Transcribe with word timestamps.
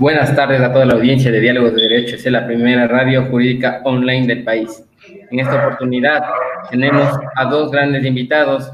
Buenas 0.00 0.34
tardes 0.34 0.62
a 0.62 0.72
toda 0.72 0.86
la 0.86 0.94
audiencia 0.94 1.30
de 1.30 1.40
Diálogos 1.40 1.74
de 1.74 1.82
Derecho. 1.82 2.16
Es 2.16 2.24
la 2.24 2.46
primera 2.46 2.88
radio 2.88 3.26
jurídica 3.26 3.82
online 3.84 4.26
del 4.26 4.44
país. 4.44 4.82
En 5.30 5.38
esta 5.38 5.56
oportunidad 5.62 6.22
tenemos 6.70 7.18
a 7.36 7.44
dos 7.44 7.70
grandes 7.70 8.06
invitados. 8.06 8.72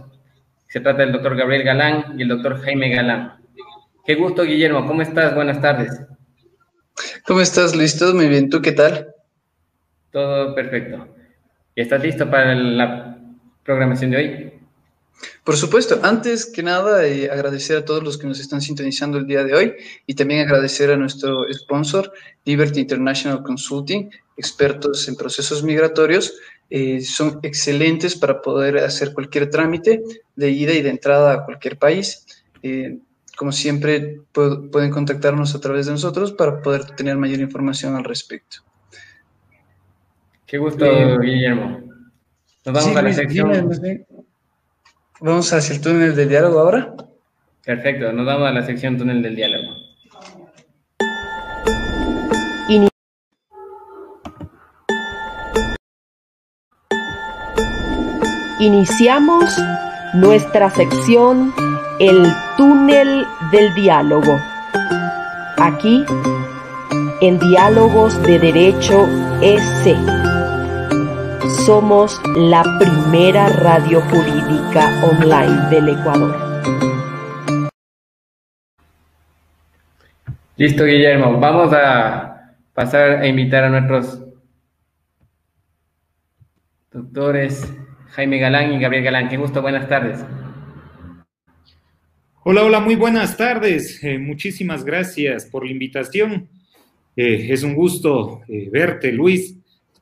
Se 0.68 0.78
trata 0.78 1.02
del 1.02 1.10
doctor 1.10 1.36
Gabriel 1.36 1.64
Galán 1.64 2.14
y 2.16 2.22
el 2.22 2.28
doctor 2.28 2.60
Jaime 2.60 2.90
Galán. 2.90 3.38
Qué 4.04 4.14
gusto, 4.14 4.44
Guillermo. 4.44 4.86
¿Cómo 4.86 5.02
estás? 5.02 5.34
Buenas 5.34 5.60
tardes. 5.60 6.00
¿Cómo 7.26 7.40
estás, 7.40 7.74
Luis? 7.74 7.98
Todo 7.98 8.14
muy 8.14 8.28
bien. 8.28 8.48
¿Tú 8.48 8.62
qué 8.62 8.70
tal? 8.70 9.08
Todo 10.12 10.54
perfecto. 10.54 11.08
¿Estás 11.74 12.04
listo 12.04 12.30
para 12.30 12.54
la 12.54 13.18
programación 13.64 14.12
de 14.12 14.16
hoy? 14.16 14.45
Por 15.44 15.56
supuesto, 15.56 16.00
antes 16.02 16.46
que 16.46 16.62
nada, 16.62 17.06
eh, 17.06 17.30
agradecer 17.30 17.76
a 17.76 17.84
todos 17.84 18.02
los 18.02 18.18
que 18.18 18.26
nos 18.26 18.40
están 18.40 18.60
sintonizando 18.60 19.18
el 19.18 19.26
día 19.26 19.44
de 19.44 19.54
hoy 19.54 19.74
y 20.06 20.14
también 20.14 20.40
agradecer 20.40 20.90
a 20.90 20.96
nuestro 20.96 21.44
sponsor, 21.52 22.12
Liberty 22.44 22.80
International 22.80 23.42
Consulting, 23.42 24.10
expertos 24.36 25.08
en 25.08 25.16
procesos 25.16 25.62
migratorios. 25.62 26.34
Eh, 26.68 27.00
son 27.00 27.38
excelentes 27.42 28.16
para 28.16 28.42
poder 28.42 28.78
hacer 28.78 29.14
cualquier 29.14 29.48
trámite 29.48 30.02
de 30.34 30.50
ida 30.50 30.72
y 30.72 30.82
de 30.82 30.90
entrada 30.90 31.32
a 31.32 31.44
cualquier 31.44 31.78
país. 31.78 32.26
Eh, 32.62 32.98
como 33.36 33.52
siempre, 33.52 34.22
pueden 34.32 34.90
contactarnos 34.90 35.54
a 35.54 35.60
través 35.60 35.86
de 35.86 35.92
nosotros 35.92 36.32
para 36.32 36.62
poder 36.62 36.86
tener 36.96 37.16
mayor 37.16 37.38
información 37.40 37.94
al 37.94 38.04
respecto. 38.04 38.58
Qué 40.46 40.58
gusto, 40.58 40.86
Guillermo. 41.20 41.82
Nos 42.64 42.74
vamos 42.74 42.96
a 42.96 43.02
la 43.02 43.12
sección. 43.12 43.70
Vamos 45.20 45.52
hacia 45.52 45.74
el 45.74 45.80
túnel 45.80 46.14
del 46.14 46.28
diálogo 46.28 46.60
ahora. 46.60 46.94
Perfecto, 47.64 48.12
nos 48.12 48.26
vamos 48.26 48.48
a 48.48 48.52
la 48.52 48.64
sección 48.64 48.98
túnel 48.98 49.22
del 49.22 49.34
diálogo. 49.34 49.86
Iniciamos 58.58 59.44
nuestra 60.14 60.70
sección 60.70 61.52
El 62.00 62.26
túnel 62.56 63.26
del 63.52 63.74
diálogo. 63.74 64.40
Aquí, 65.58 66.04
en 67.20 67.38
Diálogos 67.38 68.20
de 68.22 68.38
Derecho 68.38 69.06
S 69.42 69.94
somos 71.66 72.22
la 72.36 72.62
primera 72.78 73.48
radio 73.48 74.00
jurídica 74.02 75.02
online 75.04 75.68
del 75.68 75.88
Ecuador. 75.88 76.36
Listo, 80.56 80.84
Guillermo. 80.84 81.40
Vamos 81.40 81.72
a 81.72 82.54
pasar 82.72 83.18
a 83.18 83.26
invitar 83.26 83.64
a 83.64 83.70
nuestros 83.70 84.22
doctores 86.92 87.74
Jaime 88.10 88.38
Galán 88.38 88.72
y 88.72 88.78
Gabriel 88.78 89.02
Galán. 89.02 89.28
Qué 89.28 89.36
gusto, 89.36 89.60
buenas 89.60 89.88
tardes. 89.88 90.24
Hola, 92.44 92.62
hola, 92.62 92.78
muy 92.78 92.94
buenas 92.94 93.36
tardes. 93.36 94.04
Eh, 94.04 94.18
muchísimas 94.18 94.84
gracias 94.84 95.46
por 95.46 95.64
la 95.64 95.72
invitación. 95.72 96.48
Eh, 97.16 97.48
es 97.50 97.64
un 97.64 97.74
gusto 97.74 98.42
eh, 98.46 98.68
verte, 98.70 99.10
Luis 99.10 99.56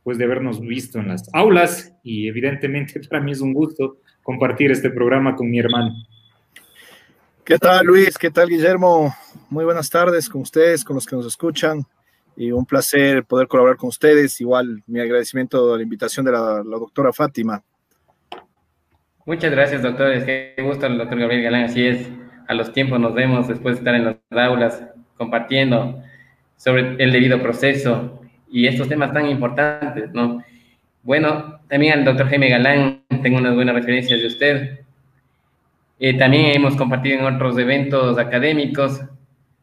después 0.05 0.19
de 0.19 0.25
habernos 0.25 0.61
visto 0.61 0.99
en 0.99 1.09
las 1.09 1.31
aulas 1.33 1.95
y 2.03 2.29
evidentemente 2.29 3.01
para 3.09 3.23
mí 3.23 3.33
es 3.33 3.41
un 3.41 3.55
gusto 3.55 3.97
compartir 4.23 4.71
este 4.71 4.91
programa 4.91 5.35
con 5.35 5.51
mi 5.51 5.59
hermano. 5.59 5.95
¿Qué 7.43 7.57
tal 7.57 7.87
Luis? 7.87 8.19
¿Qué 8.19 8.31
tal 8.31 8.51
Guillermo? 8.51 9.15
Muy 9.49 9.65
buenas 9.65 9.89
tardes 9.89 10.29
con 10.29 10.43
ustedes, 10.43 10.85
con 10.85 10.97
los 10.97 11.07
que 11.07 11.17
nos 11.17 11.25
escuchan 11.25 11.85
y 12.37 12.53
un 12.53 12.67
placer 12.67 13.25
poder 13.25 13.49
colaborar 13.49 13.79
con 13.79 13.89
ustedes. 13.89 14.39
Igual 14.43 14.83
mi 14.87 15.01
agradecimiento 15.01 15.73
a 15.73 15.79
la 15.79 15.83
invitación 15.83 16.27
de 16.27 16.33
la, 16.33 16.63
doctora 16.63 17.11
Fátima. 17.11 17.63
Muchas 19.25 19.51
gracias, 19.53 19.81
doctores. 19.81 20.25
Qué 20.25 20.55
gusto 20.63 20.85
el 20.85 20.99
doctor 20.99 21.19
Gabriel 21.19 21.45
Galán. 21.45 21.65
Así 21.65 21.87
es, 21.87 22.11
a 22.47 22.53
los 22.53 22.75
tiempos 22.75 23.01
nos 23.01 23.15
vemos 23.15 23.49
después 23.49 23.77
de 23.77 23.79
estar 23.79 23.95
en 23.95 24.05
las 24.05 24.17
aulas 24.33 24.85
compartiendo 25.17 26.03
sobre 26.59 27.03
el 27.03 27.11
debido 27.11 27.41
proceso 27.41 28.21
y 28.55 28.69
estos 28.69 28.89
temas 28.89 29.13
tan 29.13 29.29
importantes, 29.29 30.13
¿no? 30.13 30.41
Bueno, 31.03 31.59
también 31.69 31.93
al 31.93 32.05
doctor 32.05 32.29
Jaime 32.29 32.49
Galán, 32.49 33.03
tengo 33.21 33.39
unas 33.39 33.57
buenas 33.57 33.75
referencias 33.75 34.21
de 34.21 34.27
usted. 34.29 34.81
Eh, 35.99 36.17
también 36.17 36.55
hemos 36.55 36.77
compartido 36.77 37.19
en 37.19 37.35
otros 37.35 37.59
eventos 37.59 38.17
académicos 38.17 39.01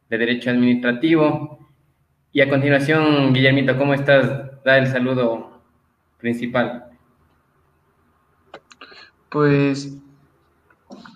de 0.09 0.17
Derecho 0.17 0.49
Administrativo. 0.49 1.69
Y 2.33 2.41
a 2.41 2.49
continuación, 2.49 3.31
Guillermito, 3.31 3.77
¿cómo 3.77 3.93
estás? 3.93 4.61
Da 4.65 4.77
el 4.77 4.87
saludo 4.87 5.61
principal. 6.17 6.87
Pues 9.29 9.97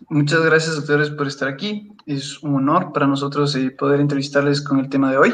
muchas 0.07 0.45
gracias, 0.45 0.77
doctores, 0.77 1.09
por 1.09 1.27
estar 1.27 1.49
aquí. 1.49 1.91
Es 2.05 2.41
un 2.41 2.55
honor 2.55 2.93
para 2.93 3.05
nosotros 3.05 3.53
eh, 3.57 3.69
poder 3.69 3.99
entrevistarles 3.99 4.61
con 4.61 4.79
el 4.79 4.87
tema 4.87 5.11
de 5.11 5.17
hoy. 5.17 5.33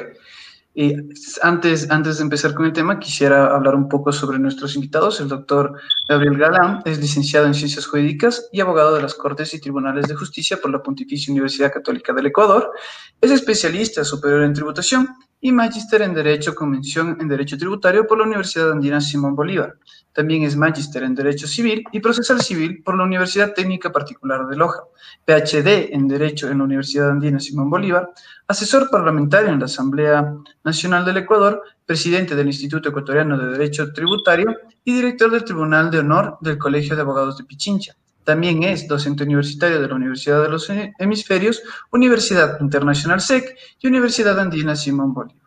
Y 0.74 0.96
antes, 1.42 1.92
antes 1.92 2.18
de 2.18 2.24
empezar 2.24 2.54
con 2.54 2.66
el 2.66 2.72
tema, 2.72 2.98
quisiera 2.98 3.54
hablar 3.54 3.76
un 3.76 3.90
poco 3.90 4.14
sobre 4.14 4.40
nuestros 4.40 4.76
invitados. 4.76 5.20
El 5.20 5.28
doctor 5.28 5.78
Gabriel 6.08 6.38
Galán 6.38 6.82
es 6.86 7.00
licenciado 7.00 7.46
en 7.46 7.54
Ciencias 7.54 7.86
Jurídicas 7.86 8.48
y 8.54 8.62
abogado 8.62 8.96
de 8.96 9.02
las 9.02 9.14
Cortes 9.14 9.54
y 9.54 9.60
Tribunales 9.60 10.08
de 10.08 10.16
Justicia 10.16 10.58
por 10.62 10.72
la 10.72 10.82
Pontificia 10.82 11.32
Universidad 11.32 11.74
Católica 11.74 12.14
del 12.14 12.28
Ecuador. 12.28 12.72
Es 13.20 13.32
especialista 13.32 14.06
superior 14.06 14.44
en 14.44 14.54
tributación 14.54 15.10
y 15.42 15.52
magíster 15.52 16.04
en 16.04 16.14
Derecho 16.14 16.56
Convención 16.56 17.18
en 17.20 17.28
Derecho 17.28 17.58
Tributario 17.58 18.08
por 18.08 18.20
la 18.20 18.24
Universidad 18.26 18.72
Andina 18.72 19.02
Simón 19.02 19.36
Bolívar. 19.36 19.76
También 20.14 20.44
es 20.44 20.58
magíster 20.58 21.04
en 21.04 21.16
Derecho 21.16 21.48
Civil 21.48 21.84
y 21.92 22.02
Procesal 22.02 22.42
Civil 22.42 22.84
por 22.84 22.98
la 22.98 23.06
Universidad 23.06 23.54
Técnica 23.54 23.92
Particular 23.92 24.46
de 24.48 24.58
Loja, 24.58 24.84
PhD 25.26 25.94
en 25.94 26.08
Derecho 26.08 26.50
en 26.50 26.58
la 26.58 26.66
Universidad 26.66 27.12
Andina 27.12 27.40
Simón 27.40 27.70
Bolívar, 27.70 28.10
asesor 28.48 28.90
parlamentario 28.90 29.50
en 29.50 29.60
la 29.60 29.66
Asamblea 29.66 30.36
Nacional 30.64 31.06
del 31.06 31.18
Ecuador, 31.18 31.64
presidente 31.86 32.36
del 32.36 32.48
Instituto 32.48 32.90
Ecuatoriano 32.90 33.38
de 33.38 33.52
Derecho 33.52 33.94
Tributario 33.94 34.54
y 34.84 34.94
director 34.94 35.32
del 35.32 35.46
Tribunal 35.46 35.90
de 35.90 36.00
Honor 36.00 36.38
del 36.42 36.58
Colegio 36.58 36.96
de 36.96 37.04
Abogados 37.04 37.38
de 37.38 37.46
Pichincha. 37.46 37.96
También 38.24 38.64
es 38.64 38.88
docente 38.88 39.24
universitario 39.24 39.82
de 39.82 39.88
la 39.88 39.96
Universidad 39.96 40.44
de 40.44 40.50
los 40.50 40.70
Hemisferios, 41.00 41.64
Universidad 41.92 42.60
Internacional 42.60 43.20
SEC 43.20 43.58
y 43.80 43.88
Universidad 43.88 44.40
Andina 44.40 44.76
Simón 44.76 45.14
Bolívar. 45.14 45.41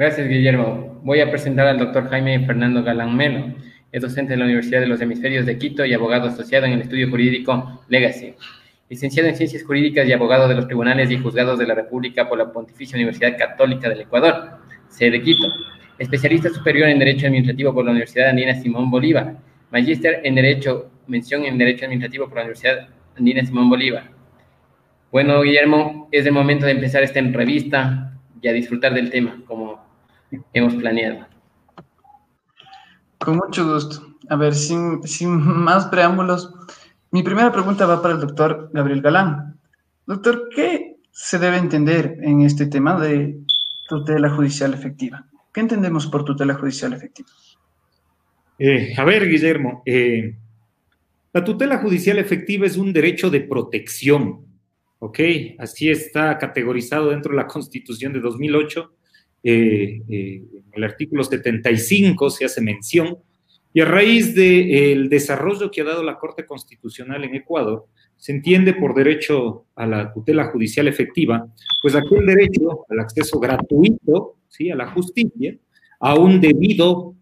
Gracias, 0.00 0.28
Guillermo. 0.28 0.98
Voy 1.04 1.20
a 1.20 1.30
presentar 1.30 1.66
al 1.66 1.78
doctor 1.78 2.08
Jaime 2.08 2.46
Fernando 2.46 2.82
Galán 2.82 3.14
Melo. 3.14 3.54
Es 3.92 4.00
docente 4.00 4.32
de 4.32 4.38
la 4.38 4.46
Universidad 4.46 4.80
de 4.80 4.86
los 4.86 4.98
Hemisferios 5.02 5.44
de 5.44 5.58
Quito 5.58 5.84
y 5.84 5.92
abogado 5.92 6.26
asociado 6.26 6.64
en 6.64 6.72
el 6.72 6.80
estudio 6.80 7.10
jurídico 7.10 7.82
Legacy. 7.88 8.32
Licenciado 8.88 9.28
en 9.28 9.36
Ciencias 9.36 9.62
Jurídicas 9.62 10.08
y 10.08 10.14
abogado 10.14 10.48
de 10.48 10.54
los 10.54 10.66
Tribunales 10.66 11.10
y 11.10 11.18
Juzgados 11.18 11.58
de 11.58 11.66
la 11.66 11.74
República 11.74 12.30
por 12.30 12.38
la 12.38 12.50
Pontificia 12.50 12.96
Universidad 12.96 13.36
Católica 13.36 13.90
del 13.90 14.00
Ecuador, 14.00 14.60
sede 14.88 15.20
Quito. 15.20 15.46
Especialista 15.98 16.48
superior 16.48 16.88
en 16.88 16.98
Derecho 16.98 17.26
Administrativo 17.26 17.74
por 17.74 17.84
la 17.84 17.90
Universidad 17.90 18.30
Andina 18.30 18.54
Simón 18.54 18.90
Bolívar. 18.90 19.36
Magíster 19.70 20.22
en 20.24 20.34
Derecho 20.34 20.90
mención 21.08 21.44
en 21.44 21.58
Derecho 21.58 21.84
Administrativo 21.84 22.24
por 22.24 22.36
la 22.36 22.44
Universidad 22.44 22.88
Andina 23.18 23.44
Simón 23.44 23.68
Bolívar. 23.68 24.04
Bueno, 25.12 25.42
Guillermo, 25.42 26.08
es 26.10 26.24
el 26.24 26.32
momento 26.32 26.64
de 26.64 26.72
empezar 26.72 27.02
esta 27.02 27.18
entrevista 27.18 28.18
y 28.40 28.48
a 28.48 28.54
disfrutar 28.54 28.94
del 28.94 29.10
tema, 29.10 29.42
como 29.46 29.89
hemos 30.52 30.74
planeado. 30.74 31.26
Con 33.18 33.36
mucho 33.36 33.72
gusto. 33.72 34.06
A 34.28 34.36
ver, 34.36 34.54
sin, 34.54 35.02
sin 35.02 35.30
más 35.30 35.86
preámbulos, 35.86 36.54
mi 37.10 37.22
primera 37.22 37.52
pregunta 37.52 37.86
va 37.86 38.00
para 38.00 38.14
el 38.14 38.20
doctor 38.20 38.70
Gabriel 38.72 39.02
Galán. 39.02 39.58
Doctor, 40.06 40.48
¿qué 40.54 40.96
se 41.10 41.38
debe 41.38 41.56
entender 41.56 42.16
en 42.22 42.42
este 42.42 42.66
tema 42.66 43.00
de 43.00 43.40
tutela 43.88 44.30
judicial 44.30 44.72
efectiva? 44.72 45.26
¿Qué 45.52 45.60
entendemos 45.60 46.06
por 46.06 46.24
tutela 46.24 46.54
judicial 46.54 46.92
efectiva? 46.92 47.28
Eh, 48.58 48.94
a 48.96 49.04
ver, 49.04 49.28
Guillermo, 49.28 49.82
eh, 49.84 50.36
la 51.32 51.44
tutela 51.44 51.78
judicial 51.78 52.18
efectiva 52.18 52.66
es 52.66 52.76
un 52.76 52.92
derecho 52.92 53.30
de 53.30 53.40
protección, 53.40 54.46
¿ok? 54.98 55.18
Así 55.58 55.90
está 55.90 56.38
categorizado 56.38 57.10
dentro 57.10 57.32
de 57.32 57.38
la 57.38 57.46
Constitución 57.48 58.12
de 58.12 58.20
2008. 58.20 58.92
Eh, 59.42 60.02
eh, 60.08 60.42
en 60.54 60.64
el 60.72 60.84
artículo 60.84 61.24
75 61.24 62.30
se 62.30 62.44
hace 62.44 62.60
mención 62.60 63.18
y 63.72 63.80
a 63.80 63.84
raíz 63.84 64.34
del 64.34 65.08
desarrollo 65.08 65.70
que 65.70 65.80
ha 65.80 65.84
dado 65.84 66.02
la 66.02 66.18
Corte 66.18 66.44
Constitucional 66.44 67.22
en 67.24 67.36
Ecuador, 67.36 67.86
se 68.16 68.32
entiende 68.32 68.74
por 68.74 68.94
derecho 68.94 69.66
a 69.76 69.86
la 69.86 70.12
tutela 70.12 70.46
judicial 70.46 70.88
efectiva, 70.88 71.46
pues 71.80 71.94
aquel 71.94 72.26
derecho 72.26 72.84
al 72.88 73.00
acceso 73.00 73.38
gratuito. 73.38 74.36
A 74.72 74.76
la 74.76 74.90
justicia, 74.90 75.56
a 76.00 76.16
un 76.16 76.38
debido 76.38 77.14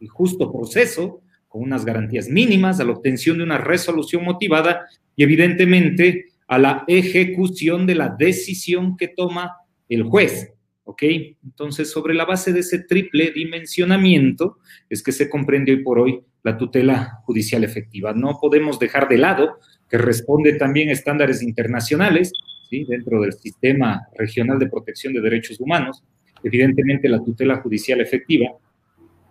y 0.00 0.08
justo 0.08 0.50
proceso, 0.50 1.22
con 1.46 1.62
unas 1.62 1.84
garantías 1.84 2.28
mínimas 2.28 2.80
a 2.80 2.84
la 2.84 2.92
obtención 2.92 3.38
de 3.38 3.44
una 3.44 3.58
resolución 3.58 4.24
motivada 4.24 4.86
y 5.14 5.22
evidentemente 5.22 6.26
a 6.48 6.58
la 6.58 6.84
ejecución 6.88 7.86
de 7.86 7.94
la 7.94 8.08
decisión 8.18 8.96
que 8.96 9.06
toma 9.06 9.58
el 9.88 10.02
juez. 10.02 10.52
¿Ok? 10.90 11.04
Entonces, 11.44 11.88
sobre 11.88 12.14
la 12.14 12.24
base 12.24 12.52
de 12.52 12.60
ese 12.60 12.80
triple 12.80 13.30
dimensionamiento 13.30 14.58
es 14.88 15.04
que 15.04 15.12
se 15.12 15.30
comprende 15.30 15.70
hoy 15.70 15.84
por 15.84 16.00
hoy 16.00 16.20
la 16.42 16.58
tutela 16.58 17.20
judicial 17.22 17.62
efectiva. 17.62 18.12
No 18.12 18.38
podemos 18.40 18.80
dejar 18.80 19.08
de 19.08 19.18
lado 19.18 19.60
que 19.88 19.98
responde 19.98 20.54
también 20.54 20.88
a 20.88 20.92
estándares 20.92 21.44
internacionales, 21.44 22.32
¿sí? 22.68 22.84
dentro 22.88 23.20
del 23.20 23.34
sistema 23.34 24.00
regional 24.18 24.58
de 24.58 24.66
protección 24.66 25.12
de 25.12 25.20
derechos 25.20 25.60
humanos. 25.60 26.02
Evidentemente, 26.42 27.08
la 27.08 27.22
tutela 27.22 27.58
judicial 27.58 28.00
efectiva 28.00 28.48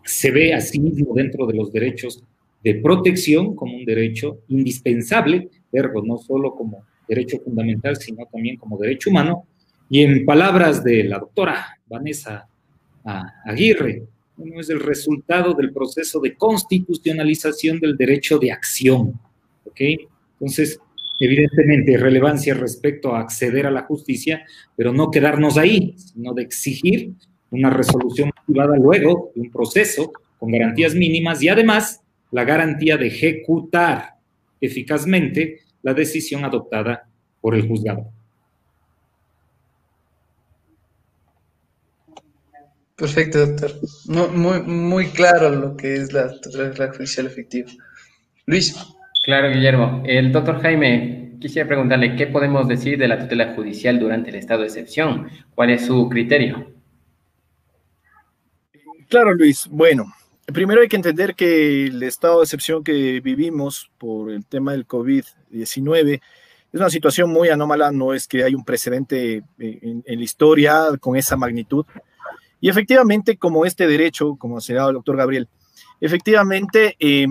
se 0.06 0.31
ve 0.31 0.53
a 0.53 0.61
sí 0.61 0.79
mismo 0.79 1.13
dentro 1.13 1.45
de 1.45 1.56
los 1.56 1.73
derechos 1.73 2.23
de 2.63 2.75
protección 2.75 3.53
como 3.53 3.75
un 3.75 3.83
derecho 3.83 4.39
indispensable, 4.47 5.50
ergo, 5.73 6.06
no 6.06 6.19
solo 6.19 6.56
como 6.56 6.85
derecho 7.06 7.38
fundamental, 7.44 7.97
sino 7.97 8.25
también 8.31 8.56
como 8.56 8.77
derecho 8.77 9.09
humano. 9.09 9.44
Y 9.89 10.03
en 10.03 10.25
palabras 10.25 10.83
de 10.83 11.03
la 11.03 11.19
doctora 11.19 11.80
Vanessa 11.88 12.47
Aguirre, 13.45 14.03
uno 14.38 14.62
es 14.62 14.69
el 14.69 14.80
resultado 14.80 15.53
del 15.53 15.74
proceso 15.74 16.19
de 16.19 16.36
constitucionalización 16.36 17.80
del 17.80 17.97
derecho 17.97 18.38
de 18.38 18.51
acción. 18.51 19.19
¿ok? 19.65 19.81
Entonces, 20.33 20.80
evidentemente, 21.19 21.97
relevancia 21.97 22.53
respecto 22.53 23.15
a 23.15 23.19
acceder 23.19 23.65
a 23.65 23.71
la 23.71 23.83
justicia, 23.83 24.45
pero 24.75 24.94
no 24.94 25.12
quedarnos 25.12 25.57
ahí, 25.57 25.95
sino 25.97 26.33
de 26.33 26.44
exigir 26.44 27.13
una 27.51 27.69
resolución 27.69 28.31
motivada 28.38 28.77
luego 28.77 29.31
de 29.35 29.42
un 29.42 29.51
proceso 29.51 30.12
con 30.38 30.51
garantías 30.51 30.94
mínimas 30.95 31.42
y 31.42 31.50
además 31.50 32.01
la 32.31 32.44
garantía 32.44 32.95
de 32.95 33.07
ejecutar 33.07 34.13
eficazmente 34.62 35.62
la 35.81 35.94
decisión 35.94 36.45
adoptada 36.45 37.09
por 37.42 37.56
el 37.56 37.68
juzgado. 37.68 38.12
Perfecto, 42.99 43.45
doctor. 43.45 43.71
Muy, 44.07 44.61
muy, 44.63 45.07
claro 45.07 45.49
lo 45.49 45.77
que 45.77 45.95
es 45.95 46.11
la 46.11 46.29
tutela 46.39 46.91
judicial 46.93 47.27
efectiva. 47.27 47.69
Luis. 48.45 48.75
Claro, 49.23 49.49
Guillermo. 49.49 50.03
El 50.05 50.31
doctor 50.31 50.61
Jaime, 50.61 51.37
quisiera 51.39 51.67
preguntarle 51.67 52.15
qué 52.15 52.27
podemos 52.27 52.67
decir 52.67 52.97
de 52.97 53.07
la 53.07 53.19
tutela 53.19 53.53
judicial 53.55 53.99
durante 53.99 54.29
el 54.29 54.35
estado 54.35 54.61
de 54.61 54.67
excepción. 54.67 55.29
¿Cuál 55.55 55.69
es 55.69 55.85
su 55.85 56.09
criterio? 56.09 56.73
Claro, 59.07 59.33
Luis. 59.33 59.67
Bueno, 59.71 60.05
primero 60.45 60.81
hay 60.81 60.87
que 60.87 60.97
entender 60.97 61.35
que 61.35 61.85
el 61.87 62.03
estado 62.03 62.39
de 62.39 62.43
excepción 62.43 62.83
que 62.83 63.21
vivimos 63.21 63.91
por 63.97 64.31
el 64.31 64.45
tema 64.45 64.73
del 64.73 64.87
COVID-19 64.87 66.21
es 66.71 66.79
una 66.79 66.89
situación 66.89 67.31
muy 67.31 67.49
anómala, 67.49 67.91
no 67.91 68.13
es 68.13 68.27
que 68.27 68.43
hay 68.43 68.53
un 68.53 68.63
precedente 68.63 69.43
en, 69.57 70.03
la 70.05 70.23
historia 70.23 70.85
con 70.99 71.15
esa 71.15 71.35
magnitud. 71.35 71.85
Y 72.61 72.69
efectivamente, 72.69 73.38
como 73.38 73.65
este 73.65 73.88
derecho, 73.88 74.35
como 74.35 74.59
señalado 74.59 74.89
el 74.89 74.95
doctor 74.95 75.17
Gabriel, 75.17 75.47
efectivamente 76.01 76.95
em, 77.00 77.29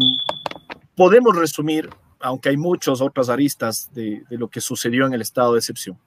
podemos 0.94 1.36
resumir, 1.36 1.90
aunque 2.20 2.48
hay 2.48 2.56
muchas 2.56 3.00
otras 3.00 3.28
aristas 3.28 3.90
de, 3.92 4.22
de, 4.28 4.38
lo 4.38 4.48
que 4.48 4.60
sucedió 4.60 5.06
en 5.06 5.14
el 5.14 5.20
estado 5.20 5.52
de 5.52 5.58
excepción. 5.58 5.98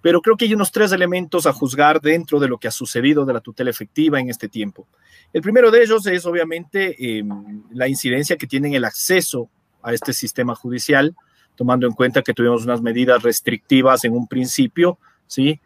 Pero 0.00 0.20
creo 0.20 0.36
que 0.36 0.44
hay 0.44 0.54
unos 0.54 0.70
tres 0.70 0.92
elementos 0.92 1.46
a 1.46 1.52
juzgar 1.52 2.00
dentro 2.00 2.38
de 2.38 2.48
lo 2.48 2.58
que 2.58 2.68
ha 2.68 2.70
sucedido 2.70 3.24
de 3.24 3.32
la 3.32 3.40
tutela 3.40 3.70
efectiva 3.70 4.20
en 4.20 4.30
este 4.30 4.48
tiempo. 4.48 4.86
El 5.32 5.42
primero 5.42 5.70
de 5.70 5.82
ellos 5.82 6.06
es 6.06 6.24
obviamente 6.24 7.18
em, 7.18 7.62
la 7.72 7.88
incidencia 7.88 8.36
que 8.36 8.46
tienen 8.46 8.74
el 8.74 8.84
acceso 8.84 9.50
a 9.82 9.92
este 9.92 10.12
sistema 10.12 10.54
judicial, 10.54 11.16
tomando 11.56 11.86
en 11.86 11.92
cuenta 11.92 12.22
que 12.22 12.34
tuvimos 12.34 12.64
unas 12.64 12.80
medidas 12.80 13.22
restrictivas 13.22 14.04
en 14.04 14.12
un 14.12 14.28
principio, 14.28 14.98
¿sí? 15.26 15.60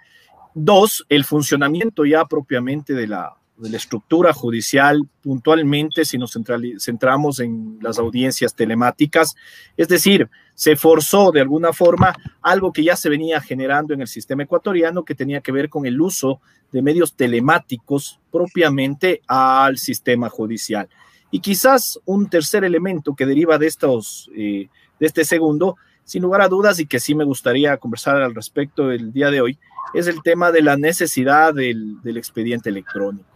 Dos, 0.54 1.04
el 1.08 1.24
funcionamiento 1.24 2.04
ya 2.04 2.24
propiamente 2.24 2.94
de 2.94 3.06
la, 3.06 3.36
estructura 3.74 4.32
judicial, 4.32 5.08
puntualmente 5.22 6.04
si 6.04 6.18
nos 6.18 6.36
centramos 6.80 7.38
en 7.38 7.78
las 7.80 7.96
audiencias 7.96 8.56
telemáticas, 8.56 9.36
es 9.76 9.86
decir, 9.86 10.28
se 10.56 10.74
forzó 10.74 11.30
de 11.30 11.42
alguna 11.42 11.72
forma 11.72 12.12
algo 12.40 12.72
que 12.72 12.82
ya 12.82 12.96
se 12.96 13.08
venía 13.08 13.40
generando 13.40 13.94
en 13.94 14.00
el 14.00 14.08
sistema 14.08 14.42
ecuatoriano 14.42 15.04
que 15.04 15.14
tenía 15.14 15.40
que 15.42 15.52
ver 15.52 15.68
con 15.68 15.86
el 15.86 16.00
uso 16.00 16.40
de 16.72 16.82
medios 16.82 17.14
telemáticos 17.14 18.18
propiamente 18.32 19.22
al 19.28 19.78
sistema 19.78 20.28
judicial. 20.28 20.88
Y 21.30 21.40
quizás 21.40 22.00
un 22.04 22.28
tercer 22.28 22.64
elemento 22.64 23.14
que 23.14 23.26
deriva 23.26 23.58
de, 23.58 23.66
estos, 23.66 24.30
eh, 24.36 24.68
de 24.98 25.06
este 25.06 25.24
segundo, 25.24 25.76
sin 26.04 26.22
lugar 26.22 26.42
a 26.42 26.48
dudas 26.48 26.78
y 26.80 26.86
que 26.86 27.00
sí 27.00 27.14
me 27.14 27.24
gustaría 27.24 27.76
conversar 27.76 28.20
al 28.20 28.34
respecto 28.34 28.90
el 28.90 29.12
día 29.12 29.30
de 29.30 29.40
hoy, 29.40 29.58
es 29.94 30.06
el 30.06 30.22
tema 30.22 30.50
de 30.50 30.62
la 30.62 30.76
necesidad 30.76 31.54
del, 31.54 31.98
expediente 32.04 32.70
electrónico. 32.70 33.28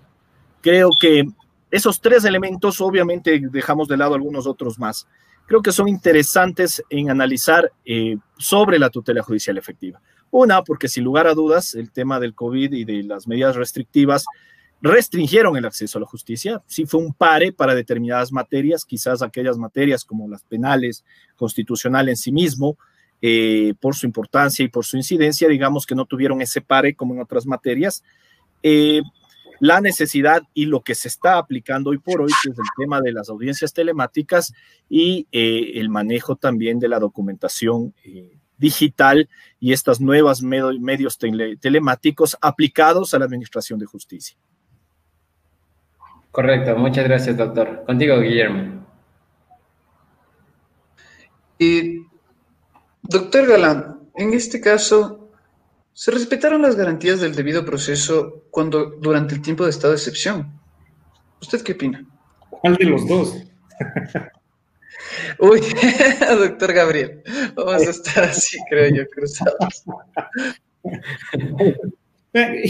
Creo 0.61 0.91
que 0.99 1.25
esos 1.71 2.01
tres 2.01 2.25
elementos, 2.25 2.81
obviamente 2.81 3.41
dejamos 3.51 3.89
de 3.89 3.97
lado 3.97 4.15
algunos 4.15 4.47
otros 4.47 4.79
más, 4.79 5.07
creo 5.47 5.63
que 5.63 5.73
son 5.73 5.89
interesantes 5.89 6.83
en 6.91 7.11
analizar 7.11 7.73
eh, 7.85 8.17
sobre 8.37 8.79
la 8.79 8.91
tutela 8.91 9.23
judicial 9.23 9.59
efectiva. 9.59 10.01
Una, 10.31 10.63
porque 10.63 10.89
sin 10.89 11.05
lugar 11.05 11.27
a 11.27 11.35
dudas, 11.35 11.75
el 11.75 11.91
tema 11.91 12.19
del 12.19 12.35
COVID 12.35 12.73
y 12.73 12.85
de 12.85 13.03
las 13.05 13.29
medidas 13.29 13.57
restrictivas 13.57 14.25
restringieron 14.83 15.57
el 15.57 15.65
acceso 15.65 15.99
a 15.99 16.03
la 16.03 16.07
justicia. 16.07 16.63
Sí 16.67 16.87
fue 16.87 17.01
un 17.01 17.13
pare 17.13 17.53
para 17.53 17.75
determinadas 17.75 18.33
materias, 18.33 18.85
quizás 18.85 19.23
aquellas 19.23 19.57
materias 19.57 20.05
como 20.05 20.29
las 20.29 20.43
penales, 20.45 21.05
constitucional 21.37 22.09
en 22.09 22.17
sí 22.17 22.33
mismo, 22.33 22.77
eh, 23.23 23.75
por 23.81 23.95
su 23.95 24.07
importancia 24.07 24.65
y 24.65 24.69
por 24.69 24.85
su 24.85 24.97
incidencia, 24.97 25.49
digamos 25.49 25.87
que 25.87 25.95
no 25.95 26.05
tuvieron 26.05 26.41
ese 26.41 26.61
pare 26.61 26.95
como 26.95 27.15
en 27.15 27.21
otras 27.21 27.47
materias. 27.47 28.03
Eh, 28.63 29.03
la 29.61 29.81
necesidad 29.81 30.43
y 30.55 30.67
lo 30.67 30.83
que 30.83 30.95
se 30.95 31.09
está 31.09 31.39
aplicando 31.39 31.91
hoy 31.91 31.99
por 31.99 32.21
hoy, 32.21 32.33
que 32.43 32.51
es 32.51 32.59
el 32.59 32.65
tema 32.77 33.01
de 33.01 33.13
las 33.13 33.29
audiencias 33.29 33.73
telemáticas 33.73 34.53
y 34.89 35.27
eh, 35.33 35.73
el 35.75 35.89
manejo 35.89 36.37
también 36.37 36.79
de 36.79 36.89
la 36.89 36.99
documentación 36.99 37.95
eh, 38.05 38.39
digital 38.59 39.29
y 39.61 39.73
estas 39.73 40.01
nuevas 40.01 40.43
medios 40.43 41.19
telemáticos 41.61 42.37
aplicados 42.41 43.15
a 43.15 43.19
la 43.19 43.25
Administración 43.25 43.79
de 43.79 43.87
Justicia. 43.87 44.37
Correcto, 46.31 46.77
muchas 46.77 47.05
gracias, 47.05 47.37
doctor. 47.37 47.85
Contigo, 47.87 48.21
Guillermo. 48.21 48.85
Y, 51.59 52.03
doctor 53.09 53.47
Galán, 53.47 54.01
en 54.15 54.35
este 54.35 54.61
caso, 54.61 55.27
¿Se 55.97 56.11
respetaron 56.11 56.61
las 56.61 56.77
garantías 56.77 57.23
del 57.23 57.35
debido 57.35 57.65
proceso 57.65 58.45
cuando 58.51 58.91
durante 59.01 59.35
el 59.35 59.41
tiempo 59.41 59.65
de 59.65 59.71
estado 59.71 59.95
de 59.95 59.97
excepción? 59.97 60.61
¿Usted 61.41 61.63
qué 61.63 61.73
opina? 61.73 62.07
¿Cuál 62.51 62.77
de 62.77 62.85
los 62.85 63.09
dos? 63.09 63.35
Uy, 65.39 65.63
doctor 66.39 66.75
Gabriel, 66.75 67.23
vamos 67.55 67.87
a 67.87 67.91
estar 67.91 68.25
así, 68.25 68.59
creo 68.69 68.95
yo, 68.95 69.07
cruzados. 69.09 69.85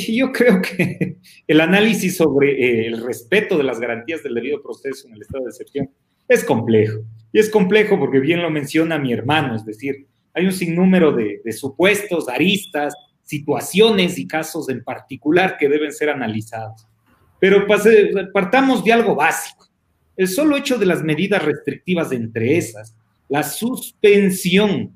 Yo 0.08 0.30
creo 0.30 0.62
que 0.62 1.18
el 1.48 1.60
análisis 1.60 2.16
sobre 2.16 2.52
eh, 2.52 2.86
el 2.86 3.04
respeto 3.04 3.58
de 3.58 3.64
las 3.64 3.80
garantías 3.80 4.22
del 4.22 4.34
debido 4.34 4.62
proceso 4.62 5.08
en 5.08 5.14
el 5.14 5.22
estado 5.22 5.42
de 5.42 5.50
excepción 5.50 5.90
es 6.28 6.44
complejo. 6.44 7.00
Y 7.32 7.40
es 7.40 7.50
complejo 7.50 7.98
porque 7.98 8.20
bien 8.20 8.40
lo 8.40 8.50
menciona 8.50 9.00
mi 9.00 9.12
hermano, 9.12 9.56
es 9.56 9.64
decir, 9.64 10.06
hay 10.36 10.44
un 10.44 10.52
sinnúmero 10.52 11.12
de, 11.12 11.40
de 11.42 11.52
supuestos, 11.52 12.28
aristas, 12.28 12.94
situaciones 13.22 14.18
y 14.18 14.26
casos 14.26 14.68
en 14.68 14.84
particular 14.84 15.56
que 15.58 15.68
deben 15.68 15.92
ser 15.92 16.10
analizados. 16.10 16.86
Pero 17.40 17.66
partamos 18.32 18.84
de 18.84 18.92
algo 18.92 19.14
básico. 19.14 19.66
El 20.16 20.28
solo 20.28 20.56
hecho 20.56 20.78
de 20.78 20.86
las 20.86 21.02
medidas 21.02 21.44
restrictivas 21.44 22.12
entre 22.12 22.56
esas, 22.56 22.94
la 23.28 23.42
suspensión, 23.42 24.92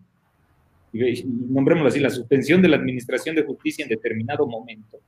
nombrémoslo 0.93 1.89
así, 1.89 2.01
la 2.01 2.11
suspensión 2.11 2.63
de 2.63 2.69
la 2.69 2.77
Administración 2.77 3.35
de 3.35 3.43
Justicia 3.43 3.83
en 3.83 3.89
determinado 3.89 4.47
momento, 4.47 4.99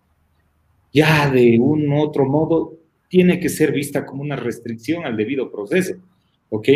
ya 0.93 1.31
de 1.31 1.59
un 1.61 1.91
u 1.91 2.03
otro 2.03 2.27
modo 2.27 2.75
tiene 3.09 3.39
que 3.39 3.49
ser 3.49 3.73
vista 3.73 4.05
como 4.05 4.23
una 4.23 4.37
restricción 4.37 5.05
al 5.05 5.17
debido 5.17 5.51
proceso, 5.51 5.95
¿ok? 6.51 6.69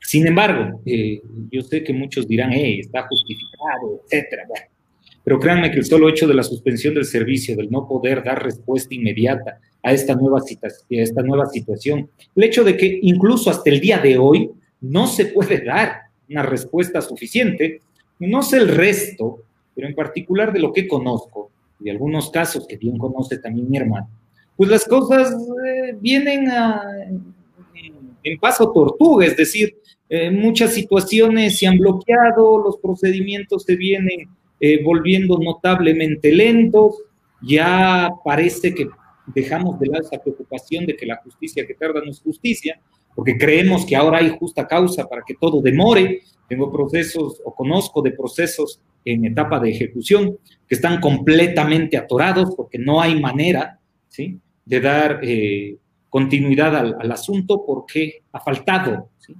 Sin 0.00 0.26
embargo, 0.26 0.80
eh, 0.86 1.20
yo 1.50 1.62
sé 1.62 1.82
que 1.82 1.92
muchos 1.92 2.26
dirán, 2.26 2.52
eh, 2.52 2.80
está 2.80 3.06
justificado, 3.06 4.02
etcétera. 4.04 4.44
Pero 5.24 5.38
créanme 5.38 5.70
que 5.70 5.78
el 5.78 5.84
solo 5.84 6.08
hecho 6.08 6.26
de 6.26 6.34
la 6.34 6.42
suspensión 6.42 6.94
del 6.94 7.04
servicio, 7.04 7.56
del 7.56 7.70
no 7.70 7.86
poder 7.86 8.24
dar 8.24 8.42
respuesta 8.42 8.94
inmediata 8.94 9.60
a 9.82 9.92
esta 9.92 10.14
nueva, 10.14 10.38
a 10.38 10.68
esta 10.88 11.22
nueva 11.22 11.46
situación, 11.46 12.08
el 12.34 12.44
hecho 12.44 12.64
de 12.64 12.76
que 12.76 12.98
incluso 13.02 13.50
hasta 13.50 13.68
el 13.70 13.80
día 13.80 13.98
de 13.98 14.16
hoy 14.16 14.50
no 14.80 15.06
se 15.06 15.26
puede 15.26 15.62
dar 15.62 16.02
una 16.28 16.42
respuesta 16.42 17.00
suficiente, 17.00 17.80
no 18.18 18.42
sé 18.42 18.58
el 18.58 18.68
resto, 18.68 19.42
pero 19.74 19.88
en 19.88 19.94
particular 19.94 20.52
de 20.52 20.60
lo 20.60 20.72
que 20.72 20.88
conozco, 20.88 21.50
y 21.80 21.90
algunos 21.90 22.30
casos 22.30 22.66
que 22.66 22.76
bien 22.76 22.98
conoce 22.98 23.38
también 23.38 23.70
mi 23.70 23.76
hermano, 23.76 24.08
pues 24.56 24.70
las 24.70 24.84
cosas 24.84 25.32
eh, 25.32 25.96
vienen 26.00 26.48
a, 26.50 26.82
en 28.22 28.38
paso 28.38 28.72
tortuga, 28.72 29.26
es 29.26 29.36
decir, 29.36 29.76
muchas 30.32 30.72
situaciones 30.74 31.58
se 31.58 31.66
han 31.66 31.78
bloqueado, 31.78 32.58
los 32.58 32.78
procedimientos 32.78 33.64
se 33.64 33.76
vienen 33.76 34.28
eh, 34.60 34.82
volviendo 34.82 35.38
notablemente 35.38 36.32
lentos, 36.32 37.02
ya 37.42 38.10
parece 38.24 38.74
que 38.74 38.88
dejamos 39.26 39.78
de 39.78 39.86
lado 39.86 40.04
esa 40.04 40.20
preocupación 40.20 40.84
de 40.84 40.96
que 40.96 41.06
la 41.06 41.16
justicia 41.22 41.64
que 41.64 41.74
tarda 41.74 42.00
no 42.04 42.10
es 42.10 42.20
justicia, 42.20 42.80
porque 43.14 43.36
creemos 43.36 43.86
que 43.86 43.94
ahora 43.94 44.18
hay 44.18 44.36
justa 44.38 44.66
causa 44.66 45.08
para 45.08 45.22
que 45.26 45.34
todo 45.34 45.60
demore. 45.60 46.22
Tengo 46.48 46.72
procesos 46.72 47.40
o 47.44 47.54
conozco 47.54 48.02
de 48.02 48.12
procesos 48.12 48.80
en 49.04 49.24
etapa 49.24 49.60
de 49.60 49.70
ejecución 49.70 50.38
que 50.66 50.74
están 50.74 51.00
completamente 51.00 51.96
atorados 51.96 52.54
porque 52.56 52.78
no 52.78 53.00
hay 53.00 53.20
manera 53.20 53.78
¿sí? 54.08 54.38
de 54.64 54.80
dar 54.80 55.20
eh, 55.22 55.76
continuidad 56.08 56.76
al, 56.76 57.12
asunto 57.12 57.64
porque 57.66 58.22
ha 58.32 58.40
faltado 58.40 59.10
de 59.26 59.34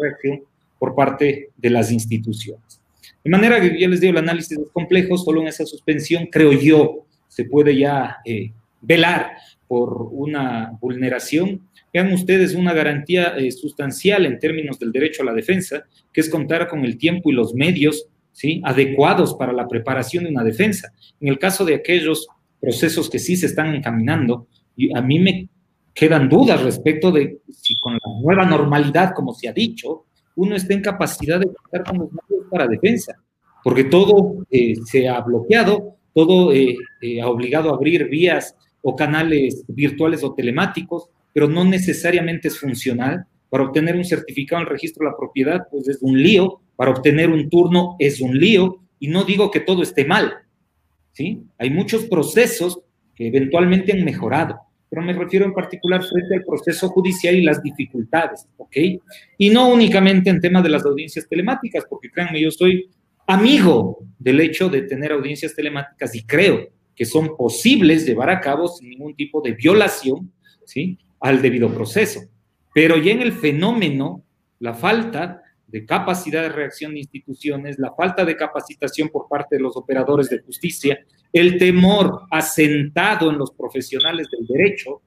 reacción 0.00 0.42
por 0.78 0.94
parte 0.94 1.50
de 1.56 1.70
las 1.70 1.90
instituciones. 1.90 2.80
De 3.22 3.30
manera 3.30 3.60
que 3.60 3.78
ya 3.80 3.88
les 3.88 4.00
digo, 4.00 4.12
el 4.12 4.18
análisis 4.18 4.58
es 4.58 4.70
complejo, 4.70 5.16
solo 5.16 5.40
en 5.40 5.48
esa 5.48 5.64
suspensión, 5.64 6.26
creo 6.26 6.52
yo, 6.52 7.06
se 7.28 7.44
puede 7.44 7.76
ya 7.76 8.18
eh, 8.24 8.52
velar 8.82 9.32
por 9.66 10.08
una 10.12 10.76
vulneración. 10.80 11.62
Vean 11.92 12.12
ustedes 12.12 12.54
una 12.54 12.72
garantía 12.72 13.34
eh, 13.36 13.50
sustancial 13.50 14.26
en 14.26 14.38
términos 14.38 14.78
del 14.78 14.92
derecho 14.92 15.22
a 15.22 15.26
la 15.26 15.32
defensa, 15.32 15.84
que 16.12 16.20
es 16.20 16.28
contar 16.28 16.68
con 16.68 16.84
el 16.84 16.98
tiempo 16.98 17.30
y 17.30 17.34
los 17.34 17.54
medios 17.54 18.06
¿sí? 18.32 18.60
adecuados 18.64 19.34
para 19.34 19.52
la 19.52 19.66
preparación 19.68 20.24
de 20.24 20.30
una 20.30 20.44
defensa. 20.44 20.92
En 21.20 21.28
el 21.28 21.38
caso 21.38 21.64
de 21.64 21.76
aquellos 21.76 22.26
procesos 22.60 23.08
que 23.08 23.18
sí 23.18 23.36
se 23.36 23.46
están 23.46 23.74
encaminando, 23.74 24.48
a 24.94 25.00
mí 25.00 25.18
me 25.18 25.48
quedan 25.94 26.28
dudas 26.28 26.62
respecto 26.62 27.12
de 27.12 27.38
si 27.50 27.78
con 27.80 27.94
la 27.94 28.20
nueva 28.20 28.44
normalidad, 28.44 29.12
como 29.14 29.32
se 29.32 29.48
ha 29.48 29.52
dicho, 29.52 30.06
uno 30.36 30.56
está 30.56 30.74
en 30.74 30.82
capacidad 30.82 31.38
de 31.38 31.46
contar 31.46 31.84
con 31.84 31.98
los 31.98 32.08
medios 32.12 32.46
para 32.50 32.66
defensa, 32.66 33.14
porque 33.62 33.84
todo 33.84 34.44
eh, 34.50 34.74
se 34.84 35.08
ha 35.08 35.20
bloqueado, 35.20 35.96
todo 36.12 36.52
eh, 36.52 36.76
eh, 37.00 37.20
ha 37.20 37.28
obligado 37.28 37.70
a 37.70 37.74
abrir 37.74 38.08
vías 38.08 38.56
o 38.82 38.94
canales 38.94 39.64
virtuales 39.68 40.22
o 40.24 40.34
telemáticos, 40.34 41.08
pero 41.32 41.48
no 41.48 41.64
necesariamente 41.64 42.48
es 42.48 42.58
funcional. 42.58 43.26
Para 43.48 43.64
obtener 43.64 43.96
un 43.96 44.04
certificado 44.04 44.62
en 44.62 44.68
registro 44.68 45.04
de 45.04 45.12
la 45.12 45.16
propiedad, 45.16 45.66
pues 45.70 45.88
es 45.88 45.98
un 46.00 46.20
lío. 46.20 46.60
Para 46.76 46.90
obtener 46.90 47.30
un 47.30 47.48
turno 47.48 47.96
es 47.98 48.20
un 48.20 48.38
lío. 48.38 48.80
Y 48.98 49.08
no 49.08 49.24
digo 49.24 49.50
que 49.50 49.60
todo 49.60 49.82
esté 49.82 50.04
mal, 50.04 50.32
¿sí? 51.12 51.42
Hay 51.58 51.70
muchos 51.70 52.04
procesos 52.04 52.80
que 53.14 53.28
eventualmente 53.28 53.92
han 53.92 54.04
mejorado, 54.04 54.60
pero 54.88 55.02
me 55.02 55.12
refiero 55.12 55.44
en 55.44 55.52
particular 55.52 56.02
frente 56.04 56.36
al 56.36 56.44
proceso 56.44 56.88
judicial 56.88 57.34
y 57.34 57.42
las 57.42 57.62
dificultades, 57.62 58.46
¿ok? 58.56 58.76
Y 59.38 59.50
no 59.50 59.68
únicamente 59.68 60.30
en 60.30 60.40
tema 60.40 60.62
de 60.62 60.68
las 60.68 60.84
audiencias 60.84 61.28
telemáticas, 61.28 61.84
porque 61.88 62.10
créanme, 62.10 62.40
yo 62.40 62.50
soy 62.50 62.88
amigo 63.26 63.98
del 64.18 64.40
hecho 64.40 64.68
de 64.68 64.82
tener 64.82 65.12
audiencias 65.12 65.54
telemáticas 65.54 66.14
y 66.14 66.24
creo 66.24 66.68
que 66.94 67.04
son 67.04 67.36
posibles 67.36 68.06
llevar 68.06 68.30
a 68.30 68.40
cabo 68.40 68.68
sin 68.68 68.90
ningún 68.90 69.14
tipo 69.16 69.40
de 69.40 69.52
violación, 69.52 70.32
¿sí? 70.64 70.98
Al 71.20 71.42
debido 71.42 71.72
proceso. 71.72 72.20
Pero 72.72 72.96
ya 72.96 73.12
en 73.12 73.22
el 73.22 73.32
fenómeno, 73.32 74.22
la 74.58 74.74
falta 74.74 75.42
de 75.66 75.84
capacidad 75.84 76.42
de 76.42 76.50
reacción 76.50 76.92
de 76.92 77.00
instituciones, 77.00 77.78
la 77.78 77.92
falta 77.94 78.24
de 78.24 78.36
capacitación 78.36 79.08
por 79.08 79.28
parte 79.28 79.56
de 79.56 79.62
los 79.62 79.76
operadores 79.76 80.28
de 80.28 80.40
justicia, 80.40 81.04
el 81.32 81.58
temor 81.58 82.22
asentado 82.30 83.30
en 83.30 83.38
los 83.38 83.50
profesionales 83.52 84.28
del 84.30 84.46
derecho, 84.46 85.02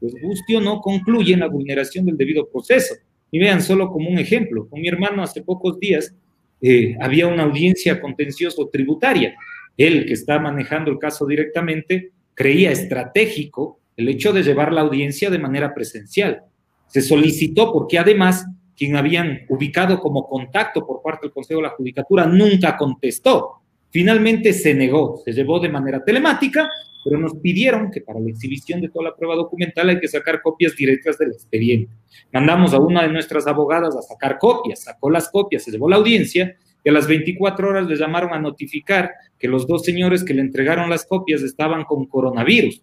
pues 0.00 0.14
guste 0.20 0.56
o 0.56 0.60
no 0.60 0.80
concluye 0.80 1.34
en 1.34 1.40
la 1.40 1.48
vulneración 1.48 2.06
del 2.06 2.16
debido 2.16 2.48
proceso. 2.48 2.94
Y 3.30 3.38
vean 3.38 3.62
solo 3.62 3.90
como 3.90 4.08
un 4.08 4.18
ejemplo, 4.18 4.68
con 4.68 4.80
mi 4.80 4.88
hermano 4.88 5.22
hace 5.22 5.42
pocos 5.42 5.78
días 5.78 6.14
eh, 6.60 6.96
había 7.00 7.26
una 7.26 7.44
audiencia 7.44 8.00
contencioso 8.00 8.68
tributaria. 8.72 9.36
Él, 9.76 10.06
que 10.06 10.14
está 10.14 10.38
manejando 10.38 10.90
el 10.90 10.98
caso 10.98 11.26
directamente, 11.26 12.10
creía 12.34 12.72
estratégico 12.72 13.80
el 13.96 14.08
hecho 14.08 14.32
de 14.32 14.42
llevar 14.42 14.72
la 14.72 14.80
audiencia 14.80 15.30
de 15.30 15.38
manera 15.38 15.74
presencial. 15.74 16.42
Se 16.86 17.00
solicitó 17.00 17.72
porque 17.72 17.98
además 17.98 18.46
quien 18.78 18.96
habían 18.96 19.40
ubicado 19.48 19.98
como 19.98 20.28
contacto 20.28 20.86
por 20.86 21.02
parte 21.02 21.26
del 21.26 21.32
Consejo 21.32 21.58
de 21.58 21.66
la 21.66 21.74
Judicatura 21.74 22.26
nunca 22.26 22.76
contestó. 22.76 23.54
Finalmente 23.90 24.52
se 24.52 24.72
negó, 24.72 25.20
se 25.24 25.32
llevó 25.32 25.58
de 25.58 25.68
manera 25.68 26.04
telemática, 26.04 26.70
pero 27.04 27.18
nos 27.18 27.34
pidieron 27.38 27.90
que 27.90 28.02
para 28.02 28.20
la 28.20 28.30
exhibición 28.30 28.80
de 28.80 28.88
toda 28.88 29.06
la 29.06 29.16
prueba 29.16 29.34
documental 29.34 29.88
hay 29.88 29.98
que 29.98 30.06
sacar 30.06 30.40
copias 30.40 30.76
directas 30.76 31.18
del 31.18 31.32
expediente. 31.32 31.92
Mandamos 32.32 32.72
a 32.72 32.78
una 32.78 33.02
de 33.02 33.08
nuestras 33.08 33.48
abogadas 33.48 33.96
a 33.96 34.02
sacar 34.02 34.38
copias, 34.38 34.84
sacó 34.84 35.10
las 35.10 35.28
copias, 35.28 35.64
se 35.64 35.72
llevó 35.72 35.88
la 35.88 35.96
audiencia 35.96 36.56
y 36.84 36.88
a 36.88 36.92
las 36.92 37.08
24 37.08 37.68
horas 37.68 37.88
le 37.88 37.96
llamaron 37.96 38.32
a 38.32 38.38
notificar 38.38 39.10
que 39.38 39.48
los 39.48 39.66
dos 39.66 39.82
señores 39.82 40.22
que 40.22 40.34
le 40.34 40.42
entregaron 40.42 40.88
las 40.88 41.04
copias 41.04 41.42
estaban 41.42 41.84
con 41.84 42.06
coronavirus. 42.06 42.80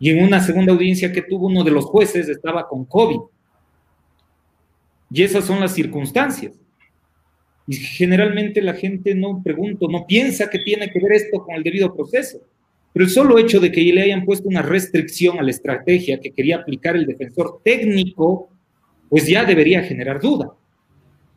Y 0.00 0.10
en 0.10 0.24
una 0.24 0.40
segunda 0.40 0.72
audiencia 0.72 1.12
que 1.12 1.22
tuvo 1.22 1.46
uno 1.46 1.62
de 1.62 1.70
los 1.70 1.84
jueces 1.84 2.28
estaba 2.28 2.66
con 2.66 2.84
COVID. 2.86 3.18
Y 5.10 5.22
esas 5.22 5.44
son 5.44 5.60
las 5.60 5.74
circunstancias. 5.74 6.52
Y 7.66 7.76
generalmente 7.76 8.62
la 8.62 8.74
gente 8.74 9.14
no 9.14 9.42
pregunta, 9.42 9.86
no 9.90 10.06
piensa 10.06 10.48
que 10.48 10.58
tiene 10.58 10.90
que 10.90 11.00
ver 11.00 11.12
esto 11.12 11.44
con 11.44 11.54
el 11.54 11.62
debido 11.62 11.94
proceso. 11.94 12.40
Pero 12.92 13.04
el 13.04 13.10
solo 13.10 13.38
hecho 13.38 13.60
de 13.60 13.70
que 13.70 13.82
le 13.82 14.02
hayan 14.02 14.24
puesto 14.24 14.48
una 14.48 14.62
restricción 14.62 15.38
a 15.38 15.42
la 15.42 15.50
estrategia 15.50 16.20
que 16.20 16.30
quería 16.30 16.56
aplicar 16.56 16.96
el 16.96 17.06
defensor 17.06 17.60
técnico, 17.62 18.48
pues 19.08 19.26
ya 19.26 19.44
debería 19.44 19.82
generar 19.82 20.20
duda. 20.20 20.52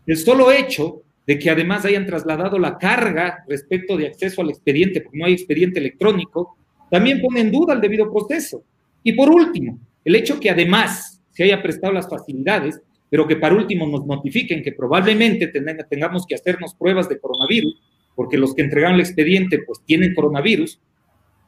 El 0.08 0.18
solo 0.18 0.52
hecho 0.52 1.04
de 1.28 1.38
que 1.38 1.50
además 1.50 1.86
hayan 1.86 2.06
trasladado 2.06 2.58
la 2.58 2.78
carga 2.78 3.44
respecto 3.48 3.96
de 3.96 4.08
acceso 4.08 4.42
al 4.42 4.50
expediente, 4.50 5.02
porque 5.02 5.18
no 5.18 5.26
hay 5.26 5.34
expediente 5.34 5.80
electrónico, 5.80 6.58
también 6.90 7.22
pone 7.22 7.42
en 7.42 7.52
duda 7.52 7.74
el 7.74 7.82
debido 7.82 8.12
proceso. 8.12 8.64
Y 9.04 9.14
por 9.14 9.30
último, 9.30 9.80
el 10.04 10.16
hecho 10.16 10.40
que 10.40 10.50
además 10.50 11.22
se 11.32 11.44
haya 11.44 11.62
prestado 11.62 11.94
las 11.94 12.10
facilidades 12.10 12.82
pero 13.12 13.28
que 13.28 13.36
para 13.36 13.56
último 13.56 13.86
nos 13.86 14.06
notifiquen 14.06 14.64
que 14.64 14.72
probablemente 14.72 15.52
tengamos 15.90 16.26
que 16.26 16.36
hacernos 16.36 16.74
pruebas 16.74 17.10
de 17.10 17.20
coronavirus, 17.20 17.76
porque 18.16 18.38
los 18.38 18.56
que 18.56 18.62
entregaron 18.62 18.96
el 18.96 19.02
expediente 19.02 19.60
pues 19.68 19.82
tienen 19.86 20.16
coronavirus, 20.16 20.80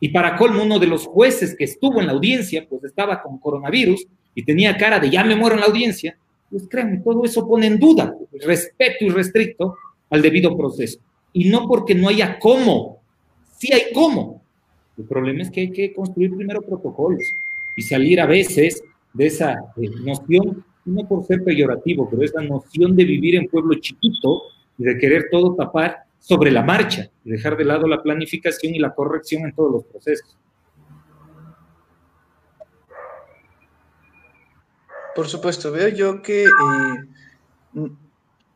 y 0.01 0.09
para 0.09 0.35
colmo 0.35 0.63
uno 0.63 0.77
de 0.77 0.87
los 0.87 1.07
jueces 1.07 1.55
que 1.55 1.63
estuvo 1.63 2.01
en 2.01 2.07
la 2.07 2.11
audiencia 2.11 2.67
pues 2.69 2.83
estaba 2.83 3.23
con 3.23 3.39
coronavirus 3.39 4.05
y 4.35 4.43
tenía 4.43 4.75
cara 4.75 4.99
de 4.99 5.09
ya 5.09 5.23
me 5.23 5.37
muero 5.37 5.55
en 5.55 5.61
la 5.61 5.67
audiencia, 5.67 6.17
pues 6.51 6.67
créanme, 6.69 6.97
todo 6.97 7.23
eso 7.23 7.47
pone 7.47 7.67
en 7.67 7.79
duda 7.79 8.13
el 8.33 8.41
respeto 8.41 9.05
irrestricto 9.05 9.77
al 10.09 10.21
debido 10.21 10.57
proceso. 10.57 10.99
Y 11.31 11.49
no 11.49 11.65
porque 11.65 11.95
no 11.95 12.09
haya 12.09 12.37
cómo, 12.39 12.99
sí 13.57 13.71
hay 13.71 13.93
cómo. 13.93 14.43
El 14.97 15.05
problema 15.05 15.43
es 15.43 15.49
que 15.49 15.61
hay 15.61 15.71
que 15.71 15.93
construir 15.93 16.35
primero 16.35 16.61
protocolos 16.61 17.23
y 17.77 17.81
salir 17.83 18.19
a 18.19 18.25
veces 18.25 18.83
de 19.13 19.27
esa 19.27 19.53
eh, 19.77 19.89
noción 20.03 20.65
no 20.85 21.07
por 21.07 21.25
ser 21.25 21.43
peyorativo, 21.43 22.09
pero 22.09 22.23
esa 22.23 22.41
noción 22.41 22.95
de 22.95 23.05
vivir 23.05 23.35
en 23.35 23.47
pueblo 23.47 23.75
chiquito 23.75 24.43
y 24.77 24.83
de 24.83 24.97
querer 24.97 25.27
todo 25.31 25.55
tapar 25.55 26.03
sobre 26.19 26.51
la 26.51 26.63
marcha 26.63 27.09
y 27.23 27.31
dejar 27.31 27.57
de 27.57 27.65
lado 27.65 27.87
la 27.87 28.01
planificación 28.01 28.73
y 28.75 28.79
la 28.79 28.93
corrección 28.93 29.45
en 29.45 29.53
todos 29.53 29.71
los 29.71 29.83
procesos. 29.85 30.37
Por 35.15 35.27
supuesto, 35.27 35.71
veo 35.71 35.89
yo 35.89 36.21
que 36.21 36.45
eh, 36.45 37.89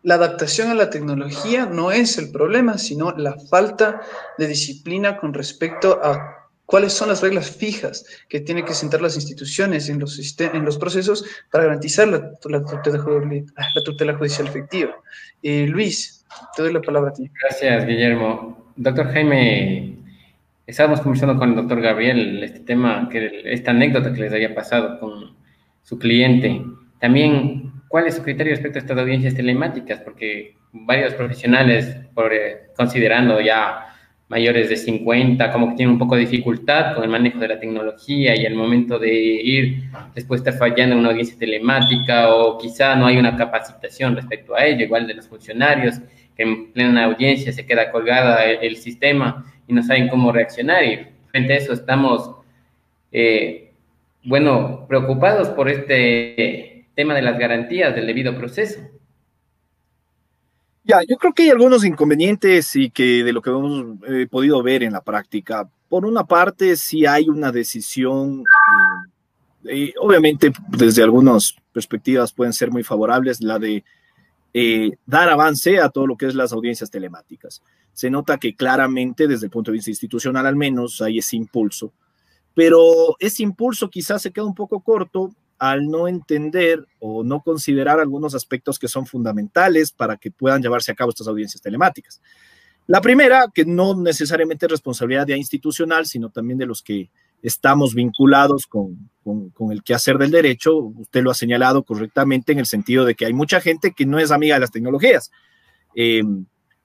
la 0.02 0.16
adaptación 0.16 0.70
a 0.70 0.74
la 0.74 0.90
tecnología 0.90 1.66
no 1.66 1.92
es 1.92 2.18
el 2.18 2.32
problema, 2.32 2.78
sino 2.78 3.12
la 3.12 3.38
falta 3.38 4.02
de 4.38 4.48
disciplina 4.48 5.18
con 5.18 5.34
respecto 5.34 6.00
a 6.04 6.47
cuáles 6.68 6.94
son 6.94 7.08
las 7.08 7.22
reglas 7.22 7.50
fijas 7.50 8.06
que 8.28 8.42
tienen 8.42 8.66
que 8.66 8.74
sentar 8.74 9.02
las 9.02 9.16
instituciones 9.16 9.90
en 9.90 10.00
los, 10.00 10.78
procesos 10.78 11.26
para 11.50 11.64
garantizar 11.64 12.08
la, 12.10 12.34
la, 12.44 13.84
tutela, 13.84 14.18
judicial 14.18 14.48
efectiva. 14.48 14.94
Luis, 15.42 16.26
te 16.56 16.62
doy 16.62 16.74
la 16.74 16.82
palabra 16.82 17.10
a 17.12 17.14
ti. 17.14 17.32
Gracias, 17.42 17.88
Guillermo. 17.88 18.74
Doctor 18.76 19.08
Jaime, 19.14 19.98
estábamos 20.68 21.00
conversando 21.00 21.40
con 21.40 21.52
el 21.52 21.56
doctor 21.56 21.82
Gabriel 21.82 22.44
este 22.44 22.60
tema, 22.60 23.08
que 23.10 23.42
esta 23.46 23.72
anécdota 23.72 24.14
que 24.14 24.22
les 24.22 24.34
había 24.34 24.54
pasado 24.54 25.00
con 25.00 25.38
su 25.84 25.98
cliente. 25.98 26.62
También, 27.00 27.72
¿cuál 27.88 28.08
es 28.08 28.16
su 28.16 28.24
criterio 28.24 28.52
respecto 28.52 28.78
a 28.78 28.82
estas 28.82 28.98
audiencias 28.98 29.34
telemáticas? 29.34 30.02
Porque 30.02 30.58
varios 30.74 31.14
profesionales, 31.14 31.96
eh, 32.32 32.58
considerando 32.76 33.40
ya 33.40 33.97
mayores 34.30 34.70
de 34.70 34.76
50, 34.76 35.52
como 35.52 35.70
que 35.70 35.76
tienen 35.76 35.94
un 35.94 36.00
poco 36.00 36.16
de 36.16 36.22
dificultad 36.22 36.96
con 36.96 37.04
el 37.04 37.10
manejo 37.10 37.40
de 37.40 37.48
la 37.48 37.60
tecnología 37.60 38.36
y 38.36 38.46
el 38.46 38.56
momento 38.56 39.00
de 39.00 39.14
ir, 39.14 39.84
después 40.14 40.42
estar 40.42 40.54
fallando 40.54 40.98
una 40.98 41.10
audiencia 41.10 41.38
telemática 41.40 42.34
o 42.36 42.58
quizá 42.58 42.96
no 42.96 43.06
hay 43.06 43.18
una 43.18 43.38
capacitación 43.38 44.16
respecto 44.16 44.56
a 44.56 44.66
ello, 44.66 44.84
igual 44.84 45.08
de 45.08 45.14
los 45.14 45.28
funcionarios, 45.28 46.00
que 46.36 46.44
en 46.44 46.72
plena 46.74 47.06
audiencia 47.06 47.54
se 47.54 47.66
queda 47.66 47.90
colgada 47.92 48.44
el, 48.44 48.76
sistema 48.76 49.46
y 49.68 49.74
no 49.74 49.82
saben 49.82 50.10
cómo 50.10 50.32
reaccionar 50.32 50.84
y 50.84 51.08
frente 51.32 51.54
a 51.54 51.58
eso 51.58 51.74
estamos, 51.74 52.32
eh, 53.12 53.72
bueno, 54.24 54.86
preocupados 54.88 55.50
por 55.50 55.70
este 55.70 56.86
tema 56.96 57.16
de 57.16 57.22
las 57.22 57.40
garantías 57.40 57.96
del 57.96 58.08
debido 58.08 58.36
proceso. 58.36 58.82
Ya, 60.88 61.02
yo 61.06 61.18
creo 61.18 61.34
que 61.34 61.44
hay 61.44 61.50
algunos 61.50 61.84
inconvenientes 61.84 62.74
y 62.78 62.90
que 62.90 63.22
de 63.22 63.34
lo 63.34 63.42
que 63.42 63.50
hemos 63.50 63.98
eh, 64.08 64.26
podido 64.32 64.64
ver 64.64 64.84
en 64.84 64.94
la 64.94 65.02
práctica, 65.02 65.70
por 65.90 66.06
una 66.06 66.24
parte, 66.26 66.78
sí 66.78 67.06
hay 67.06 67.28
una 67.28 67.52
decisión, 67.52 68.46
eh, 69.66 69.94
obviamente 70.00 70.54
desde 70.70 71.04
algunas 71.04 71.58
perspectivas 71.74 72.32
pueden 72.32 72.54
ser 72.54 72.72
muy 72.72 72.84
favorables, 72.84 73.42
la 73.42 73.60
de 73.60 73.84
eh, 74.54 74.92
dar 75.06 75.28
avance 75.28 75.78
a 75.78 75.90
todo 75.90 76.08
lo 76.08 76.16
que 76.16 76.28
es 76.28 76.36
las 76.36 76.54
audiencias 76.54 76.90
telemáticas. 76.90 77.62
Se 77.92 78.10
nota 78.10 78.38
que 78.38 78.56
claramente, 78.56 79.28
desde 79.28 79.48
el 79.48 79.52
punto 79.52 79.72
de 79.72 79.78
vista 79.80 79.92
institucional 79.92 80.46
al 80.46 80.56
menos, 80.56 81.02
hay 81.02 81.18
ese 81.18 81.36
impulso, 81.36 81.92
pero 82.54 83.18
ese 83.20 83.44
impulso 83.44 83.90
quizás 83.90 84.22
se 84.22 84.32
queda 84.32 84.46
un 84.46 84.56
poco 84.56 84.80
corto 84.80 85.36
al 85.60 85.88
no 85.88 86.08
entender 86.08 86.86
o 87.00 87.24
no 87.24 87.42
considerar 87.42 88.00
algunos 88.00 88.36
aspectos 88.36 88.78
que 88.78 88.88
son 88.88 89.06
fundamentales 89.06 89.92
para 89.92 90.18
que 90.18 90.32
puedan 90.32 90.62
llevarse 90.62 90.92
a 90.92 90.96
cabo 90.96 91.10
estas 91.10 91.28
audiencias 91.28 91.62
telemáticas. 91.62 92.22
La 92.86 93.02
primera, 93.02 93.48
que 93.54 93.66
no 93.66 93.96
necesariamente 93.96 94.66
es 94.66 94.72
responsabilidad 94.72 95.28
ya 95.28 95.36
institucional, 95.36 96.06
sino 96.06 96.30
también 96.30 96.58
de 96.58 96.66
los 96.66 96.82
que 96.82 97.10
estamos 97.42 97.94
vinculados 97.94 98.66
con, 98.66 99.10
con, 99.24 99.72
el 99.72 99.84
quehacer 99.84 100.18
del 100.18 100.32
derecho. 100.32 100.78
Usted 100.78 101.22
lo 101.22 101.32
ha 101.32 101.36
señalado 101.36 101.84
correctamente 101.84 102.54
en 102.54 102.60
el 102.60 102.66
sentido 102.66 103.04
de 103.04 103.16
que 103.16 103.26
hay 103.26 103.34
mucha 103.34 103.60
gente 103.60 103.92
que 103.92 104.06
no 104.06 104.20
es 104.20 104.32
amiga 104.32 104.56
de 104.56 104.62
las 104.62 104.72
tecnologías. 104.72 105.32
Eh, 105.96 106.24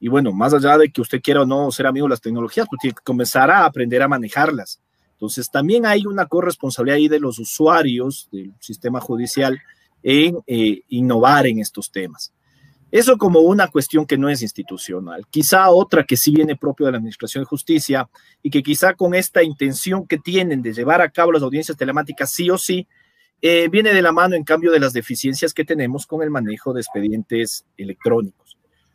y 0.00 0.08
bueno, 0.08 0.32
más 0.32 0.52
allá 0.52 0.76
de 0.76 0.90
que 0.90 1.00
usted 1.00 1.22
quiera 1.22 1.42
o 1.42 1.46
no 1.46 1.70
ser 1.70 1.86
amigo 1.86 2.06
de 2.06 2.10
las 2.10 2.20
tecnologías, 2.20 2.66
pues 2.68 2.80
tiene 2.80 2.94
que 2.94 3.04
comenzar 3.04 3.50
a 3.50 3.64
aprender 3.64 4.02
a 4.02 4.08
manejarlas. 4.08 4.80
Entonces, 5.22 5.52
también 5.52 5.86
hay 5.86 6.04
una 6.04 6.26
corresponsabilidad 6.26 6.96
ahí 6.96 7.06
de 7.06 7.20
los 7.20 7.38
usuarios 7.38 8.28
del 8.32 8.52
sistema 8.58 9.00
judicial 9.00 9.56
en 10.02 10.38
eh, 10.48 10.80
innovar 10.88 11.46
en 11.46 11.60
estos 11.60 11.92
temas. 11.92 12.32
Eso 12.90 13.16
como 13.16 13.38
una 13.38 13.68
cuestión 13.68 14.04
que 14.04 14.18
no 14.18 14.28
es 14.28 14.42
institucional. 14.42 15.24
Quizá 15.30 15.70
otra 15.70 16.02
que 16.02 16.16
sí 16.16 16.32
viene 16.32 16.56
propio 16.56 16.86
de 16.86 16.92
la 16.92 16.98
Administración 16.98 17.42
de 17.42 17.46
Justicia 17.46 18.10
y 18.42 18.50
que 18.50 18.64
quizá 18.64 18.94
con 18.94 19.14
esta 19.14 19.44
intención 19.44 20.08
que 20.08 20.18
tienen 20.18 20.60
de 20.60 20.72
llevar 20.72 21.00
a 21.00 21.10
cabo 21.10 21.30
las 21.30 21.44
audiencias 21.44 21.78
telemáticas 21.78 22.32
sí 22.32 22.50
o 22.50 22.58
sí, 22.58 22.88
eh, 23.40 23.68
viene 23.68 23.94
de 23.94 24.02
la 24.02 24.10
mano 24.10 24.34
en 24.34 24.42
cambio 24.42 24.72
de 24.72 24.80
las 24.80 24.92
deficiencias 24.92 25.54
que 25.54 25.64
tenemos 25.64 26.04
con 26.04 26.24
el 26.24 26.30
manejo 26.30 26.72
de 26.72 26.80
expedientes 26.80 27.64
electrónicos. 27.76 28.41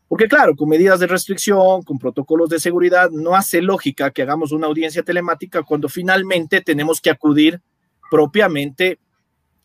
Porque 0.07 0.27
claro, 0.27 0.55
con 0.55 0.69
medidas 0.69 0.99
de 0.99 1.07
restricción, 1.07 1.83
con 1.83 1.99
protocolos 1.99 2.49
de 2.49 2.59
seguridad, 2.59 3.09
no 3.11 3.35
hace 3.35 3.61
lógica 3.61 4.11
que 4.11 4.21
hagamos 4.21 4.51
una 4.51 4.67
audiencia 4.67 5.03
telemática 5.03 5.63
cuando 5.63 5.89
finalmente 5.89 6.61
tenemos 6.61 7.01
que 7.01 7.09
acudir 7.09 7.61
propiamente 8.09 8.99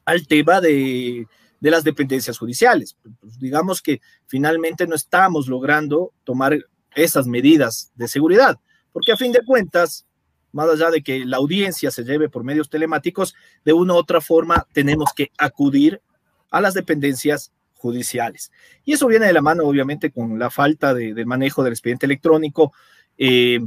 al 0.05 0.27
tema 0.27 0.61
de 0.61 1.27
las 1.61 1.85
dependencias 1.85 2.39
judiciales. 2.39 2.97
Pues, 3.21 3.39
digamos 3.39 3.81
que 3.81 4.01
finalmente 4.27 4.87
no 4.87 4.97
estamos 4.97 5.47
logrando 5.47 6.13
tomar 6.25 6.59
esas 6.95 7.27
medidas 7.27 7.93
de 7.95 8.09
seguridad, 8.09 8.59
porque 8.93 9.13
a 9.13 9.17
fin 9.17 9.33
de 9.33 9.45
cuentas, 9.47 10.07
más 10.51 10.69
allá 10.69 10.91
de 10.91 11.03
que 11.03 11.25
la 11.25 11.37
audiencia 11.37 11.91
se 11.93 12.03
lleve 12.03 12.29
por 12.29 12.43
medios 12.43 12.69
telemáticos, 12.69 13.35
de 13.65 13.73
una 13.73 13.95
u 13.95 13.97
otra 13.97 14.21
forma 14.21 14.67
tenemos 14.73 15.13
que 15.15 15.31
acudir 15.39 16.03
a 16.51 16.61
las 16.61 16.75
dependencias 16.75 17.53
judiciales. 17.83 18.53
Y 18.85 18.93
eso 18.93 19.09
viene 19.09 19.27
de 19.27 19.33
la 19.33 19.43
mano, 19.43 19.65
obviamente, 19.65 20.11
con 20.11 20.39
la 20.39 20.49
falta 20.51 20.95
de, 20.95 21.25
manejo 21.25 21.63
del 21.63 21.73
expediente 21.73 22.07
electrónico. 22.07 22.73
Eh, 23.19 23.61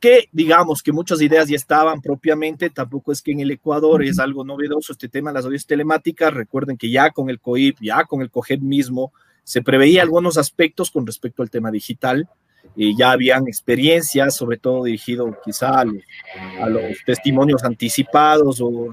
que 0.00 0.28
digamos 0.32 0.82
que 0.82 0.92
muchas 0.92 1.20
ideas 1.20 1.48
ya 1.48 1.56
estaban 1.56 2.00
propiamente, 2.00 2.70
tampoco 2.70 3.12
es 3.12 3.22
que 3.22 3.32
en 3.32 3.40
el 3.40 3.50
Ecuador 3.50 4.02
es 4.04 4.18
algo 4.18 4.44
novedoso 4.44 4.92
este 4.92 5.08
tema 5.08 5.30
de 5.30 5.34
las 5.34 5.44
audiencias 5.44 5.68
telemáticas, 5.68 6.34
recuerden 6.34 6.76
que 6.76 6.90
ya 6.90 7.10
con 7.12 7.30
el 7.30 7.40
COIP, 7.40 7.78
ya 7.80 8.04
con 8.04 8.20
el 8.20 8.30
COGED 8.30 8.60
mismo, 8.60 9.12
se 9.44 9.62
preveía 9.62 10.02
algunos 10.02 10.38
aspectos 10.38 10.90
con 10.90 11.06
respecto 11.06 11.42
al 11.42 11.50
tema 11.50 11.70
digital, 11.70 12.28
y 12.74 12.96
ya 12.96 13.12
habían 13.12 13.46
experiencias, 13.46 14.34
sobre 14.34 14.56
todo 14.56 14.84
dirigido 14.84 15.36
quizá 15.44 15.80
a 15.80 15.84
los, 15.84 16.82
testimonios 17.04 17.64
anticipados 17.64 18.60
o, 18.60 18.90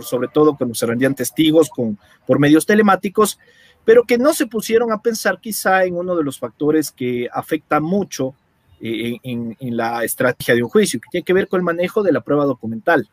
sobre 0.00 0.28
todo 0.28 0.56
cuando 0.56 0.74
se 0.74 0.86
rendían 0.86 1.14
testigos 1.14 1.70
con, 1.70 1.98
por 2.26 2.38
medios 2.38 2.66
telemáticos, 2.66 3.38
pero 3.84 4.04
que 4.04 4.18
no 4.18 4.32
se 4.32 4.46
pusieron 4.46 4.92
a 4.92 5.02
pensar 5.02 5.40
quizá 5.40 5.84
en 5.84 5.96
uno 5.96 6.14
de 6.14 6.24
los 6.24 6.38
factores 6.38 6.92
que 6.92 7.28
afecta 7.32 7.80
mucho 7.80 8.34
en, 8.82 9.76
la 9.76 10.04
estrategia 10.04 10.54
de 10.54 10.62
un 10.62 10.68
juicio, 10.68 11.00
que 11.00 11.08
tiene 11.10 11.24
que 11.24 11.32
ver 11.32 11.48
con 11.48 11.60
el 11.60 11.64
manejo 11.64 12.02
de 12.02 12.12
la 12.12 12.20
prueba 12.20 12.44
documental, 12.44 13.08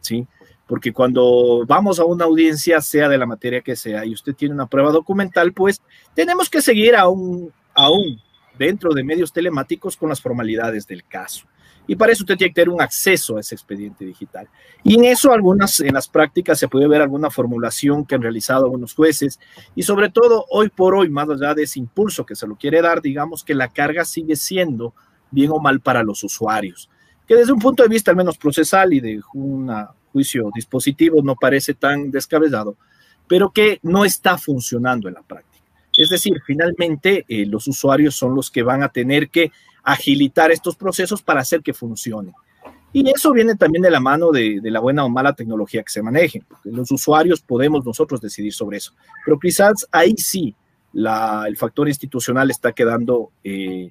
¿sí? 0.00 0.26
Porque 0.66 0.92
cuando 0.92 1.64
vamos 1.66 2.00
a 2.00 2.04
una 2.04 2.24
audiencia, 2.24 2.80
sea 2.80 3.08
de 3.08 3.18
la 3.18 3.26
materia 3.26 3.60
que 3.60 3.76
sea, 3.76 4.04
y 4.04 4.12
usted 4.12 4.34
tiene 4.34 4.54
una 4.54 4.66
prueba 4.66 4.90
documental, 4.90 5.52
pues 5.52 5.80
tenemos 6.14 6.48
que 6.48 6.62
seguir 6.62 6.96
aún, 6.96 7.52
aún 7.74 8.20
dentro 8.58 8.94
de 8.94 9.04
medios 9.04 9.32
telemáticos 9.32 9.96
con 9.96 10.08
las 10.08 10.20
formalidades 10.20 10.86
del 10.86 11.04
caso. 11.04 11.46
Y 11.86 11.96
para 11.96 12.12
eso 12.12 12.24
usted 12.24 12.36
tiene 12.36 12.50
que 12.50 12.62
tener 12.62 12.68
un 12.68 12.80
acceso 12.80 13.36
a 13.36 13.40
ese 13.40 13.54
expediente 13.54 14.04
digital. 14.04 14.48
Y 14.82 14.94
en 14.94 15.04
eso, 15.04 15.32
algunas, 15.32 15.80
en 15.80 15.94
las 15.94 16.08
prácticas 16.08 16.58
se 16.58 16.68
puede 16.68 16.88
ver 16.88 17.02
alguna 17.02 17.30
formulación 17.30 18.04
que 18.04 18.14
han 18.14 18.22
realizado 18.22 18.64
algunos 18.64 18.94
jueces. 18.94 19.38
Y 19.74 19.82
sobre 19.82 20.08
todo, 20.10 20.44
hoy 20.50 20.68
por 20.68 20.94
hoy, 20.94 21.08
más 21.08 21.28
allá 21.28 21.54
de 21.54 21.62
ese 21.62 21.78
impulso 21.78 22.26
que 22.26 22.34
se 22.34 22.46
lo 22.46 22.56
quiere 22.56 22.82
dar, 22.82 23.00
digamos 23.00 23.44
que 23.44 23.54
la 23.54 23.68
carga 23.68 24.04
sigue 24.04 24.36
siendo 24.36 24.94
bien 25.30 25.50
o 25.50 25.58
mal 25.58 25.80
para 25.80 26.02
los 26.02 26.22
usuarios. 26.24 26.90
Que 27.26 27.36
desde 27.36 27.52
un 27.52 27.58
punto 27.58 27.82
de 27.82 27.88
vista 27.88 28.10
al 28.10 28.16
menos 28.16 28.38
procesal 28.38 28.92
y 28.92 29.00
de 29.00 29.20
un 29.34 29.70
juicio 30.12 30.50
dispositivo 30.54 31.20
no 31.22 31.36
parece 31.36 31.74
tan 31.74 32.10
descabellado, 32.10 32.76
pero 33.28 33.50
que 33.50 33.80
no 33.82 34.04
está 34.04 34.38
funcionando 34.38 35.08
en 35.08 35.14
la 35.14 35.22
práctica. 35.22 35.56
Es 35.96 36.10
decir, 36.10 36.40
finalmente 36.46 37.24
eh, 37.28 37.46
los 37.46 37.66
usuarios 37.68 38.14
son 38.14 38.34
los 38.34 38.50
que 38.50 38.62
van 38.62 38.82
a 38.82 38.90
tener 38.90 39.30
que 39.30 39.50
agilitar 39.86 40.50
estos 40.50 40.74
procesos 40.74 41.22
para 41.22 41.40
hacer 41.40 41.62
que 41.62 41.72
funcione. 41.72 42.32
Y 42.92 43.08
eso 43.08 43.32
viene 43.32 43.54
también 43.54 43.82
de 43.82 43.90
la 43.90 44.00
mano 44.00 44.32
de, 44.32 44.60
la 44.64 44.80
buena 44.80 45.04
o 45.04 45.08
mala 45.08 45.32
tecnología 45.32 45.82
que 45.82 45.92
se 45.92 46.02
maneje, 46.02 46.42
los 46.64 46.90
usuarios 46.90 47.40
podemos 47.40 47.84
nosotros 47.84 48.20
decidir 48.20 48.52
sobre 48.52 48.78
eso. 48.78 48.94
Pero 49.24 49.38
quizás 49.38 49.86
ahí 49.92 50.14
sí 50.16 50.54
el 50.92 51.56
factor 51.56 51.88
institucional 51.88 52.50
está 52.50 52.72
quedando 52.72 53.30
eh, 53.44 53.88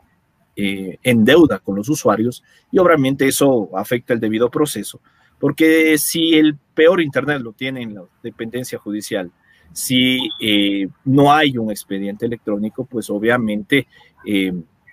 eh, 0.56 0.98
en 1.04 1.24
deuda 1.24 1.60
con 1.60 1.76
los 1.76 1.88
usuarios 1.88 2.44
y 2.72 2.80
obviamente 2.80 3.28
eso 3.28 3.70
afecta 3.78 4.14
el 4.14 4.20
debido 4.20 4.50
proceso. 4.50 5.00
Porque 5.40 5.98
si 5.98 6.34
el 6.34 6.58
peor 6.74 7.00
Internet 7.00 7.42
lo 7.42 7.54
tiene 7.54 7.84
en 7.84 7.96
la 7.96 8.04
dependencia 8.22 8.80
judicial, 8.80 9.32
si 9.72 10.20
eh, 10.42 10.88
no 11.06 11.32
hay 11.32 11.58
un 11.58 11.70
expediente 11.70 12.26
electrónico, 12.26 12.86
pues 12.86 13.10
obviamente 13.10 13.88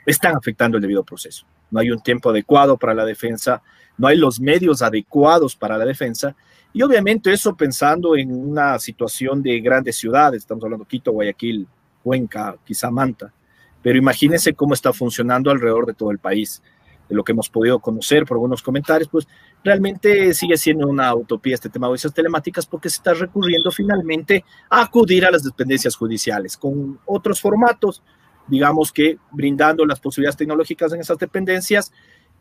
están 0.06 0.36
afectando 0.36 0.76
el 0.76 0.82
debido 0.82 1.04
proceso. 1.04 1.46
No 1.70 1.80
hay 1.80 1.90
un 1.90 2.00
tiempo 2.00 2.30
adecuado 2.30 2.76
para 2.76 2.94
la 2.94 3.04
defensa, 3.04 3.62
no 3.98 4.08
hay 4.08 4.16
los 4.16 4.40
medios 4.40 4.82
adecuados 4.82 5.56
para 5.56 5.78
la 5.78 5.84
defensa. 5.84 6.34
Y 6.72 6.82
obviamente 6.82 7.32
eso 7.32 7.54
pensando 7.54 8.16
en 8.16 8.32
una 8.32 8.78
situación 8.78 9.42
de 9.42 9.60
grandes 9.60 9.96
ciudades, 9.96 10.42
estamos 10.42 10.64
hablando 10.64 10.84
de 10.84 10.88
Quito, 10.88 11.12
Guayaquil, 11.12 11.66
Cuenca, 12.02 12.56
quizá 12.64 12.90
Manta, 12.90 13.32
pero 13.82 13.98
imagínense 13.98 14.54
cómo 14.54 14.74
está 14.74 14.92
funcionando 14.92 15.50
alrededor 15.50 15.86
de 15.86 15.94
todo 15.94 16.10
el 16.10 16.18
país. 16.18 16.62
De 17.08 17.16
lo 17.16 17.24
que 17.24 17.32
hemos 17.32 17.50
podido 17.50 17.78
conocer 17.80 18.24
por 18.24 18.36
algunos 18.36 18.62
comentarios, 18.62 19.08
pues 19.08 19.26
realmente 19.62 20.32
sigue 20.32 20.56
siendo 20.56 20.86
una 20.86 21.14
utopía 21.14 21.54
este 21.54 21.68
tema 21.68 21.86
de 21.86 21.88
audiencias 21.88 22.14
telemáticas 22.14 22.64
porque 22.64 22.88
se 22.88 22.96
está 22.96 23.12
recurriendo 23.12 23.70
finalmente 23.70 24.44
a 24.70 24.82
acudir 24.82 25.26
a 25.26 25.30
las 25.30 25.42
dependencias 25.42 25.96
judiciales 25.96 26.56
con 26.56 27.00
otros 27.04 27.40
formatos, 27.40 28.02
digamos 28.48 28.92
que 28.92 29.18
brindando 29.30 29.84
las 29.86 30.00
posibilidades 30.00 30.36
tecnológicas 30.36 30.92
en 30.92 31.00
esas 31.00 31.18
dependencias 31.18 31.92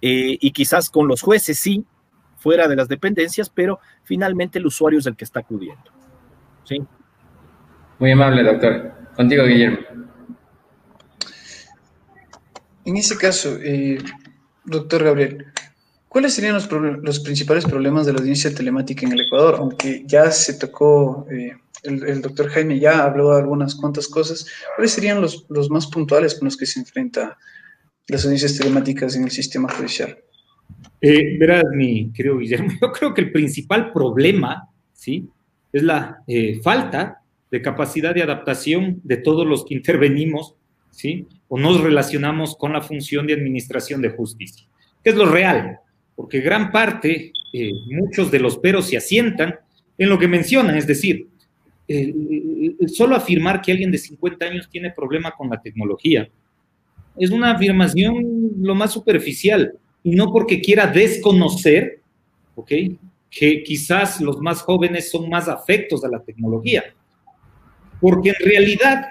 eh, 0.01 0.37
y 0.39 0.51
quizás 0.51 0.89
con 0.89 1.07
los 1.07 1.21
jueces 1.21 1.59
sí, 1.59 1.85
fuera 2.37 2.67
de 2.67 2.75
las 2.75 2.87
dependencias, 2.87 3.49
pero 3.49 3.79
finalmente 4.03 4.59
el 4.59 4.65
usuario 4.65 4.99
es 4.99 5.05
el 5.05 5.15
que 5.15 5.25
está 5.25 5.41
acudiendo. 5.41 5.83
¿sí? 6.63 6.81
Muy 7.99 8.11
amable, 8.11 8.43
doctor. 8.43 8.93
Contigo, 9.15 9.45
Guillermo. 9.45 9.77
En 12.83 12.97
ese 12.97 13.15
caso, 13.15 13.57
eh, 13.61 13.99
doctor 14.65 15.03
Gabriel, 15.03 15.45
¿cuáles 16.07 16.33
serían 16.33 16.55
los, 16.55 16.69
los, 16.71 17.19
principales 17.19 17.65
problemas 17.65 18.07
de 18.07 18.13
la 18.13 18.19
audiencia 18.19 18.53
telemática 18.53 19.05
en 19.05 19.11
el 19.11 19.21
Ecuador? 19.21 19.57
Aunque 19.59 20.03
ya 20.07 20.31
se 20.31 20.55
tocó 20.55 21.27
eh, 21.29 21.55
el, 21.83 22.21
doctor 22.21 22.49
Jaime 22.49 22.79
ya 22.79 23.03
habló 23.03 23.33
de 23.33 23.41
algunas 23.41 23.75
cuantas 23.75 24.07
cosas. 24.07 24.45
¿Cuáles 24.75 24.91
serían 24.91 25.21
los, 25.21 25.45
los 25.49 25.69
más 25.69 25.87
puntuales 25.87 26.35
con 26.35 26.45
los 26.45 26.57
que 26.57 26.65
se 26.65 26.79
enfrenta 26.79 27.37
las 28.07 28.23
audiencias 28.25 28.57
telemáticas 28.57 29.15
en 29.15 29.23
el 29.23 29.31
sistema 29.31 29.69
judicial? 29.69 30.17
Eh, 31.01 31.37
verás, 31.39 31.63
mi 31.73 32.11
querido 32.11 32.37
Guillermo, 32.37 32.71
yo 32.81 32.91
creo 32.91 33.13
que 33.13 33.21
el 33.21 33.31
principal 33.31 33.91
problema, 33.91 34.69
¿sí? 34.93 35.29
Es 35.73 35.83
la 35.83 36.23
eh, 36.27 36.59
falta 36.61 37.21
de 37.49 37.61
capacidad 37.61 38.13
de 38.13 38.23
adaptación 38.23 39.01
de 39.03 39.17
todos 39.17 39.45
los 39.45 39.65
que 39.65 39.73
intervenimos, 39.73 40.55
¿sí? 40.91 41.27
O 41.47 41.57
nos 41.57 41.81
relacionamos 41.81 42.55
con 42.55 42.73
la 42.73 42.81
función 42.81 43.27
de 43.27 43.33
administración 43.33 44.01
de 44.01 44.09
justicia, 44.09 44.67
que 45.03 45.09
es 45.09 45.15
lo 45.15 45.25
real, 45.25 45.79
porque 46.15 46.39
gran 46.39 46.71
parte, 46.71 47.33
eh, 47.53 47.71
muchos 47.89 48.29
de 48.31 48.39
los 48.39 48.57
peros 48.59 48.87
se 48.87 48.97
asientan 48.97 49.55
en 49.97 50.09
lo 50.09 50.19
que 50.19 50.27
mencionan, 50.27 50.77
es 50.77 50.87
decir, 50.87 51.27
solo 52.87 53.15
afirmar 53.15 53.61
que 53.61 53.71
alguien 53.71 53.91
de 53.91 53.97
50 53.97 54.45
años 54.45 54.69
tiene 54.69 54.91
problema 54.91 55.31
con 55.31 55.49
la 55.49 55.61
tecnología 55.61 56.29
es 57.17 57.29
una 57.29 57.51
afirmación 57.51 58.51
lo 58.59 58.75
más 58.75 58.91
superficial. 58.91 59.73
y 60.03 60.15
no 60.15 60.31
porque 60.31 60.59
quiera 60.59 60.87
desconocer, 60.87 62.01
¿ok? 62.55 62.71
Que 63.29 63.61
quizás 63.61 64.19
los 64.19 64.39
más 64.39 64.63
jóvenes 64.63 65.11
son 65.11 65.29
más 65.29 65.47
afectos 65.47 66.03
a 66.03 66.09
la 66.09 66.23
tecnología. 66.23 66.83
Porque 67.99 68.29
en 68.29 68.43
realidad, 68.43 69.05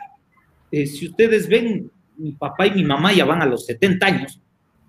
eh, 0.72 0.86
si 0.86 1.06
ustedes 1.06 1.48
ven, 1.48 1.88
mi 2.16 2.32
papá 2.32 2.66
y 2.66 2.72
mi 2.72 2.82
mamá 2.82 3.12
ya 3.12 3.24
van 3.24 3.40
a 3.40 3.46
los 3.46 3.66
70 3.66 4.04
años 4.04 4.40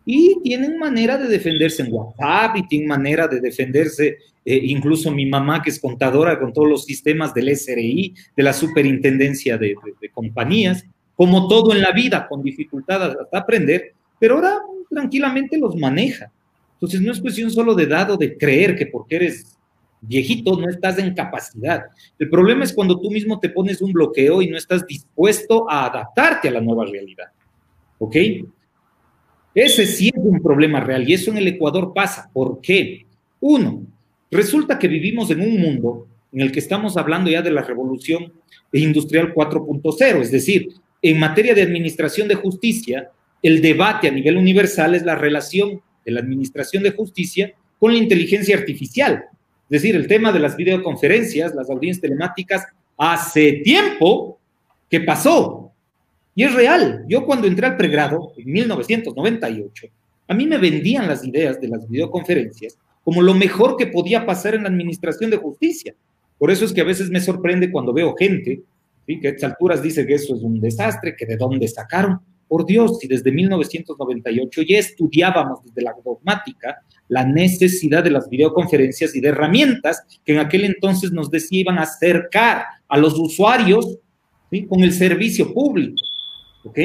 y 0.06 0.42
tienen 0.42 0.78
manera 0.78 1.18
de 1.18 1.28
defenderse 1.28 1.84
en 1.84 1.94
WhatsApp 1.94 2.58
y 2.58 2.68
tienen 2.68 2.88
manera 2.88 3.28
de 3.28 3.40
defenderse, 3.40 4.18
eh, 4.44 4.60
incluso 4.64 5.12
mi 5.12 5.26
mamá 5.26 5.62
que 5.62 5.70
es 5.70 5.80
contadora 5.80 6.40
con 6.40 6.54
todos 6.54 6.68
los 6.68 6.86
sistemas 6.86 7.34
del 7.34 7.50
SRI, 7.50 8.16
de 8.36 8.44
la 8.44 8.54
superintendencia 8.54 9.58
de, 9.58 9.76
compañías, 10.14 10.84
como 11.16 11.48
todo 11.48 11.74
en 11.74 11.82
la 11.82 11.92
vida, 11.92 12.28
con 12.28 12.42
dificultad 12.42 13.04
hasta 13.04 13.38
aprender, 13.38 13.94
pero 14.20 14.36
ahora 14.36 14.60
tranquilamente 14.90 15.58
los 15.58 15.76
maneja. 15.76 16.32
Entonces 16.74 17.02
no 17.02 17.12
es 17.12 17.22
cuestión 17.22 17.52
solo 17.52 17.76
de 17.76 17.86
dado 17.86 18.18
de 18.18 18.38
creer 18.38 18.76
que 18.76 18.88
porque 18.88 19.18
eres 19.18 19.58
viejito 20.02 20.60
no 20.60 20.68
estás 20.68 20.98
en 20.98 21.14
capacidad. 21.14 21.84
El 22.18 22.28
problema 22.28 22.64
es 22.64 22.74
cuando 22.74 23.00
tú 23.00 23.12
mismo 23.12 23.40
te 23.40 23.50
pones 23.50 23.82
un 23.84 23.94
bloqueo 23.94 24.42
y 24.42 24.50
no 24.50 24.58
estás 24.58 24.86
dispuesto 24.88 25.70
a 25.70 25.86
adaptarte 25.86 26.48
a 26.48 26.52
la 26.52 26.62
nueva 26.62 26.86
realidad. 26.86 27.28
¿Ok? 28.00 28.16
Ese 29.54 29.86
sí 29.86 30.08
es 30.14 30.22
un 30.24 30.42
problema 30.42 30.80
real 30.80 31.08
y 31.08 31.14
eso 31.14 31.32
en 31.32 31.38
el 31.38 31.48
Ecuador 31.48 31.94
pasa. 31.94 32.30
¿Por 32.32 32.62
qué? 32.62 33.06
Uno, 33.40 33.84
resulta 34.30 34.80
que 34.80 34.88
vivimos 34.88 35.30
en 35.32 35.42
un 35.42 35.60
mundo 35.60 36.08
en 36.32 36.42
el 36.42 36.52
que 36.52 36.60
estamos 36.60 36.96
hablando 36.96 37.30
ya 37.30 37.42
de 37.42 37.52
la 37.52 37.62
revolución 37.62 38.32
industrial 38.72 39.34
4.0, 39.34 40.22
es 40.22 40.32
decir, 40.32 40.70
en 41.02 41.20
materia 41.20 41.54
de 41.54 41.64
administración 41.64 42.28
de 42.28 42.36
justicia, 42.36 43.10
el 43.42 43.62
debate 43.62 44.08
a 44.08 44.12
nivel 44.12 44.38
universal 44.38 44.96
es 44.96 45.04
la 45.04 45.16
relación 45.16 45.82
de 46.06 46.12
la 46.12 46.22
administración 46.22 46.84
de 46.84 46.92
justicia 46.92 47.54
con 47.80 47.92
la 47.92 47.98
inteligencia 47.98 48.56
artificial. 48.56 49.26
Es 49.70 49.82
decir, 49.82 49.96
el 49.96 50.08
tema 50.08 50.32
de 50.32 50.40
las 50.40 50.56
videoconferencias, 50.56 51.56
las 51.56 51.70
audiencias 51.70 52.02
telemáticas, 52.02 52.68
hace 52.98 53.54
tiempo 53.64 54.38
que 54.90 55.02
pasó. 55.02 55.61
Y 56.36 56.44
es 56.44 56.54
real. 56.54 57.06
Yo 57.08 57.26
cuando 57.26 57.48
entré 57.48 57.68
al 57.68 57.78
pregrado, 57.78 58.34
en 58.38 58.52
1998, 58.52 59.88
a 60.28 60.34
mí 60.34 60.46
me 60.46 60.58
vendían 60.58 61.08
las 61.08 61.26
ideas 61.26 61.60
de 61.60 61.68
las 61.68 61.88
videoconferencias 61.90 62.78
como 63.04 63.22
lo 63.22 63.34
mejor 63.34 63.78
que 63.78 63.88
podía 63.88 64.26
pasar 64.26 64.56
en 64.56 64.64
la 64.64 64.70
administración 64.70 65.32
de 65.32 65.38
justicia. 65.38 65.96
Por 66.38 66.52
eso 66.52 66.66
es 66.66 66.74
que 66.74 66.82
a 66.82 66.86
veces 66.86 67.10
me 67.10 67.20
sorprende 67.20 67.72
cuando 67.72 67.94
veo 67.94 68.16
gente 68.16 68.62
que 69.20 69.28
a 69.28 69.32
estas 69.32 69.52
alturas 69.52 69.82
dice 69.82 70.06
que 70.06 70.14
eso 70.14 70.36
es 70.36 70.42
un 70.42 70.62
desastre, 70.62 71.16
que 71.18 71.26
de 71.26 71.36
dónde 71.36 71.68
sacaron. 71.68 72.20
Por 72.48 72.66
Dios, 72.66 73.00
si 73.00 73.08
desde 73.08 73.32
1998 73.32 74.62
ya 74.62 74.80
estudiábamos 74.80 75.64
desde 75.64 75.82
la 75.82 75.94
dogmática 76.04 76.78
la 77.08 77.26
necesidad 77.26 78.04
de 78.04 78.12
las 78.12 78.30
videoconferencias 78.30 79.16
y 79.16 79.22
de 79.22 79.30
herramientas 79.30 80.04
que 80.24 80.34
en 80.34 80.40
aquel 80.40 80.64
entonces 80.64 81.12
nos 81.12 81.30
decían 81.30 81.78
acercar 81.78 82.64
a 82.88 82.98
los 82.98 83.18
usuarios 83.20 83.98
con 84.70 84.82
el 84.82 84.94
servicio 84.94 85.54
público. 85.54 85.96
¿Ok? 86.64 86.80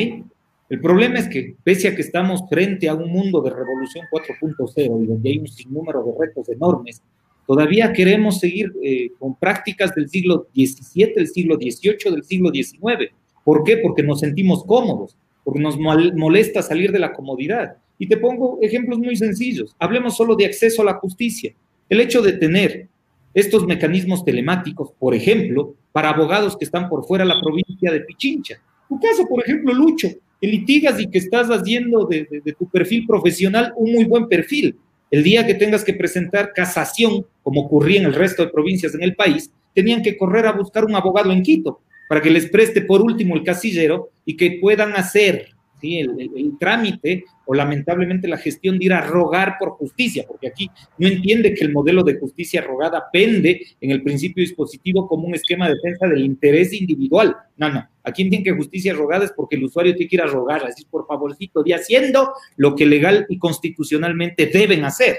El 0.68 0.80
problema 0.80 1.18
es 1.18 1.28
que, 1.28 1.54
pese 1.62 1.88
a 1.88 1.94
que 1.94 2.02
estamos 2.02 2.42
frente 2.48 2.88
a 2.88 2.94
un 2.94 3.10
mundo 3.10 3.40
de 3.40 3.50
revolución 3.50 4.04
4.0 4.10 5.04
y 5.04 5.06
donde 5.06 5.30
hay 5.30 5.38
un 5.38 5.48
sinnúmero 5.48 6.02
de 6.02 6.12
retos 6.18 6.48
enormes, 6.48 7.02
todavía 7.46 7.92
queremos 7.92 8.40
seguir 8.40 8.72
eh, 8.82 9.10
con 9.18 9.36
prácticas 9.36 9.94
del 9.94 10.08
siglo 10.08 10.48
XVII, 10.54 11.12
del 11.14 11.28
siglo 11.28 11.56
XVIII, 11.56 12.10
del 12.10 12.24
siglo 12.24 12.50
XIX. 12.52 13.12
¿Por 13.44 13.62
qué? 13.62 13.76
Porque 13.76 14.02
nos 14.02 14.20
sentimos 14.20 14.64
cómodos 14.64 15.16
porque 15.46 15.60
nos 15.60 15.78
molesta 15.78 16.60
salir 16.60 16.90
de 16.90 16.98
la 16.98 17.12
comodidad. 17.12 17.76
Y 18.00 18.08
te 18.08 18.16
pongo 18.16 18.58
ejemplos 18.60 18.98
muy 18.98 19.14
sencillos. 19.14 19.76
Hablemos 19.78 20.16
solo 20.16 20.34
de 20.34 20.44
acceso 20.44 20.82
a 20.82 20.86
la 20.86 20.94
justicia. 20.94 21.54
El 21.88 22.00
hecho 22.00 22.20
de 22.20 22.32
tener 22.32 22.88
estos 23.32 23.64
mecanismos 23.64 24.24
telemáticos, 24.24 24.90
por 24.98 25.14
ejemplo, 25.14 25.76
para 25.92 26.10
abogados 26.10 26.56
que 26.56 26.64
están 26.64 26.88
por 26.88 27.06
fuera 27.06 27.24
de 27.24 27.32
la 27.32 27.40
provincia 27.40 27.92
de 27.92 28.00
Pichincha. 28.00 28.56
Tu 28.88 29.00
caso, 29.00 29.26
por 29.28 29.42
ejemplo, 29.42 29.72
Lucho, 29.72 30.08
que 30.40 30.46
litigas 30.46 31.00
y 31.00 31.08
que 31.08 31.18
estás 31.18 31.48
haciendo 31.48 32.04
de, 32.06 32.26
de 32.44 32.52
tu 32.52 32.68
perfil 32.68 33.06
profesional 33.06 33.72
un 33.76 33.92
muy 33.92 34.04
buen 34.04 34.28
perfil. 34.28 34.76
El 35.10 35.22
día 35.22 35.46
que 35.46 35.54
tengas 35.54 35.84
que 35.84 35.94
presentar 35.94 36.52
casación, 36.52 37.24
como 37.42 37.62
ocurría 37.62 38.00
en 38.00 38.06
el 38.06 38.14
resto 38.14 38.44
de 38.44 38.50
provincias 38.50 38.94
en 38.94 39.02
el 39.02 39.14
país, 39.14 39.50
tenían 39.74 40.02
que 40.02 40.16
correr 40.16 40.46
a 40.46 40.52
buscar 40.52 40.84
un 40.84 40.94
abogado 40.94 41.30
en 41.30 41.42
Quito 41.42 41.80
para 42.08 42.22
que 42.22 42.30
les 42.30 42.48
preste 42.48 42.82
por 42.82 43.02
último 43.02 43.34
el 43.34 43.44
casillero 43.44 44.10
y 44.24 44.36
que 44.36 44.58
puedan 44.60 44.92
hacer 44.94 45.48
el, 45.82 46.58
trámite 46.58 47.24
o 47.44 47.54
lamentablemente 47.54 48.28
la 48.28 48.38
gestión 48.38 48.78
de 48.78 48.86
ir 48.86 48.92
a 48.92 49.00
rogar 49.00 49.56
por 49.58 49.70
justicia, 49.70 50.24
porque 50.26 50.48
aquí 50.48 50.70
no 50.98 51.06
entiende 51.06 51.54
que 51.54 51.64
el 51.64 51.72
modelo 51.72 52.02
de 52.02 52.18
justicia 52.18 52.60
rogada 52.60 53.04
pende 53.12 53.60
en 53.80 53.90
el 53.90 54.02
principio 54.02 54.42
dispositivo 54.42 55.06
como 55.06 55.26
un 55.26 55.34
esquema 55.34 55.68
de 55.68 55.74
defensa 55.74 56.06
del 56.06 56.24
interés 56.24 56.72
individual. 56.72 57.36
No, 57.56 57.72
no, 57.72 57.86
aquí 58.02 58.22
entiende 58.22 58.50
que 58.50 58.56
justicia 58.56 58.94
rogada 58.94 59.24
es 59.24 59.32
porque 59.32 59.56
el 59.56 59.64
usuario 59.64 59.94
tiene 59.94 60.08
que 60.08 60.16
ir 60.16 60.22
a 60.22 60.26
rogar, 60.26 60.64
así 60.64 60.84
por 60.90 61.06
favorcito, 61.06 61.62
de 61.62 61.74
haciendo 61.74 62.32
lo 62.56 62.74
que 62.74 62.86
legal 62.86 63.26
y 63.28 63.38
constitucionalmente 63.38 64.46
deben 64.46 64.84
hacer. 64.84 65.18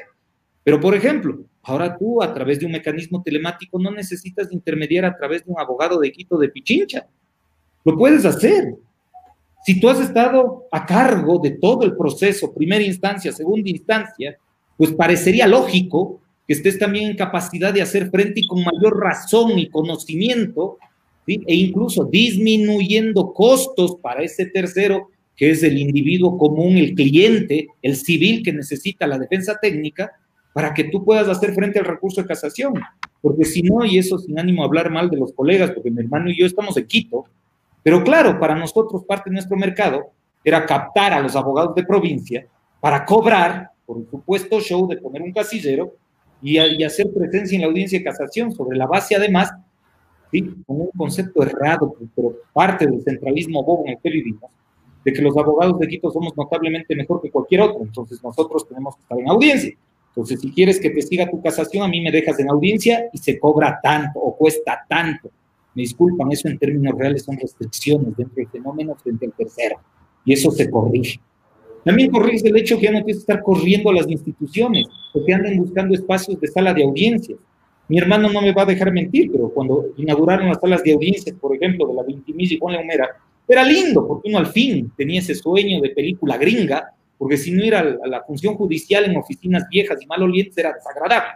Pero, 0.68 0.82
por 0.82 0.94
ejemplo, 0.96 1.46
ahora 1.64 1.98
tú 1.98 2.22
a 2.22 2.34
través 2.34 2.60
de 2.60 2.66
un 2.66 2.74
mecanismo 2.74 3.24
telemático 3.24 3.80
no 3.80 3.90
necesitas 3.90 4.52
intermediar 4.52 5.06
a 5.06 5.16
través 5.16 5.46
de 5.46 5.52
un 5.52 5.60
abogado 5.62 5.98
de 5.98 6.12
Quito 6.12 6.38
de 6.38 6.50
Pichincha. 6.50 7.08
Lo 7.86 7.98
puedes 7.98 8.26
hacer. 8.26 8.76
Si 9.66 9.80
tú 9.80 9.90
has 9.90 10.00
estado 10.00 10.68
a 10.72 10.86
cargo 10.86 11.40
de 11.40 11.52
todo 11.52 11.84
el 11.84 11.96
proceso, 11.96 12.54
primera 12.54 12.84
instancia, 12.84 13.32
segunda 13.32 13.70
instancia, 13.70 14.38
pues 14.78 14.94
parecería 14.94 15.48
lógico 15.48 16.22
que 16.48 16.54
estés 16.54 16.80
también 16.80 17.12
en 17.12 17.18
capacidad 17.18 17.74
de 17.74 17.82
hacer 17.82 18.10
frente 18.10 18.40
y 18.40 18.48
con 18.48 18.64
mayor 18.64 18.98
razón 18.98 19.60
y 19.60 19.70
conocimiento, 19.70 20.78
e 21.28 21.56
incluso 21.56 22.06
disminuyendo 22.06 23.34
costos 23.34 23.98
para 24.02 24.24
ese 24.24 24.46
tercero, 24.46 25.10
que 25.36 25.50
es 25.50 25.62
el 25.62 25.78
individuo 25.78 26.38
común, 26.38 26.78
el 26.78 26.96
cliente, 26.96 27.68
el 27.82 27.98
civil 27.98 28.44
que 28.44 28.54
necesita 28.54 29.06
la 29.06 29.20
defensa 29.20 29.60
técnica, 29.62 30.14
para 30.54 30.74
que 30.74 30.86
tú 30.86 31.04
puedas 31.04 31.28
hacer 31.28 31.54
frente 31.54 31.80
al 31.80 31.86
recurso 31.86 32.22
de 32.22 32.28
casación. 32.28 32.76
Porque 33.22 33.44
si 33.44 33.62
no, 33.62 33.86
y 33.86 33.98
eso 33.98 34.18
sin 34.18 34.40
ánimo 34.40 34.64
a 34.64 34.66
hablar 34.66 34.90
mal 34.90 35.10
de 35.10 35.18
los 35.18 35.34
colegas, 35.34 35.72
porque 35.72 35.92
mi 35.92 36.00
hermano 36.00 36.32
y 36.32 36.40
yo 36.40 36.46
estamos 36.46 36.78
en 36.78 36.88
Quito, 36.88 37.26
pero 37.88 38.04
claro, 38.04 38.38
para 38.38 38.54
nosotros 38.54 39.06
parte 39.06 39.30
de 39.30 39.36
nuestro 39.36 39.56
mercado 39.56 40.12
era 40.44 40.66
captar 40.66 41.14
a 41.14 41.22
los 41.22 41.38
abogados 41.38 41.74
de 41.74 41.86
provincia 41.86 42.46
para 42.82 43.06
cobrar 43.06 43.72
por 43.86 44.00
el 44.00 44.10
supuesto 44.10 44.60
show 44.60 44.90
de 44.90 44.98
poner 44.98 45.22
un 45.22 45.32
casillero 45.32 45.94
y, 46.42 46.58
hacer 46.84 47.08
presencia 47.14 47.56
en 47.56 47.62
la 47.62 47.68
audiencia 47.68 47.98
de 47.98 48.04
casación, 48.04 48.52
sobre 48.52 48.78
la 48.78 48.88
base 48.88 49.16
además, 49.16 49.54
¿sí? 50.30 50.42
con 50.68 50.82
un 50.82 50.90
concepto 50.98 51.42
errado, 51.42 51.96
pero 52.14 52.34
parte 52.52 52.86
del 52.86 53.02
centralismo 53.04 53.64
bobo 53.64 53.86
en 53.86 53.98
el 54.04 54.12
vivimos, 54.12 54.52
de 55.06 55.14
que 55.14 55.22
los 55.22 55.38
abogados 55.38 55.80
de 55.80 55.88
Quito 55.88 56.12
somos 56.12 56.36
notablemente 56.36 56.94
mejor 56.94 57.22
que 57.22 57.32
cualquier 57.32 57.62
otro, 57.62 57.84
entonces 57.84 58.22
nosotros 58.22 58.68
tenemos 58.68 58.98
que 58.98 59.04
estar 59.04 59.18
en 59.18 59.30
audiencia. 59.30 59.74
Entonces, 60.10 60.42
si 60.42 60.52
quieres 60.52 60.78
que 60.82 60.90
te 60.90 61.02
siga 61.02 61.30
tu 61.30 61.42
casación, 61.42 61.86
a 61.86 61.88
mí 61.88 62.02
me 62.02 62.12
dejas 62.12 62.38
en 62.38 62.50
audiencia 62.50 63.08
y 63.14 63.18
se 63.18 63.40
cobra 63.40 63.80
tanto 63.82 64.20
o 64.20 64.36
cuesta 64.36 64.86
tanto. 64.90 65.30
Me 65.78 65.84
disculpan, 65.84 66.32
eso 66.32 66.48
en 66.48 66.58
términos 66.58 66.98
reales 66.98 67.22
son 67.24 67.38
restricciones 67.38 68.18
dentro 68.18 68.34
del 68.36 68.48
fenómeno 68.48 68.96
frente 68.96 69.28
al 69.28 69.34
tercero. 69.34 69.76
Y 70.26 70.34
eso 70.34 70.50
se 70.50 70.72
corrige. 70.72 71.20
También 71.86 72.10
corrige 72.10 72.48
el 72.48 72.58
hecho 72.58 72.80
que 72.80 72.86
ya 72.86 72.92
no 72.94 73.04
tienes 73.04 73.18
que 73.18 73.32
estar 73.32 73.44
corriendo 73.44 73.92
a 73.92 73.94
las 73.94 74.08
instituciones, 74.10 74.88
porque 75.14 75.36
andan 75.36 75.56
buscando 75.56 75.94
espacios 75.94 76.42
de 76.42 76.48
sala 76.48 76.74
de 76.74 76.84
audiencias. 76.84 77.38
Mi 77.90 78.00
hermano 78.00 78.28
no 78.28 78.42
me 78.42 78.54
va 78.54 78.64
a 78.64 78.66
dejar 78.66 78.92
mentir, 78.92 79.32
pero 79.32 79.50
cuando 79.50 79.94
inauguraron 79.98 80.48
las 80.48 80.60
salas 80.60 80.82
de 80.82 80.94
audiencias, 80.94 81.36
por 81.40 81.56
ejemplo, 81.56 81.86
de 81.86 81.94
la 81.94 82.02
Vintimilla 82.02 82.56
y 82.56 82.58
Juan 82.58 82.84
Humera, 82.84 83.10
era 83.48 83.64
lindo, 83.64 84.08
porque 84.08 84.30
uno 84.30 84.40
al 84.40 84.48
fin 84.48 84.92
tenía 84.98 85.20
ese 85.20 85.36
sueño 85.36 85.80
de 85.80 85.92
película 85.92 86.40
gringa, 86.40 86.90
porque 87.20 87.38
si 87.38 87.52
no 87.52 87.64
ir 87.64 87.76
a 87.76 87.84
la 87.84 88.24
función 88.24 88.56
judicial 88.56 89.06
en 89.06 89.16
oficinas 89.16 89.68
viejas 89.70 90.02
y 90.02 90.08
malolientes 90.08 90.58
era 90.58 90.74
desagradable. 90.74 91.34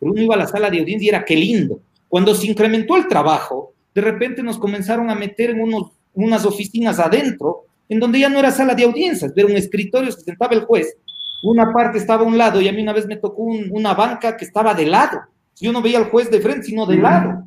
Pero 0.00 0.10
uno 0.10 0.20
iba 0.20 0.34
a 0.34 0.38
la 0.38 0.48
sala 0.48 0.68
de 0.68 0.80
audiencia 0.80 1.06
y 1.06 1.08
era 1.10 1.24
qué 1.24 1.36
lindo. 1.36 1.78
Cuando 2.08 2.34
se 2.34 2.48
incrementó 2.48 2.96
el 2.96 3.06
trabajo, 3.06 3.73
de 3.94 4.00
repente 4.00 4.42
nos 4.42 4.58
comenzaron 4.58 5.10
a 5.10 5.14
meter 5.14 5.50
en 5.50 5.60
unos, 5.60 5.92
unas 6.14 6.44
oficinas 6.44 6.98
adentro, 6.98 7.66
en 7.88 8.00
donde 8.00 8.20
ya 8.20 8.28
no 8.28 8.38
era 8.38 8.50
sala 8.50 8.74
de 8.74 8.84
audiencias, 8.84 9.32
era 9.36 9.46
un 9.46 9.56
escritorio, 9.56 10.10
se 10.10 10.22
sentaba 10.22 10.54
el 10.54 10.64
juez, 10.64 10.96
una 11.44 11.72
parte 11.72 11.98
estaba 11.98 12.22
a 12.22 12.26
un 12.26 12.38
lado 12.38 12.60
y 12.60 12.68
a 12.68 12.72
mí 12.72 12.82
una 12.82 12.94
vez 12.94 13.06
me 13.06 13.16
tocó 13.16 13.42
una 13.42 13.92
banca 13.94 14.36
que 14.36 14.46
estaba 14.46 14.72
de 14.74 14.86
lado. 14.86 15.20
Yo 15.60 15.72
no 15.72 15.82
veía 15.82 15.98
al 15.98 16.06
juez 16.06 16.30
de 16.30 16.40
frente, 16.40 16.64
sino 16.64 16.86
de 16.86 16.96
lado. 16.96 17.46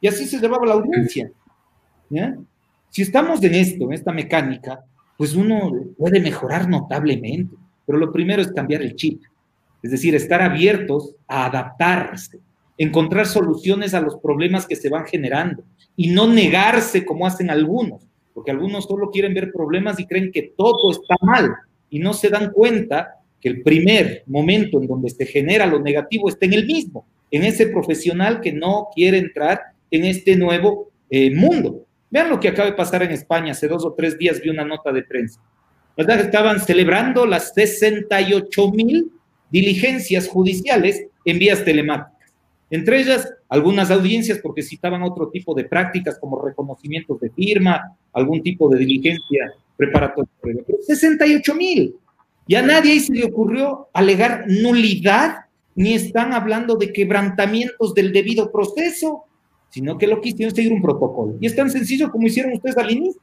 Y 0.00 0.06
así 0.06 0.26
se 0.26 0.38
llevaba 0.38 0.64
la 0.64 0.74
audiencia. 0.74 1.30
Si 2.90 3.02
estamos 3.02 3.42
en 3.42 3.54
esto, 3.54 3.84
en 3.84 3.92
esta 3.94 4.12
mecánica, 4.12 4.84
pues 5.16 5.34
uno 5.34 5.72
puede 5.98 6.20
mejorar 6.20 6.68
notablemente, 6.68 7.54
pero 7.84 7.98
lo 7.98 8.12
primero 8.12 8.40
es 8.40 8.52
cambiar 8.52 8.82
el 8.82 8.94
chip, 8.94 9.22
es 9.82 9.90
decir, 9.90 10.14
estar 10.14 10.40
abiertos 10.40 11.14
a 11.26 11.46
adaptarse, 11.46 12.38
encontrar 12.76 13.26
soluciones 13.26 13.94
a 13.94 14.00
los 14.00 14.16
problemas 14.16 14.66
que 14.66 14.76
se 14.76 14.88
van 14.88 15.06
generando 15.06 15.64
y 15.96 16.08
no 16.08 16.26
negarse 16.26 17.04
como 17.04 17.26
hacen 17.26 17.50
algunos, 17.50 18.02
porque 18.32 18.50
algunos 18.50 18.84
solo 18.84 19.10
quieren 19.10 19.34
ver 19.34 19.52
problemas 19.52 20.00
y 20.00 20.06
creen 20.06 20.32
que 20.32 20.54
todo 20.56 20.90
está 20.90 21.16
mal 21.22 21.54
y 21.88 22.00
no 22.00 22.12
se 22.12 22.28
dan 22.28 22.50
cuenta 22.50 23.14
que 23.40 23.48
el 23.48 23.62
primer 23.62 24.24
momento 24.26 24.80
en 24.80 24.88
donde 24.88 25.10
se 25.10 25.26
genera 25.26 25.66
lo 25.66 25.78
negativo 25.78 26.28
está 26.28 26.46
en 26.46 26.54
el 26.54 26.66
mismo, 26.66 27.06
en 27.30 27.44
ese 27.44 27.68
profesional 27.68 28.40
que 28.40 28.52
no 28.52 28.88
quiere 28.94 29.18
entrar 29.18 29.60
en 29.90 30.04
este 30.04 30.36
nuevo 30.36 30.90
eh, 31.10 31.32
mundo. 31.34 31.86
Vean 32.10 32.30
lo 32.30 32.40
que 32.40 32.48
acaba 32.48 32.70
de 32.70 32.76
pasar 32.76 33.02
en 33.02 33.10
España. 33.10 33.52
Hace 33.52 33.68
dos 33.68 33.84
o 33.84 33.92
tres 33.92 34.16
días 34.18 34.40
vi 34.40 34.48
una 34.48 34.64
nota 34.64 34.92
de 34.92 35.02
prensa. 35.02 35.40
¿Verdad? 35.96 36.20
Estaban 36.20 36.60
celebrando 36.60 37.26
las 37.26 37.52
68 37.54 38.70
mil 38.72 39.10
diligencias 39.50 40.26
judiciales 40.28 41.06
en 41.24 41.38
vías 41.38 41.64
telemáticas. 41.64 42.13
Entre 42.74 43.00
ellas, 43.00 43.32
algunas 43.48 43.88
audiencias 43.92 44.40
porque 44.42 44.60
citaban 44.60 45.04
otro 45.04 45.28
tipo 45.28 45.54
de 45.54 45.62
prácticas 45.62 46.18
como 46.18 46.42
reconocimientos 46.42 47.20
de 47.20 47.30
firma, 47.30 47.96
algún 48.12 48.42
tipo 48.42 48.68
de 48.68 48.80
diligencia 48.80 49.52
preparatoria. 49.76 50.32
Pero 50.42 50.78
68 50.84 51.54
mil. 51.54 51.94
Y 52.48 52.56
a 52.56 52.62
nadie 52.62 52.98
se 52.98 53.12
le 53.12 53.26
ocurrió 53.26 53.90
alegar 53.92 54.46
nulidad, 54.48 55.44
ni 55.76 55.94
están 55.94 56.32
hablando 56.32 56.74
de 56.74 56.92
quebrantamientos 56.92 57.94
del 57.94 58.12
debido 58.12 58.50
proceso, 58.50 59.22
sino 59.68 59.96
que 59.96 60.08
lo 60.08 60.20
que 60.20 60.30
hicieron 60.30 60.52
seguir 60.52 60.72
un 60.72 60.82
protocolo. 60.82 61.36
Y 61.40 61.46
es 61.46 61.54
tan 61.54 61.70
sencillo 61.70 62.10
como 62.10 62.26
hicieron 62.26 62.54
ustedes 62.54 62.76
al 62.76 62.90
inicio. 62.90 63.22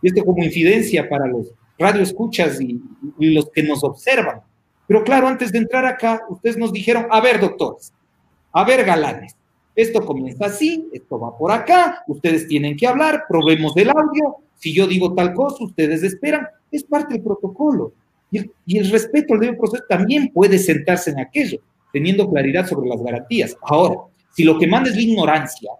Y 0.00 0.10
esto 0.10 0.24
como 0.24 0.44
infidencia 0.44 1.08
para 1.08 1.26
los 1.26 1.48
radioescuchas 1.76 2.60
y 2.60 2.80
los 3.18 3.50
que 3.50 3.64
nos 3.64 3.82
observan. 3.82 4.42
Pero 4.86 5.02
claro, 5.02 5.26
antes 5.26 5.50
de 5.50 5.58
entrar 5.58 5.86
acá, 5.86 6.22
ustedes 6.28 6.56
nos 6.56 6.72
dijeron, 6.72 7.06
a 7.10 7.20
ver, 7.20 7.40
doctores, 7.40 7.92
a 8.52 8.64
ver, 8.64 8.84
galanes, 8.84 9.36
esto 9.74 10.04
comienza 10.04 10.46
así, 10.46 10.88
esto 10.92 11.18
va 11.18 11.36
por 11.36 11.50
acá, 11.50 12.04
ustedes 12.06 12.46
tienen 12.46 12.76
que 12.76 12.86
hablar, 12.86 13.24
probemos 13.28 13.76
el 13.76 13.88
audio, 13.88 14.36
si 14.56 14.72
yo 14.72 14.86
digo 14.86 15.14
tal 15.14 15.32
cosa, 15.32 15.64
ustedes 15.64 16.02
esperan, 16.02 16.46
es 16.70 16.84
parte 16.84 17.14
del 17.14 17.22
protocolo. 17.22 17.92
Y 18.30 18.78
el, 18.78 18.90
respeto 18.90 19.34
al 19.34 19.40
debido 19.40 19.58
proceso 19.58 19.84
también 19.88 20.30
puede 20.32 20.58
sentarse 20.58 21.10
en 21.10 21.20
aquello, 21.20 21.58
teniendo 21.92 22.30
claridad 22.30 22.66
sobre 22.66 22.88
las 22.88 23.02
garantías. 23.02 23.56
Ahora, 23.62 23.96
si 24.30 24.44
lo 24.44 24.58
que 24.58 24.66
manda 24.66 24.88
es 24.88 24.96
la 24.96 25.02
ignorancia 25.02 25.70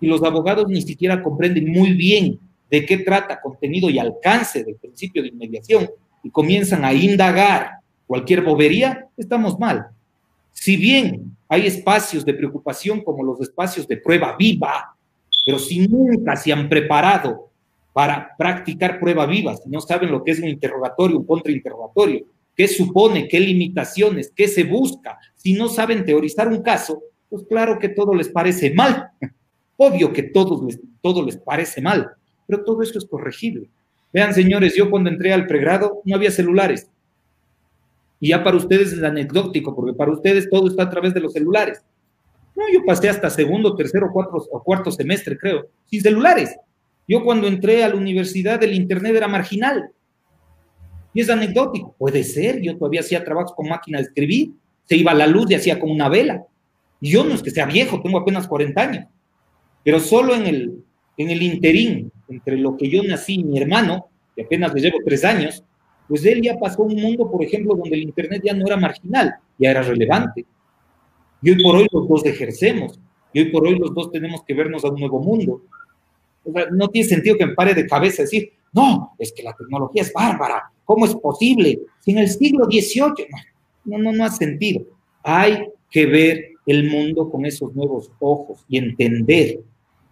y 0.00 0.06
los 0.06 0.22
abogados 0.22 0.66
ni 0.68 0.82
siquiera 0.82 1.22
comprenden 1.22 1.70
muy 1.70 1.92
bien 1.92 2.40
de 2.70 2.86
qué 2.86 2.98
trata 2.98 3.40
contenido 3.40 3.90
y 3.90 3.98
alcance 3.98 4.64
del 4.64 4.76
principio 4.76 5.22
de 5.22 5.28
inmediación 5.28 5.90
y 6.22 6.30
comienzan 6.30 6.84
a 6.84 6.92
indagar 6.92 7.72
cualquier 8.06 8.42
bobería, 8.42 9.06
estamos 9.16 9.58
mal. 9.58 9.88
Si 10.60 10.76
bien 10.76 11.38
hay 11.48 11.66
espacios 11.66 12.22
de 12.22 12.34
preocupación 12.34 13.00
como 13.00 13.24
los 13.24 13.40
espacios 13.40 13.88
de 13.88 13.96
prueba 13.96 14.36
viva, 14.38 14.94
pero 15.46 15.58
si 15.58 15.88
nunca 15.88 16.36
se 16.36 16.52
han 16.52 16.68
preparado 16.68 17.48
para 17.94 18.36
practicar 18.36 19.00
prueba 19.00 19.24
viva, 19.24 19.56
si 19.56 19.70
no 19.70 19.80
saben 19.80 20.10
lo 20.10 20.22
que 20.22 20.32
es 20.32 20.38
un 20.38 20.48
interrogatorio, 20.48 21.16
un 21.16 21.24
contrainterrogatorio, 21.24 22.26
qué 22.54 22.68
supone, 22.68 23.26
qué 23.26 23.40
limitaciones, 23.40 24.34
qué 24.36 24.48
se 24.48 24.64
busca, 24.64 25.18
si 25.34 25.54
no 25.54 25.70
saben 25.70 26.04
teorizar 26.04 26.48
un 26.48 26.60
caso, 26.60 27.04
pues 27.30 27.42
claro 27.48 27.78
que 27.78 27.88
todo 27.88 28.14
les 28.14 28.28
parece 28.28 28.74
mal. 28.74 29.08
Obvio 29.78 30.12
que 30.12 30.24
todo 30.24 30.62
les, 30.66 30.78
todo 31.00 31.24
les 31.24 31.38
parece 31.38 31.80
mal, 31.80 32.06
pero 32.46 32.64
todo 32.64 32.82
esto 32.82 32.98
es 32.98 33.06
corregible. 33.06 33.70
Vean, 34.12 34.34
señores, 34.34 34.76
yo 34.76 34.90
cuando 34.90 35.08
entré 35.08 35.32
al 35.32 35.46
pregrado 35.46 36.02
no 36.04 36.16
había 36.16 36.30
celulares. 36.30 36.86
Y 38.20 38.28
ya 38.28 38.44
para 38.44 38.58
ustedes 38.58 38.92
es 38.92 39.02
anecdótico, 39.02 39.74
porque 39.74 39.94
para 39.94 40.12
ustedes 40.12 40.48
todo 40.50 40.68
está 40.68 40.84
a 40.84 40.90
través 40.90 41.14
de 41.14 41.20
los 41.20 41.32
celulares. 41.32 41.82
No, 42.54 42.64
yo 42.72 42.84
pasé 42.84 43.08
hasta 43.08 43.30
segundo, 43.30 43.74
tercero, 43.74 44.10
cuarto 44.12 44.46
o 44.50 44.62
cuarto 44.62 44.90
semestre, 44.90 45.38
creo, 45.38 45.68
sin 45.86 46.02
celulares. 46.02 46.54
Yo 47.08 47.24
cuando 47.24 47.48
entré 47.48 47.82
a 47.82 47.88
la 47.88 47.96
universidad 47.96 48.62
el 48.62 48.74
internet 48.74 49.16
era 49.16 49.26
marginal. 49.26 49.90
Y 51.14 51.22
es 51.22 51.30
anecdótico. 51.30 51.94
Puede 51.98 52.22
ser, 52.22 52.60
yo 52.60 52.76
todavía 52.76 53.00
hacía 53.00 53.24
trabajos 53.24 53.52
con 53.56 53.68
máquina 53.68 53.98
de 53.98 54.04
escribir, 54.04 54.52
se 54.84 54.96
iba 54.96 55.14
la 55.14 55.26
luz 55.26 55.50
y 55.50 55.54
hacía 55.54 55.80
como 55.80 55.94
una 55.94 56.08
vela. 56.08 56.44
Y 57.00 57.10
yo 57.10 57.24
no 57.24 57.34
es 57.34 57.42
que 57.42 57.50
sea 57.50 57.66
viejo, 57.66 58.02
tengo 58.02 58.18
apenas 58.18 58.46
40 58.46 58.80
años. 58.80 59.04
Pero 59.82 59.98
solo 59.98 60.34
en 60.34 60.46
el, 60.46 60.84
en 61.16 61.30
el 61.30 61.42
interín, 61.42 62.12
entre 62.28 62.58
lo 62.58 62.76
que 62.76 62.88
yo 62.88 63.02
nací 63.02 63.36
y 63.36 63.44
mi 63.44 63.58
hermano, 63.58 64.08
que 64.36 64.42
apenas 64.42 64.74
le 64.74 64.82
llevo 64.82 64.98
tres 65.04 65.24
años, 65.24 65.64
pues 66.10 66.26
él 66.26 66.42
ya 66.42 66.58
pasó 66.58 66.82
un 66.82 67.00
mundo, 67.00 67.30
por 67.30 67.42
ejemplo, 67.42 67.74
donde 67.74 67.96
el 67.96 68.02
Internet 68.02 68.42
ya 68.44 68.52
no 68.52 68.66
era 68.66 68.76
marginal, 68.76 69.32
ya 69.58 69.70
era 69.70 69.82
relevante. 69.82 70.44
Y 71.40 71.50
hoy 71.50 71.62
por 71.62 71.76
hoy 71.76 71.86
los 71.90 72.06
dos 72.06 72.26
ejercemos, 72.26 73.00
y 73.32 73.40
hoy 73.40 73.44
por 73.46 73.66
hoy 73.66 73.78
los 73.78 73.94
dos 73.94 74.12
tenemos 74.12 74.42
que 74.44 74.52
vernos 74.52 74.84
a 74.84 74.88
un 74.90 75.00
nuevo 75.00 75.20
mundo 75.20 75.62
no 76.72 76.88
tiene 76.88 77.08
sentido 77.08 77.36
que 77.36 77.46
me 77.46 77.54
pare 77.54 77.74
de 77.74 77.86
cabeza 77.86 78.22
decir, 78.22 78.50
no, 78.72 79.14
es 79.18 79.32
que 79.32 79.42
la 79.42 79.52
tecnología 79.52 80.02
es 80.02 80.12
bárbara, 80.12 80.70
¿cómo 80.84 81.04
es 81.04 81.14
posible? 81.14 81.80
Si 82.00 82.12
en 82.12 82.18
el 82.18 82.28
siglo 82.28 82.64
XVIII, 82.66 83.26
no, 83.84 83.98
no, 83.98 84.12
no 84.12 84.24
ha 84.24 84.30
sentido. 84.30 84.84
Hay 85.22 85.68
que 85.90 86.06
ver 86.06 86.50
el 86.66 86.88
mundo 86.88 87.30
con 87.30 87.44
esos 87.46 87.74
nuevos 87.74 88.10
ojos 88.20 88.64
y 88.68 88.78
entender 88.78 89.60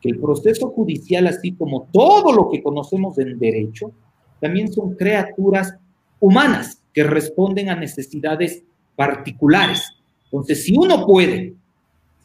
que 0.00 0.11
el 0.11 0.18
proceso 0.18 0.70
judicial, 0.70 1.26
así 1.26 1.52
como 1.52 1.88
todo 1.92 2.32
lo 2.32 2.50
que 2.50 2.62
conocemos 2.62 3.18
en 3.18 3.38
derecho, 3.38 3.92
también 4.40 4.72
son 4.72 4.94
criaturas 4.94 5.74
humanas 6.20 6.83
que 6.92 7.04
responden 7.04 7.70
a 7.70 7.76
necesidades 7.76 8.62
particulares. 8.96 9.92
Entonces, 10.24 10.64
si 10.64 10.76
uno 10.76 11.07
puede 11.07 11.54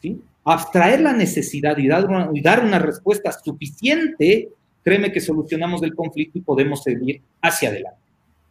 ¿sí? 0.02 0.20
abstraer 0.44 1.00
la 1.00 1.12
necesidad 1.12 1.76
y 1.78 1.88
dar, 1.88 2.04
una, 2.08 2.78
respuesta 2.78 3.32
suficiente, 3.32 4.48
créeme 4.82 5.12
que 5.12 5.20
solucionamos 5.20 5.82
el 5.82 5.94
conflicto 5.94 6.38
y 6.38 6.42
podemos 6.42 6.82
seguir 6.82 7.22
hacia 7.40 7.70
adelante. 7.70 8.00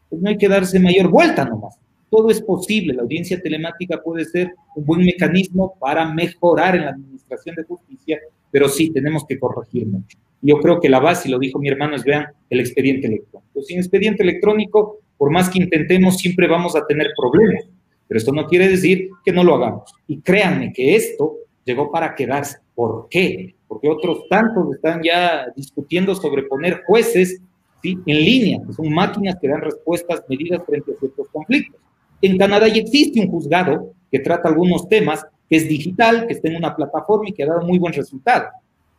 Pues 0.09 0.21
no 0.21 0.29
hay 0.29 0.37
que 0.37 0.47
darse 0.47 0.79
mayor 0.79 1.09
vuelta 1.09 1.45
nomás. 1.45 1.75
Todo 2.09 2.29
es 2.29 2.41
posible. 2.41 2.93
La 2.93 3.03
audiencia 3.03 3.41
telemática 3.41 4.01
puede 4.01 4.25
ser 4.25 4.53
un 4.75 4.85
buen 4.85 5.03
mecanismo 5.03 5.75
para 5.79 6.05
mejorar 6.05 6.75
en 6.75 6.85
la 6.85 6.91
administración 6.91 7.55
de 7.55 7.63
justicia, 7.63 8.19
pero 8.51 8.69
sí 8.69 8.91
tenemos 8.91 9.25
que 9.27 9.39
corregir 9.39 9.87
mucho. 9.87 10.17
Yo 10.41 10.57
creo 10.57 10.79
que 10.79 10.89
la 10.89 10.99
base, 10.99 11.27
y 11.27 11.31
lo 11.31 11.39
dijo 11.39 11.57
mi 11.59 11.69
hermano, 11.69 11.95
es 11.95 12.03
vean 12.03 12.27
el 12.49 12.59
expediente 12.59 13.07
electrónico. 13.07 13.61
Sin 13.61 13.79
expediente 13.79 14.23
electrónico, 14.23 14.99
por 15.17 15.31
más 15.31 15.49
que 15.49 15.59
intentemos, 15.59 16.17
siempre 16.17 16.47
vamos 16.47 16.75
a 16.75 16.85
tener 16.85 17.11
problemas. 17.15 17.65
Pero 18.07 18.17
esto 18.17 18.31
no 18.31 18.47
quiere 18.47 18.67
decir 18.67 19.09
que 19.23 19.31
no 19.31 19.43
lo 19.43 19.55
hagamos. 19.55 19.93
Y 20.07 20.19
créanme 20.19 20.73
que 20.73 20.95
esto 20.95 21.37
llegó 21.65 21.91
para 21.91 22.15
quedarse. 22.15 22.57
¿Por 22.75 23.07
qué? 23.09 23.55
Porque 23.67 23.89
otros 23.89 24.27
tantos 24.29 24.75
están 24.75 25.01
ya 25.03 25.47
discutiendo 25.55 26.13
sobre 26.15 26.43
poner 26.43 26.83
jueces 26.85 27.41
en 27.83 28.01
línea, 28.05 28.59
que 28.65 28.73
son 28.73 28.93
máquinas 28.93 29.35
que 29.41 29.47
dan 29.47 29.61
respuestas 29.61 30.23
medidas 30.29 30.61
frente 30.65 30.93
a 30.93 30.99
ciertos 30.99 31.27
conflictos. 31.29 31.79
En 32.21 32.37
Canadá 32.37 32.67
ya 32.67 32.81
existe 32.81 33.19
un 33.19 33.27
juzgado 33.27 33.93
que 34.11 34.19
trata 34.19 34.47
algunos 34.47 34.87
temas, 34.87 35.25
que 35.49 35.57
es 35.57 35.67
digital, 35.67 36.25
que 36.27 36.33
está 36.33 36.47
en 36.47 36.55
una 36.55 36.75
plataforma 36.75 37.27
y 37.27 37.33
que 37.33 37.43
ha 37.43 37.47
dado 37.47 37.65
muy 37.65 37.79
buen 37.79 37.93
resultado. 37.93 38.47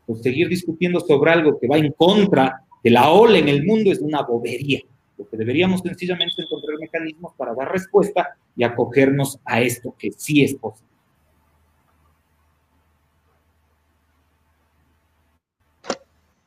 Pues 0.07 0.22
seguir 0.22 0.48
discutiendo 0.48 1.00
sobre 1.00 1.31
algo 1.31 1.59
que 1.59 1.66
va 1.66 1.79
en 1.79 1.92
contra 1.92 2.61
de 2.83 2.90
la 2.90 3.11
ola 3.11 3.38
en 3.38 3.48
el 3.48 3.64
mundo 3.64 3.90
es 3.90 4.00
una 4.00 4.22
bobería. 4.22 4.81
Lo 5.16 5.29
que 5.29 5.37
deberíamos 5.37 5.81
sencillamente 5.81 6.42
encontrar 6.42 6.79
mecanismos 6.79 7.33
para 7.37 7.55
dar 7.55 7.70
respuesta 7.70 8.37
y 8.57 8.64
acogernos 8.64 9.38
a 9.44 9.61
esto 9.61 9.94
que 9.98 10.12
sí 10.12 10.42
es 10.42 10.55
posible. 10.55 10.94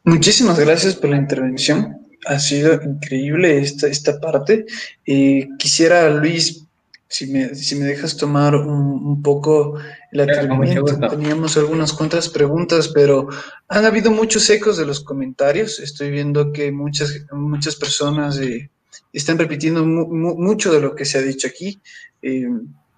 Muchísimas 0.03 0.57
gracias 0.57 0.95
por 0.95 1.09
la 1.09 1.17
intervención. 1.17 2.07
Ha 2.25 2.39
sido 2.39 2.81
increíble 2.81 3.59
esta, 3.59 3.87
esta 3.87 4.19
parte. 4.21 4.65
Eh, 5.05 5.49
quisiera, 5.59 6.09
Luis, 6.09 6.65
si 7.09 7.27
me, 7.27 7.55
si 7.55 7.75
me 7.75 7.85
dejas 7.85 8.15
tomar 8.15 8.55
un, 8.55 9.21
poco 9.21 9.75
el 10.11 10.21
atrevimiento. 10.21 10.99
Teníamos 11.09 11.57
algunas 11.57 11.93
cuantas 11.93 12.29
preguntas, 12.29 12.89
pero 12.89 13.27
han 13.67 13.85
habido 13.85 14.11
muchos 14.11 14.49
ecos 14.49 14.77
de 14.77 14.85
los 14.85 15.01
comentarios. 15.01 15.79
Estoy 15.79 16.11
viendo 16.11 16.51
que 16.51 16.71
muchas, 16.71 17.25
muchas 17.31 17.75
personas 17.75 18.37
eh, 18.39 18.69
están 19.13 19.37
repitiendo 19.37 19.85
mucho 19.85 20.71
de 20.71 20.81
lo 20.81 20.95
que 20.95 21.05
se 21.05 21.17
ha 21.17 21.21
dicho 21.21 21.47
aquí. 21.47 21.79
Eh, 22.21 22.47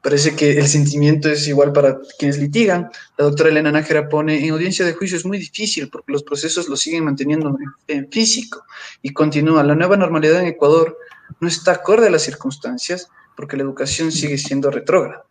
Parece 0.01 0.33
que 0.33 0.57
el 0.57 0.67
sentimiento 0.67 1.29
es 1.29 1.47
igual 1.47 1.73
para 1.73 1.99
quienes 2.17 2.37
litigan. 2.37 2.89
La 3.17 3.25
doctora 3.25 3.49
Elena 3.49 3.71
Nájera 3.71 4.07
pone, 4.07 4.45
en 4.45 4.51
audiencia 4.51 4.85
de 4.85 4.93
juicio 4.93 5.17
es 5.17 5.25
muy 5.25 5.37
difícil 5.37 5.89
porque 5.89 6.13
los 6.13 6.23
procesos 6.23 6.69
lo 6.69 6.77
siguen 6.77 7.03
manteniendo 7.03 7.57
en 7.87 8.09
físico. 8.09 8.63
Y 9.01 9.11
continúa, 9.11 9.63
la 9.63 9.75
nueva 9.75 9.97
normalidad 9.97 10.39
en 10.41 10.47
Ecuador 10.47 10.97
no 11.41 11.47
está 11.49 11.73
acorde 11.73 12.07
a 12.07 12.11
las 12.11 12.21
circunstancias 12.21 13.09
porque 13.35 13.57
la 13.57 13.63
educación 13.63 14.11
sigue 14.11 14.37
siendo 14.37 14.71
retrógrada. 14.71 15.25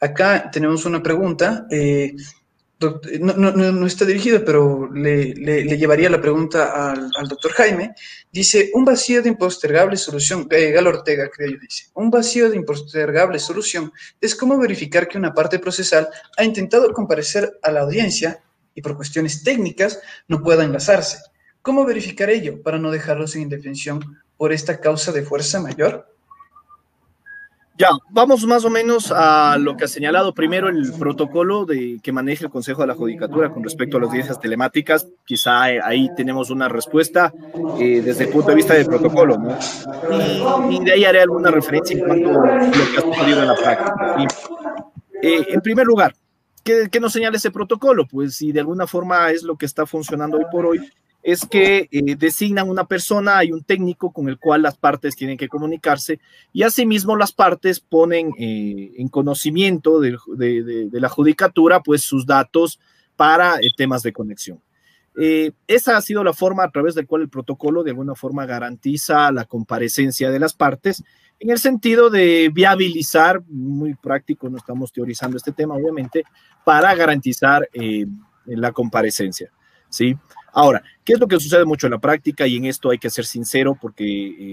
Acá 0.00 0.50
tenemos 0.50 0.84
una 0.84 1.02
pregunta. 1.02 1.66
Eh, 1.70 2.14
no, 3.20 3.86
está 3.86 4.04
dirigido, 4.04 4.44
pero 4.44 4.92
le, 4.92 5.32
llevaría 5.76 6.10
la 6.10 6.20
pregunta 6.20 6.92
al, 6.92 7.28
doctor 7.28 7.52
Jaime. 7.52 7.94
Dice, 8.32 8.70
un 8.74 8.84
vacío 8.84 9.22
de 9.22 9.28
impostergable 9.28 9.96
solución, 9.96 10.46
eh, 10.50 10.70
Galo 10.72 10.90
Ortega 10.90 11.30
creo 11.30 11.58
dice, 11.60 11.86
un 11.94 12.10
vacío 12.10 12.50
de 12.50 12.56
impostergable 12.56 13.38
solución 13.38 13.92
es 14.20 14.34
como 14.34 14.58
verificar 14.58 15.08
que 15.08 15.18
una 15.18 15.32
parte 15.32 15.58
procesal 15.58 16.08
ha 16.36 16.44
intentado 16.44 16.92
comparecer 16.92 17.58
a 17.62 17.70
la 17.70 17.80
audiencia 17.80 18.42
y 18.74 18.82
por 18.82 18.96
cuestiones 18.96 19.42
técnicas 19.42 20.00
no 20.28 20.42
pueda 20.42 20.64
enlazarse. 20.64 21.18
¿Cómo 21.62 21.86
verificar 21.86 22.28
ello 22.28 22.62
para 22.62 22.78
no 22.78 22.90
dejarlos 22.90 23.36
en 23.36 23.42
indefensión 23.42 24.18
por 24.36 24.52
esta 24.52 24.80
causa 24.80 25.12
de 25.12 25.22
fuerza 25.22 25.60
mayor? 25.60 26.13
Ya, 27.76 27.90
vamos 28.10 28.46
más 28.46 28.64
o 28.64 28.70
menos 28.70 29.10
a 29.10 29.58
lo 29.58 29.76
que 29.76 29.84
ha 29.84 29.88
señalado 29.88 30.32
primero 30.32 30.68
el 30.68 30.92
protocolo 30.92 31.64
de, 31.64 31.98
que 32.00 32.12
maneja 32.12 32.44
el 32.44 32.50
Consejo 32.50 32.82
de 32.82 32.86
la 32.86 32.94
Judicatura 32.94 33.50
con 33.50 33.64
respecto 33.64 33.96
a 33.96 34.00
las 34.00 34.10
audiencias 34.10 34.38
telemáticas. 34.38 35.08
Quizá 35.24 35.62
ahí 35.62 36.08
tenemos 36.16 36.50
una 36.50 36.68
respuesta 36.68 37.32
eh, 37.80 38.00
desde 38.00 38.24
el 38.24 38.30
punto 38.30 38.50
de 38.50 38.54
vista 38.54 38.74
del 38.74 38.86
protocolo, 38.86 39.36
¿no? 39.38 39.58
Y, 40.70 40.84
de 40.84 40.92
ahí 40.92 41.04
haré 41.04 41.22
alguna 41.22 41.50
referencia 41.50 41.98
en 41.98 42.04
cuanto 42.04 42.30
a 42.30 42.56
lo 42.62 42.70
que 42.70 42.98
ha 42.98 43.00
sucedido 43.00 43.42
en 43.42 43.48
la 43.48 43.56
práctica. 43.56 44.26
Eh, 45.20 45.46
en 45.48 45.60
primer 45.60 45.84
lugar, 45.84 46.14
¿qué, 46.62 46.88
¿qué, 46.92 47.00
nos 47.00 47.12
señala 47.12 47.36
ese 47.38 47.50
protocolo? 47.50 48.06
Pues 48.06 48.36
si 48.36 48.52
de 48.52 48.60
alguna 48.60 48.86
forma 48.86 49.32
es 49.32 49.42
lo 49.42 49.56
que 49.56 49.66
está 49.66 49.84
funcionando 49.84 50.36
hoy 50.36 50.44
por 50.52 50.66
hoy, 50.66 50.92
es 51.24 51.46
que 51.46 51.88
eh, 51.90 52.16
designan 52.16 52.68
una 52.68 52.84
persona, 52.84 53.38
hay 53.38 53.50
un 53.50 53.64
técnico 53.64 54.12
con 54.12 54.28
el 54.28 54.38
cual 54.38 54.60
las 54.60 54.76
partes 54.76 55.16
tienen 55.16 55.38
que 55.38 55.48
comunicarse 55.48 56.20
y 56.52 56.64
asimismo 56.64 57.16
las 57.16 57.32
partes 57.32 57.80
ponen 57.80 58.32
eh, 58.38 58.92
en 58.98 59.08
conocimiento 59.08 60.00
de, 60.00 60.18
la 60.92 61.08
judicatura 61.08 61.80
pues 61.80 62.02
sus 62.02 62.26
datos 62.26 62.78
para 63.16 63.56
eh, 63.56 63.70
temas 63.74 64.02
de 64.02 64.12
conexión. 64.12 64.60
esa 65.66 65.96
ha 65.96 66.02
sido 66.02 66.22
la 66.24 66.34
forma 66.34 66.62
a 66.62 66.70
través 66.70 66.94
del 66.94 67.06
cual 67.06 67.22
el 67.22 67.30
protocolo 67.30 67.82
de 67.82 67.92
alguna 67.92 68.14
forma 68.14 68.44
garantiza 68.44 69.32
la 69.32 69.46
comparecencia 69.46 70.30
de 70.30 70.38
las 70.38 70.52
partes 70.52 71.02
en 71.40 71.50
el 71.50 71.58
sentido 71.58 72.10
de 72.10 72.50
viabilizar, 72.52 73.42
muy 73.48 73.94
práctico, 73.94 74.50
no 74.50 74.58
estamos 74.58 74.92
teorizando 74.92 75.38
este 75.38 75.52
tema 75.52 75.74
obviamente, 75.74 76.24
para 76.64 76.94
garantizar 76.94 77.66
la 78.44 78.72
comparecencia. 78.72 79.50
¿sí? 79.88 80.16
Ahora, 80.54 80.84
¿qué 81.04 81.14
es 81.14 81.20
lo 81.20 81.26
que 81.26 81.40
sucede 81.40 81.64
mucho 81.64 81.88
en 81.88 81.92
la 81.92 81.98
práctica? 81.98 82.46
Y 82.46 82.56
en 82.56 82.66
esto 82.66 82.90
hay 82.90 82.98
que 82.98 83.10
ser 83.10 83.24
sincero 83.26 83.76
porque, 83.78 84.04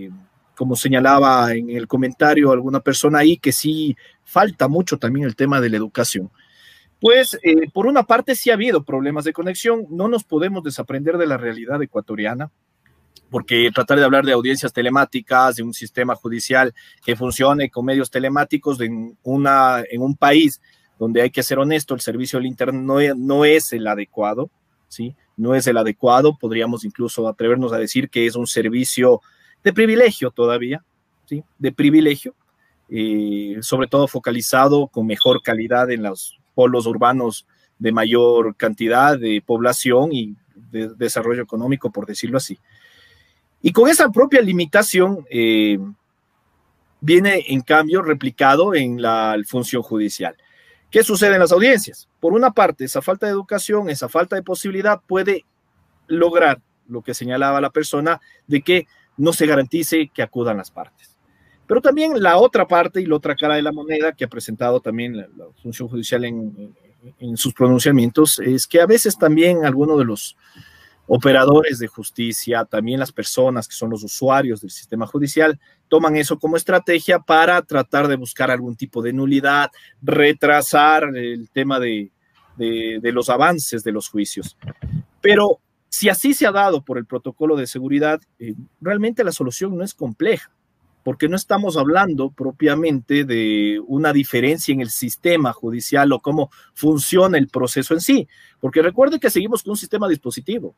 eh, 0.05 0.09
como 0.55 0.75
señalaba 0.75 1.53
en 1.53 1.69
el 1.69 1.87
comentario 1.87 2.51
alguna 2.51 2.79
persona 2.79 3.19
ahí, 3.19 3.37
que 3.37 3.51
sí 3.51 3.95
falta 4.23 4.67
mucho 4.67 4.97
también 4.97 5.27
el 5.27 5.35
tema 5.35 5.61
de 5.61 5.69
la 5.69 5.77
educación. 5.77 6.31
Pues, 6.99 7.37
eh, 7.43 7.69
por 7.71 7.85
una 7.85 8.01
parte, 8.03 8.35
sí 8.35 8.49
ha 8.49 8.55
habido 8.55 8.83
problemas 8.83 9.25
de 9.25 9.33
conexión, 9.33 9.85
no 9.91 10.07
nos 10.07 10.23
podemos 10.23 10.63
desaprender 10.63 11.19
de 11.19 11.27
la 11.27 11.37
realidad 11.37 11.81
ecuatoriana, 11.83 12.49
porque 13.29 13.69
tratar 13.73 13.99
de 13.99 14.05
hablar 14.05 14.25
de 14.25 14.33
audiencias 14.33 14.73
telemáticas, 14.73 15.55
de 15.55 15.63
un 15.63 15.73
sistema 15.73 16.15
judicial 16.15 16.73
que 17.05 17.15
funcione 17.15 17.69
con 17.69 17.85
medios 17.85 18.09
telemáticos 18.09 18.81
en, 18.81 19.17
una, 19.21 19.83
en 19.89 20.01
un 20.01 20.15
país 20.15 20.61
donde 20.97 21.21
hay 21.21 21.29
que 21.29 21.43
ser 21.43 21.59
honesto, 21.59 21.93
el 21.93 22.01
servicio 22.01 22.39
del 22.39 22.47
Internet 22.47 22.81
no, 22.81 22.97
no 23.15 23.45
es 23.45 23.71
el 23.73 23.87
adecuado, 23.87 24.49
no 25.37 25.55
es 25.55 25.67
el 25.67 25.77
adecuado, 25.77 26.37
podríamos 26.37 26.85
incluso 26.85 27.27
atrevernos 27.27 27.73
a 27.73 27.77
decir 27.77 28.09
que 28.09 28.25
es 28.25 28.35
un 28.35 28.47
servicio 28.47 29.21
de 29.63 29.73
privilegio 29.73 30.31
todavía, 30.31 30.83
¿sí? 31.25 31.43
de 31.57 31.71
privilegio, 31.71 32.35
eh, 32.89 33.57
sobre 33.61 33.87
todo 33.87 34.07
focalizado 34.07 34.87
con 34.87 35.07
mejor 35.07 35.41
calidad 35.41 35.89
en 35.91 36.03
los 36.03 36.39
polos 36.53 36.85
urbanos 36.85 37.47
de 37.79 37.91
mayor 37.91 38.55
cantidad 38.55 39.17
de 39.17 39.41
población 39.45 40.09
y 40.11 40.35
de 40.71 40.89
desarrollo 40.89 41.41
económico, 41.41 41.91
por 41.91 42.05
decirlo 42.05 42.37
así. 42.37 42.59
Y 43.61 43.71
con 43.71 43.89
esa 43.89 44.09
propia 44.09 44.41
limitación 44.41 45.25
eh, 45.29 45.79
viene 46.99 47.45
en 47.47 47.61
cambio 47.61 48.01
replicado 48.01 48.75
en 48.75 49.01
la 49.01 49.35
función 49.47 49.81
judicial. 49.81 50.35
¿Qué 50.91 51.03
sucede 51.03 51.35
en 51.35 51.39
las 51.39 51.53
audiencias? 51.53 52.09
Por 52.19 52.33
una 52.33 52.51
parte, 52.51 52.83
esa 52.83 53.01
falta 53.01 53.25
de 53.25 53.31
educación, 53.31 53.89
esa 53.89 54.09
falta 54.09 54.35
de 54.35 54.43
posibilidad 54.43 54.99
puede 55.07 55.45
lograr 56.07 56.61
lo 56.87 57.01
que 57.01 57.13
señalaba 57.13 57.61
la 57.61 57.69
persona 57.69 58.19
de 58.45 58.61
que 58.61 58.87
no 59.15 59.31
se 59.31 59.45
garantice 59.45 60.11
que 60.13 60.21
acudan 60.21 60.57
las 60.57 60.69
partes. 60.69 61.17
Pero 61.65 61.79
también 61.79 62.21
la 62.21 62.37
otra 62.37 62.67
parte 62.67 62.99
y 62.99 63.05
la 63.05 63.15
otra 63.15 63.35
cara 63.35 63.55
de 63.55 63.61
la 63.61 63.71
moneda 63.71 64.11
que 64.11 64.25
ha 64.25 64.27
presentado 64.27 64.81
también 64.81 65.15
la, 65.15 65.27
función 65.63 65.87
judicial 65.87 66.25
en, 66.25 66.75
en, 67.19 67.37
sus 67.37 67.53
pronunciamientos 67.53 68.39
es 68.39 68.67
que 68.67 68.81
a 68.81 68.85
veces 68.85 69.17
también 69.17 69.63
algunos 69.63 69.97
de 69.97 70.03
los 70.03 70.35
operadores 71.13 71.77
de 71.79 71.87
justicia, 71.87 72.63
también 72.63 72.97
las 72.97 73.11
personas 73.11 73.67
que 73.67 73.75
son 73.75 73.89
los 73.89 74.01
usuarios 74.01 74.61
del 74.61 74.71
sistema 74.71 75.05
judicial, 75.05 75.59
toman 75.89 76.15
eso 76.15 76.39
como 76.39 76.55
estrategia 76.55 77.19
para 77.19 77.61
tratar 77.63 78.07
de 78.07 78.15
buscar 78.15 78.49
algún 78.49 78.77
tipo 78.77 79.01
de 79.01 79.11
nulidad, 79.11 79.71
retrasar 80.01 81.03
el 81.17 81.49
tema 81.49 81.81
de, 81.81 82.11
los 82.57 83.29
avances 83.29 83.83
de 83.83 83.91
los 83.91 84.07
juicios. 84.07 84.55
Pero 85.19 85.59
si 85.89 86.07
así 86.07 86.33
se 86.33 86.47
ha 86.47 86.53
dado 86.53 86.81
por 86.81 86.97
el 86.97 87.05
protocolo 87.05 87.57
de 87.57 87.67
seguridad, 87.67 88.21
eh, 88.39 88.53
realmente 88.79 89.25
la 89.25 89.33
solución 89.33 89.77
no 89.77 89.83
es 89.83 89.93
compleja, 89.93 90.49
porque 91.03 91.27
no 91.27 91.35
estamos 91.35 91.75
hablando 91.75 92.31
propiamente 92.31 93.25
de 93.25 93.81
una 93.85 94.13
diferencia 94.13 94.71
en 94.71 94.79
el 94.79 94.89
sistema 94.89 95.51
judicial 95.51 96.09
o 96.13 96.21
cómo 96.21 96.51
funciona 96.73 97.37
el 97.37 97.49
proceso 97.49 97.93
en 97.93 97.99
sí, 97.99 98.29
porque 98.61 98.81
recuerde 98.81 99.19
que 99.19 99.29
seguimos 99.29 99.61
con 99.61 99.71
un 99.71 99.77
sistema 99.77 100.07
dispositivo 100.07 100.73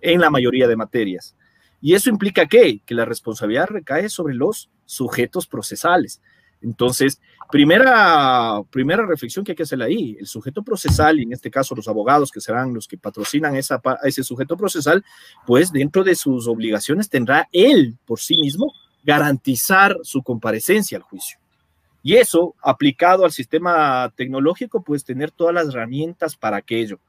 en 0.00 0.20
la 0.20 0.30
mayoría 0.30 0.68
de 0.68 0.76
materias. 0.76 1.36
Y 1.80 1.94
eso 1.94 2.10
implica 2.10 2.46
que, 2.46 2.80
que 2.84 2.94
la 2.94 3.04
responsabilidad 3.04 3.66
recae 3.68 4.08
sobre 4.08 4.34
los 4.34 4.70
sujetos 4.84 5.46
procesales. 5.46 6.20
Entonces, 6.62 7.20
primera, 7.50 8.62
primera 8.70 9.04
reflexión 9.04 9.44
que 9.44 9.52
hay 9.52 9.56
que 9.56 9.62
hacer 9.62 9.80
ahí, 9.82 10.16
el 10.18 10.26
sujeto 10.26 10.62
procesal, 10.62 11.20
y 11.20 11.24
en 11.24 11.32
este 11.32 11.50
caso 11.50 11.74
los 11.74 11.86
abogados 11.86 12.30
que 12.30 12.40
serán 12.40 12.74
los 12.74 12.88
que 12.88 12.98
patrocinan 12.98 13.54
a 13.54 13.58
ese 13.58 14.22
sujeto 14.22 14.56
procesal, 14.56 15.04
pues 15.46 15.70
dentro 15.70 16.02
de 16.02 16.14
sus 16.14 16.48
obligaciones 16.48 17.08
tendrá 17.08 17.48
él 17.52 17.96
por 18.04 18.20
sí 18.20 18.40
mismo 18.40 18.72
garantizar 19.04 19.96
su 20.02 20.22
comparecencia 20.22 20.98
al 20.98 21.02
juicio. 21.02 21.38
Y 22.02 22.14
eso, 22.16 22.54
aplicado 22.62 23.24
al 23.24 23.32
sistema 23.32 24.12
tecnológico, 24.16 24.82
pues 24.82 25.04
tener 25.04 25.30
todas 25.30 25.54
las 25.54 25.68
herramientas 25.68 26.36
para 26.36 26.56
aquello. 26.56 27.00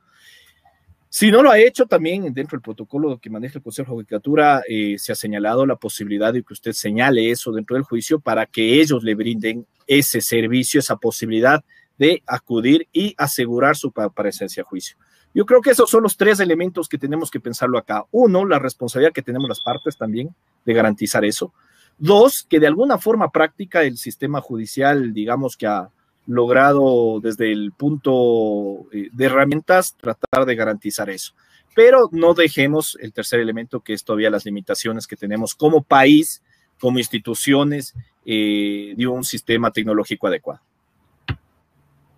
Si 1.19 1.31
no 1.31 1.41
lo 1.41 1.49
ha 1.49 1.57
hecho, 1.57 1.87
también 1.87 2.31
dentro 2.31 2.57
del 2.57 2.61
protocolo 2.61 3.17
que 3.17 3.31
maneja 3.31 3.57
el 3.57 3.63
Consejo 3.63 3.89
de 3.89 3.95
Judicatura 3.95 4.61
eh, 4.69 4.97
se 4.99 5.11
ha 5.11 5.15
señalado 5.15 5.65
la 5.65 5.75
posibilidad 5.75 6.31
de 6.31 6.43
que 6.43 6.53
usted 6.53 6.73
señale 6.73 7.31
eso 7.31 7.51
dentro 7.51 7.75
del 7.75 7.81
juicio 7.85 8.19
para 8.19 8.45
que 8.45 8.79
ellos 8.79 9.03
le 9.03 9.15
brinden 9.15 9.65
ese 9.87 10.21
servicio, 10.21 10.79
esa 10.79 10.97
posibilidad 10.97 11.65
de 11.97 12.21
acudir 12.27 12.87
y 12.93 13.15
asegurar 13.17 13.75
su 13.75 13.91
presencia 13.91 14.61
a 14.61 14.67
juicio. 14.67 14.95
Yo 15.33 15.47
creo 15.47 15.59
que 15.59 15.71
esos 15.71 15.89
son 15.89 16.03
los 16.03 16.17
tres 16.17 16.39
elementos 16.39 16.87
que 16.87 16.99
tenemos 16.99 17.31
que 17.31 17.39
pensarlo 17.39 17.79
acá. 17.79 18.05
Uno, 18.11 18.45
la 18.45 18.59
responsabilidad 18.59 19.11
que 19.11 19.23
tenemos 19.23 19.49
las 19.49 19.61
partes 19.61 19.97
también 19.97 20.35
de 20.65 20.73
garantizar 20.73 21.25
eso. 21.25 21.51
Dos, 21.97 22.45
que 22.47 22.59
de 22.59 22.67
alguna 22.67 22.99
forma 22.99 23.31
práctica 23.31 23.81
el 23.81 23.97
sistema 23.97 24.39
judicial, 24.39 25.13
digamos 25.15 25.57
que 25.57 25.65
ha 25.65 25.89
logrado 26.27 27.19
desde 27.21 27.51
el 27.51 27.71
punto 27.71 28.87
eh, 28.91 29.09
de 29.11 29.25
herramientas 29.25 29.95
tratar 29.97 30.45
de 30.45 30.55
garantizar 30.55 31.09
eso. 31.09 31.33
Pero 31.73 32.09
no 32.11 32.33
dejemos 32.33 32.97
el 33.01 33.13
tercer 33.13 33.39
elemento, 33.39 33.79
que 33.79 33.93
es 33.93 34.03
todavía 34.03 34.29
las 34.29 34.45
limitaciones 34.45 35.07
que 35.07 35.15
tenemos 35.15 35.55
como 35.55 35.81
país, 35.81 36.43
como 36.79 36.99
instituciones, 36.99 37.95
eh, 38.25 38.93
de 38.95 39.07
un 39.07 39.23
sistema 39.23 39.71
tecnológico 39.71 40.27
adecuado. 40.27 40.61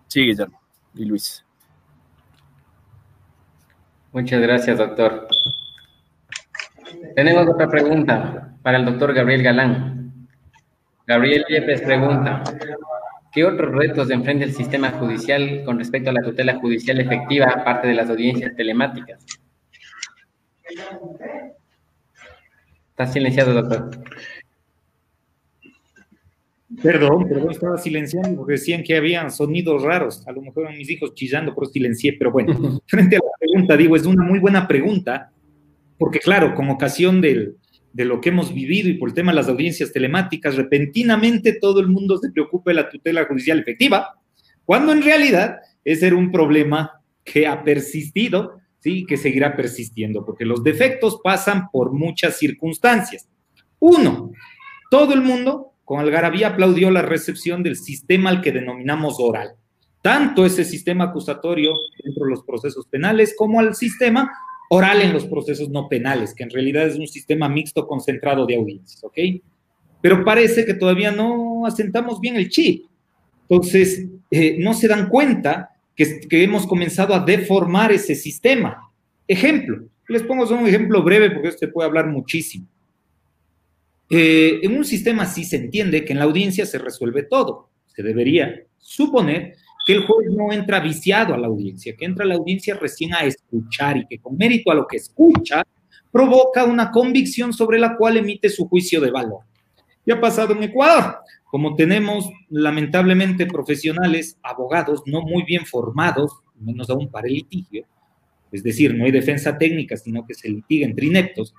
Sí, 0.08 0.22
Guillermo 0.22 0.60
y 0.94 1.04
Luis. 1.04 1.44
Muchas 4.12 4.40
gracias, 4.40 4.76
doctor. 4.76 5.28
Tenemos 7.14 7.46
otra 7.48 7.68
pregunta 7.68 8.56
para 8.62 8.78
el 8.78 8.84
doctor 8.84 9.14
Gabriel 9.14 9.42
Galán. 9.42 10.28
Gabriel 11.06 11.44
Yepes 11.48 11.82
pregunta, 11.82 12.42
¿Qué 13.32 13.44
otros 13.44 13.72
retos 13.72 14.10
enfrenta 14.10 14.44
el 14.44 14.52
sistema 14.52 14.90
judicial 14.90 15.62
con 15.64 15.78
respecto 15.78 16.10
a 16.10 16.12
la 16.12 16.22
tutela 16.22 16.58
judicial 16.58 16.98
efectiva, 17.00 17.46
aparte 17.46 17.88
de 17.88 17.94
las 17.94 18.10
audiencias 18.10 18.56
telemáticas? 18.56 19.24
Está 22.90 23.06
silenciado, 23.06 23.54
doctor. 23.54 23.90
Perdón, 26.82 27.28
perdón, 27.28 27.50
estaba 27.50 27.78
silenciando 27.78 28.36
porque 28.36 28.52
decían 28.52 28.82
que 28.82 28.96
habían 28.96 29.30
sonidos 29.30 29.82
raros. 29.82 30.26
A 30.26 30.32
lo 30.32 30.40
mejor 30.42 30.64
eran 30.64 30.78
mis 30.78 30.90
hijos 30.90 31.14
chillando, 31.14 31.54
pero 31.54 31.66
silencié. 31.66 32.14
Pero 32.18 32.32
bueno, 32.32 32.80
frente 32.86 33.16
a 33.16 33.20
la 33.20 33.30
pregunta, 33.38 33.76
digo, 33.76 33.96
es 33.96 34.06
una 34.06 34.24
muy 34.24 34.38
buena 34.38 34.66
pregunta, 34.66 35.30
porque 35.98 36.18
claro, 36.18 36.54
con 36.54 36.68
ocasión 36.70 37.20
del, 37.20 37.56
de 37.92 38.04
lo 38.04 38.20
que 38.20 38.28
hemos 38.28 38.54
vivido 38.54 38.88
y 38.88 38.94
por 38.94 39.08
el 39.08 39.14
tema 39.14 39.32
de 39.32 39.36
las 39.36 39.48
audiencias 39.48 39.92
telemáticas, 39.92 40.56
repentinamente 40.56 41.58
todo 41.60 41.80
el 41.80 41.88
mundo 41.88 42.18
se 42.18 42.30
preocupa 42.30 42.70
de 42.70 42.76
la 42.76 42.88
tutela 42.88 43.24
judicial 43.24 43.58
efectiva, 43.58 44.14
cuando 44.64 44.92
en 44.92 45.02
realidad 45.02 45.56
ese 45.84 46.06
era 46.06 46.16
un 46.16 46.30
problema 46.30 47.02
que 47.24 47.46
ha 47.46 47.64
persistido, 47.64 48.60
sí, 48.78 49.04
que 49.06 49.16
seguirá 49.16 49.56
persistiendo, 49.56 50.24
porque 50.24 50.44
los 50.44 50.62
defectos 50.62 51.20
pasan 51.22 51.68
por 51.70 51.92
muchas 51.92 52.38
circunstancias. 52.38 53.28
Uno, 53.78 54.30
todo 54.90 55.14
el 55.14 55.22
mundo 55.22 55.72
con 55.84 55.98
algarabía 55.98 56.48
aplaudió 56.48 56.90
la 56.90 57.02
recepción 57.02 57.62
del 57.62 57.76
sistema 57.76 58.30
al 58.30 58.40
que 58.40 58.52
denominamos 58.52 59.16
oral, 59.18 59.54
tanto 60.02 60.46
ese 60.46 60.64
sistema 60.64 61.04
acusatorio 61.04 61.72
dentro 62.04 62.24
de 62.26 62.30
los 62.30 62.44
procesos 62.44 62.86
penales 62.86 63.34
como 63.36 63.58
al 63.58 63.74
sistema 63.74 64.30
oral 64.72 65.02
en 65.02 65.12
los 65.12 65.26
procesos 65.26 65.68
no 65.68 65.88
penales, 65.88 66.32
que 66.34 66.44
en 66.44 66.50
realidad 66.50 66.86
es 66.86 66.96
un 66.96 67.08
sistema 67.08 67.48
mixto 67.48 67.86
concentrado 67.86 68.46
de 68.46 68.56
audiencias, 68.56 69.02
¿ok? 69.02 69.18
pero 70.00 70.24
parece 70.24 70.64
que 70.64 70.74
todavía 70.74 71.10
no 71.10 71.66
asentamos 71.66 72.20
bien 72.20 72.36
el 72.36 72.48
chip. 72.48 72.86
Entonces, 73.48 74.06
eh, 74.30 74.56
no 74.58 74.74
se 74.74 74.88
dan 74.88 75.08
cuenta 75.08 75.70
que, 75.94 76.20
que, 76.20 76.42
hemos 76.42 76.66
comenzado 76.66 77.14
a 77.14 77.20
deformar 77.20 77.92
ese 77.92 78.14
sistema. 78.14 78.90
Ejemplo, 79.26 79.84
les 80.08 80.22
pongo 80.22 80.48
un 80.48 80.66
ejemplo 80.66 81.02
breve 81.02 81.30
porque 81.30 81.48
esto 81.48 81.70
puede 81.70 81.88
hablar 81.88 82.06
muchísimo. 82.06 82.66
Eh, 84.08 84.60
en 84.62 84.76
un 84.76 84.84
sistema 84.84 85.24
así 85.24 85.44
se 85.44 85.56
entiende 85.56 86.04
que 86.04 86.12
en 86.12 86.18
la 86.18 86.24
audiencia 86.24 86.64
se 86.64 86.78
resuelve 86.78 87.24
todo. 87.24 87.68
Se 87.86 88.02
debería 88.02 88.62
suponer 88.78 89.56
que 89.84 89.92
el 89.94 90.06
juez 90.06 90.30
no 90.30 90.52
entra 90.52 90.80
viciado 90.80 91.34
a 91.34 91.38
la 91.38 91.46
audiencia, 91.46 91.96
que 91.96 92.04
entra 92.04 92.24
a 92.24 92.28
la 92.28 92.34
audiencia 92.34 92.74
recién 92.74 93.14
a 93.14 93.24
escuchar 93.24 93.96
y 93.96 94.06
que 94.06 94.18
con 94.18 94.36
mérito 94.36 94.70
a 94.70 94.74
lo 94.74 94.86
que 94.86 94.98
escucha 94.98 95.62
provoca 96.12 96.64
una 96.64 96.90
convicción 96.90 97.52
sobre 97.52 97.78
la 97.78 97.96
cual 97.96 98.16
emite 98.16 98.48
su 98.48 98.68
juicio 98.68 99.00
de 99.00 99.10
valor. 99.10 99.40
¿Qué 100.04 100.12
ha 100.12 100.20
pasado 100.20 100.52
en 100.54 100.64
Ecuador? 100.64 101.18
Como 101.44 101.74
tenemos 101.76 102.30
lamentablemente 102.48 103.46
profesionales, 103.46 104.38
abogados 104.42 105.02
no 105.06 105.22
muy 105.22 105.44
bien 105.44 105.66
formados, 105.66 106.32
menos 106.58 106.90
aún 106.90 107.10
para 107.10 107.28
el 107.28 107.34
litigio, 107.34 107.84
es 108.52 108.62
decir, 108.62 108.94
no 108.94 109.04
hay 109.04 109.12
defensa 109.12 109.56
técnica, 109.56 109.96
sino 109.96 110.26
que 110.26 110.34
se 110.34 110.48
litiga 110.48 110.86
entre 110.86 111.06
ineptos, 111.06 111.54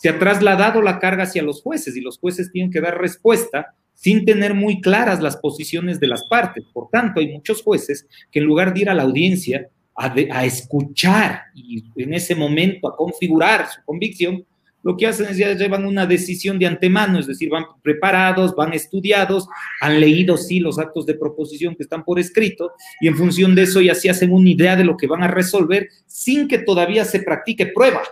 se 0.00 0.08
ha 0.08 0.18
trasladado 0.18 0.82
la 0.82 0.98
carga 0.98 1.22
hacia 1.24 1.42
los 1.42 1.62
jueces 1.62 1.96
y 1.96 2.00
los 2.00 2.18
jueces 2.18 2.52
tienen 2.52 2.70
que 2.70 2.80
dar 2.80 3.00
respuesta 3.00 3.74
sin 3.94 4.24
tener 4.24 4.54
muy 4.54 4.80
claras 4.80 5.20
las 5.20 5.36
posiciones 5.36 6.00
de 6.00 6.08
las 6.08 6.24
partes. 6.24 6.64
Por 6.72 6.88
tanto, 6.90 7.20
hay 7.20 7.32
muchos 7.32 7.62
jueces 7.62 8.06
que 8.30 8.40
en 8.40 8.44
lugar 8.44 8.74
de 8.74 8.80
ir 8.80 8.90
a 8.90 8.94
la 8.94 9.04
audiencia 9.04 9.68
a, 9.96 10.44
escuchar 10.44 11.42
y 11.54 11.84
en 11.96 12.14
ese 12.14 12.34
momento 12.34 12.88
a 12.88 12.96
configurar 12.96 13.68
su 13.70 13.80
convicción, 13.84 14.44
lo 14.84 14.98
que 14.98 15.06
hacen 15.06 15.26
es 15.26 15.38
ya 15.38 15.54
llevan 15.54 15.86
una 15.86 16.04
decisión 16.04 16.58
de 16.58 16.66
antemano, 16.66 17.18
es 17.18 17.26
decir, 17.26 17.48
van 17.48 17.64
preparados, 17.82 18.54
van 18.54 18.74
estudiados, 18.74 19.48
han 19.80 19.98
leído, 19.98 20.36
sí, 20.36 20.60
los 20.60 20.78
actos 20.78 21.06
de 21.06 21.14
proposición 21.14 21.74
que 21.74 21.84
están 21.84 22.04
por 22.04 22.18
escrito, 22.18 22.72
y 23.00 23.08
en 23.08 23.16
función 23.16 23.54
de 23.54 23.62
eso 23.62 23.80
ya 23.80 23.94
se 23.94 24.10
hacen 24.10 24.30
una 24.30 24.50
idea 24.50 24.76
de 24.76 24.84
lo 24.84 24.98
que 24.98 25.06
van 25.06 25.22
a 25.22 25.28
resolver 25.28 25.88
sin 26.06 26.46
que 26.48 26.58
todavía 26.58 27.06
se 27.06 27.20
practique 27.20 27.68
prueba. 27.68 28.02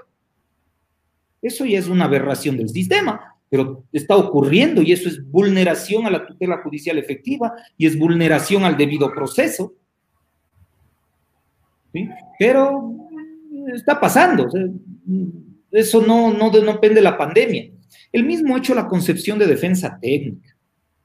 Eso 1.42 1.66
ya 1.66 1.78
es 1.78 1.88
una 1.88 2.06
aberración 2.06 2.56
del 2.56 2.70
sistema, 2.70 3.31
pero 3.52 3.84
está 3.92 4.16
ocurriendo 4.16 4.80
y 4.80 4.92
eso 4.92 5.10
es 5.10 5.22
vulneración 5.30 6.06
a 6.06 6.10
la 6.10 6.24
tutela 6.24 6.62
judicial 6.62 6.96
efectiva 6.96 7.52
y 7.76 7.86
es 7.86 7.98
vulneración 7.98 8.64
al 8.64 8.78
debido 8.78 9.12
proceso. 9.12 9.74
Pero 12.38 12.94
está 13.74 14.00
pasando. 14.00 14.48
eso 15.70 16.00
no, 16.00 16.32
no, 16.32 16.50
no 16.50 16.72
depende 16.72 16.94
de 16.94 17.02
la 17.02 17.18
pandemia. 17.18 17.70
El 18.10 18.24
mismo 18.24 18.56
hecho 18.56 18.74
la 18.74 18.88
concepción 18.88 19.38
de 19.38 19.46
defensa 19.46 19.98
técnica. 20.00 20.56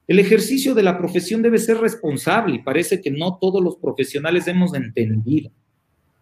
El 0.07 0.19
ejercicio 0.19 0.73
de 0.73 0.83
la 0.83 0.97
profesión 0.97 1.41
debe 1.41 1.57
ser 1.57 1.79
responsable 1.79 2.55
y 2.55 2.63
parece 2.63 3.01
que 3.01 3.11
no 3.11 3.39
todos 3.41 3.61
los 3.61 3.75
profesionales 3.75 4.47
hemos 4.47 4.73
entendido. 4.73 5.51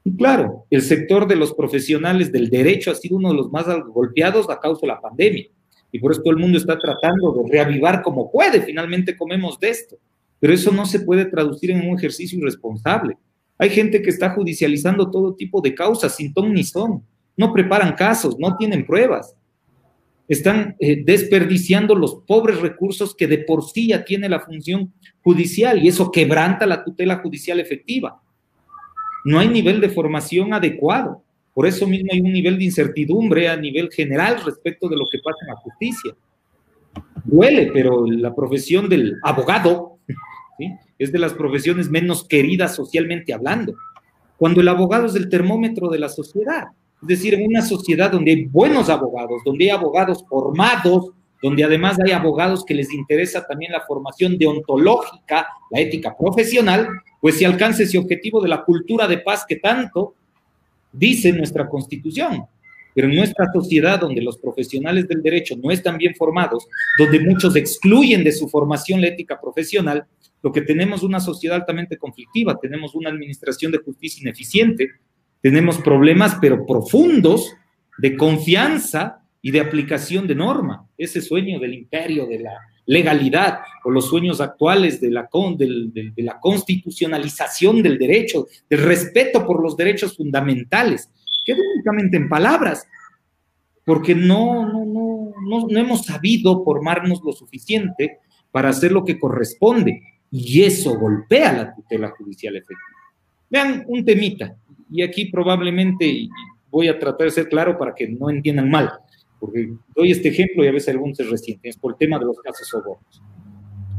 Y 0.04 0.18
claro, 0.18 0.66
el 0.72 0.82
sector 0.82 1.28
de 1.28 1.36
los 1.36 1.54
profesionales 1.54 2.32
del 2.32 2.50
derecho 2.50 2.90
ha 2.90 2.96
sido 2.96 3.18
uno 3.18 3.30
de 3.30 3.36
los 3.36 3.52
más 3.52 3.68
golpeados 3.90 4.50
a 4.50 4.60
causa 4.60 4.82
de 4.82 4.88
la 4.88 5.00
pandemia. 5.00 5.50
Y 5.96 6.00
por 6.00 6.12
eso 6.12 6.22
todo 6.22 6.34
el 6.34 6.42
mundo 6.42 6.58
está 6.58 6.78
tratando 6.78 7.32
de 7.32 7.50
reavivar 7.50 8.02
como 8.02 8.30
puede. 8.30 8.62
Finalmente 8.62 9.16
comemos 9.16 9.58
de 9.62 9.70
esto. 9.70 9.96
Pero 10.42 10.54
eso 10.54 10.70
no 10.74 10.86
se 10.86 11.00
puede 11.00 11.24
traducir 11.24 11.72
en 11.72 11.88
un 11.90 11.98
ejercicio 11.98 12.38
irresponsable. 12.38 13.16
Hay 13.58 13.70
gente 13.70 14.02
que 14.02 14.10
está 14.10 14.32
judicializando 14.32 15.10
todo 15.10 15.36
tipo 15.36 15.62
de 15.62 15.74
causas 15.74 16.18
sin 16.18 16.34
ton 16.34 16.54
ni 16.54 16.66
son. 16.66 17.02
No 17.38 17.54
preparan 17.54 17.94
casos, 17.94 18.36
no 18.38 18.58
tienen 18.58 18.86
pruebas. 18.86 19.38
Están 20.28 20.76
eh, 20.82 21.02
desperdiciando 21.02 21.96
los 21.96 22.16
pobres 22.28 22.60
recursos 22.60 23.16
que 23.16 23.28
de 23.28 23.38
por 23.38 23.64
sí 23.64 23.88
ya 23.88 24.04
tiene 24.04 24.28
la 24.28 24.42
función 24.42 24.92
judicial 25.24 25.82
y 25.82 25.88
eso 25.88 26.12
quebranta 26.12 26.66
la 26.66 26.84
tutela 26.84 27.20
judicial 27.20 27.62
efectiva. 27.62 28.22
No 29.24 29.40
hay 29.40 29.48
nivel 29.48 29.80
de 29.80 29.88
formación 29.88 30.54
adecuado. 30.54 31.24
Por 31.56 31.66
eso 31.66 31.88
mismo 31.88 32.10
hay 32.12 32.20
un 32.20 32.34
nivel 32.34 32.58
de 32.60 32.66
incertidumbre 32.66 33.48
a 33.48 33.56
nivel 33.56 33.90
general 33.90 34.44
respecto 34.46 34.90
de 34.90 34.98
lo 34.98 35.06
que 35.10 35.20
pasa 35.20 35.38
en 35.44 35.48
la 35.48 35.56
justicia. 35.56 36.14
Duele, 37.24 37.72
pero 37.74 38.06
la 38.06 38.36
profesión 38.36 38.90
del 38.90 39.18
abogado 39.24 39.98
es 41.00 41.14
de 41.14 41.18
las 41.18 41.34
profesiones 41.34 41.90
menos 41.90 42.28
queridas 42.28 42.76
socialmente 42.76 43.34
hablando. 43.34 43.74
Cuando 44.36 44.60
el 44.60 44.68
abogado 44.68 45.06
es 45.06 45.16
el 45.16 45.30
termómetro 45.30 45.88
de 45.88 45.98
la 45.98 46.10
sociedad. 46.10 46.66
Es 47.02 47.08
decir, 47.08 47.34
en 47.36 47.48
una 47.48 47.62
sociedad 47.62 48.12
donde 48.12 48.32
hay 48.32 48.46
buenos 48.46 48.90
abogados, 48.90 49.42
donde 49.46 49.66
hay 49.66 49.70
abogados 49.70 50.26
formados, 50.28 51.12
donde 51.42 51.64
además 51.64 51.98
hay 52.06 52.12
abogados 52.12 52.66
que 52.66 52.74
les 52.74 52.92
interesa 52.94 53.46
también 53.48 53.72
la 53.72 53.86
formación 53.88 54.38
deontológica, 54.38 55.48
la 55.72 55.80
ética 55.80 56.18
profesional, 56.18 56.90
pues 57.22 57.38
se 57.38 57.46
alcance 57.46 57.84
ese 57.84 57.98
objetivo 57.98 58.42
de 58.42 58.50
la 58.50 58.66
cultura 58.66 59.08
de 59.08 59.20
paz 59.20 59.46
que 59.48 59.56
tanto 59.56 60.16
dice 60.98 61.32
nuestra 61.32 61.68
constitución. 61.68 62.46
Pero 62.94 63.10
en 63.10 63.16
nuestra 63.16 63.52
sociedad, 63.52 64.00
donde 64.00 64.22
los 64.22 64.38
profesionales 64.38 65.08
del 65.08 65.22
derecho 65.22 65.56
no 65.62 65.70
están 65.70 65.98
bien 65.98 66.16
formados, 66.16 66.66
donde 66.98 67.20
muchos 67.20 67.56
excluyen 67.58 68.24
de 68.24 68.32
su 68.32 68.48
formación 68.48 69.02
la 69.02 69.08
ética 69.08 69.40
profesional, 69.40 70.06
lo 70.42 70.52
que 70.52 70.62
tenemos 70.62 71.04
una 71.04 71.20
sociedad 71.20 71.58
altamente 71.58 71.98
conflictiva, 71.98 72.58
tenemos 72.62 72.96
una 72.96 73.10
administración 73.10 73.72
de 73.74 73.80
justicia 73.80 74.22
ineficiente, 74.22 74.92
tenemos 75.42 75.78
problemas 75.80 76.38
pero 76.40 76.66
profundos 76.66 77.54
de 77.98 78.16
confianza 78.16 79.22
y 79.42 79.52
de 79.52 79.60
aplicación 79.60 80.26
de 80.26 80.36
norma. 80.36 80.88
Ese 80.98 81.22
sueño 81.22 81.60
del 81.60 81.74
imperio, 81.74 82.26
de 82.26 82.40
la 82.40 82.58
legalidad, 82.86 83.60
o 83.84 83.90
los 83.90 84.10
sueños 84.10 84.42
actuales 84.42 85.02
de 85.02 85.12
la, 85.12 85.28
de, 85.58 86.12
de 86.16 86.24
la 86.24 86.40
constitucionalización 86.40 87.82
del 87.82 87.98
derecho, 87.98 88.48
del 88.70 88.84
respeto 88.84 89.46
por 89.46 89.62
los 89.62 89.76
derechos 89.76 90.16
fundamentales, 90.16 91.10
queda 91.46 91.58
únicamente 91.76 92.18
en 92.18 92.30
palabras, 92.30 92.88
porque 93.86 94.16
no, 94.16 94.66
no, 94.68 94.86
no, 94.86 95.34
no, 95.42 95.68
no 95.68 95.80
hemos 95.80 96.06
sabido 96.06 96.64
formarnos 96.64 97.22
lo 97.24 97.32
suficiente 97.32 98.20
para 98.52 98.70
hacer 98.70 98.92
lo 98.92 99.04
que 99.04 99.20
corresponde, 99.20 100.02
y 100.32 100.64
eso 100.64 100.98
golpea 100.98 101.54
la 101.54 101.76
tutela 101.76 102.10
judicial 102.18 102.56
efectiva. 102.56 102.80
Vean 103.50 103.84
un 103.88 104.04
temita, 104.04 104.56
y 104.92 105.02
aquí 105.02 105.26
probablemente 105.26 106.28
voy 106.70 106.88
a 106.88 107.00
tratar 107.00 107.26
de 107.26 107.32
ser 107.32 107.50
claro 107.50 107.78
para 107.78 107.96
que 107.96 108.08
no 108.08 108.30
entiendan 108.30 108.70
mal 108.70 108.92
porque 109.40 109.74
doy 109.96 110.12
este 110.12 110.30
ejemplo 110.30 110.64
y 110.64 110.68
a 110.68 110.72
veces 110.72 110.90
algunos 110.90 111.18
se 111.18 111.24
resienten, 111.24 111.70
es 111.70 111.78
por 111.78 111.94
el 111.94 111.98
tema 111.98 112.20
de 112.20 112.26
los 112.26 112.40
casos 112.40 112.68
sobornos. 112.68 113.22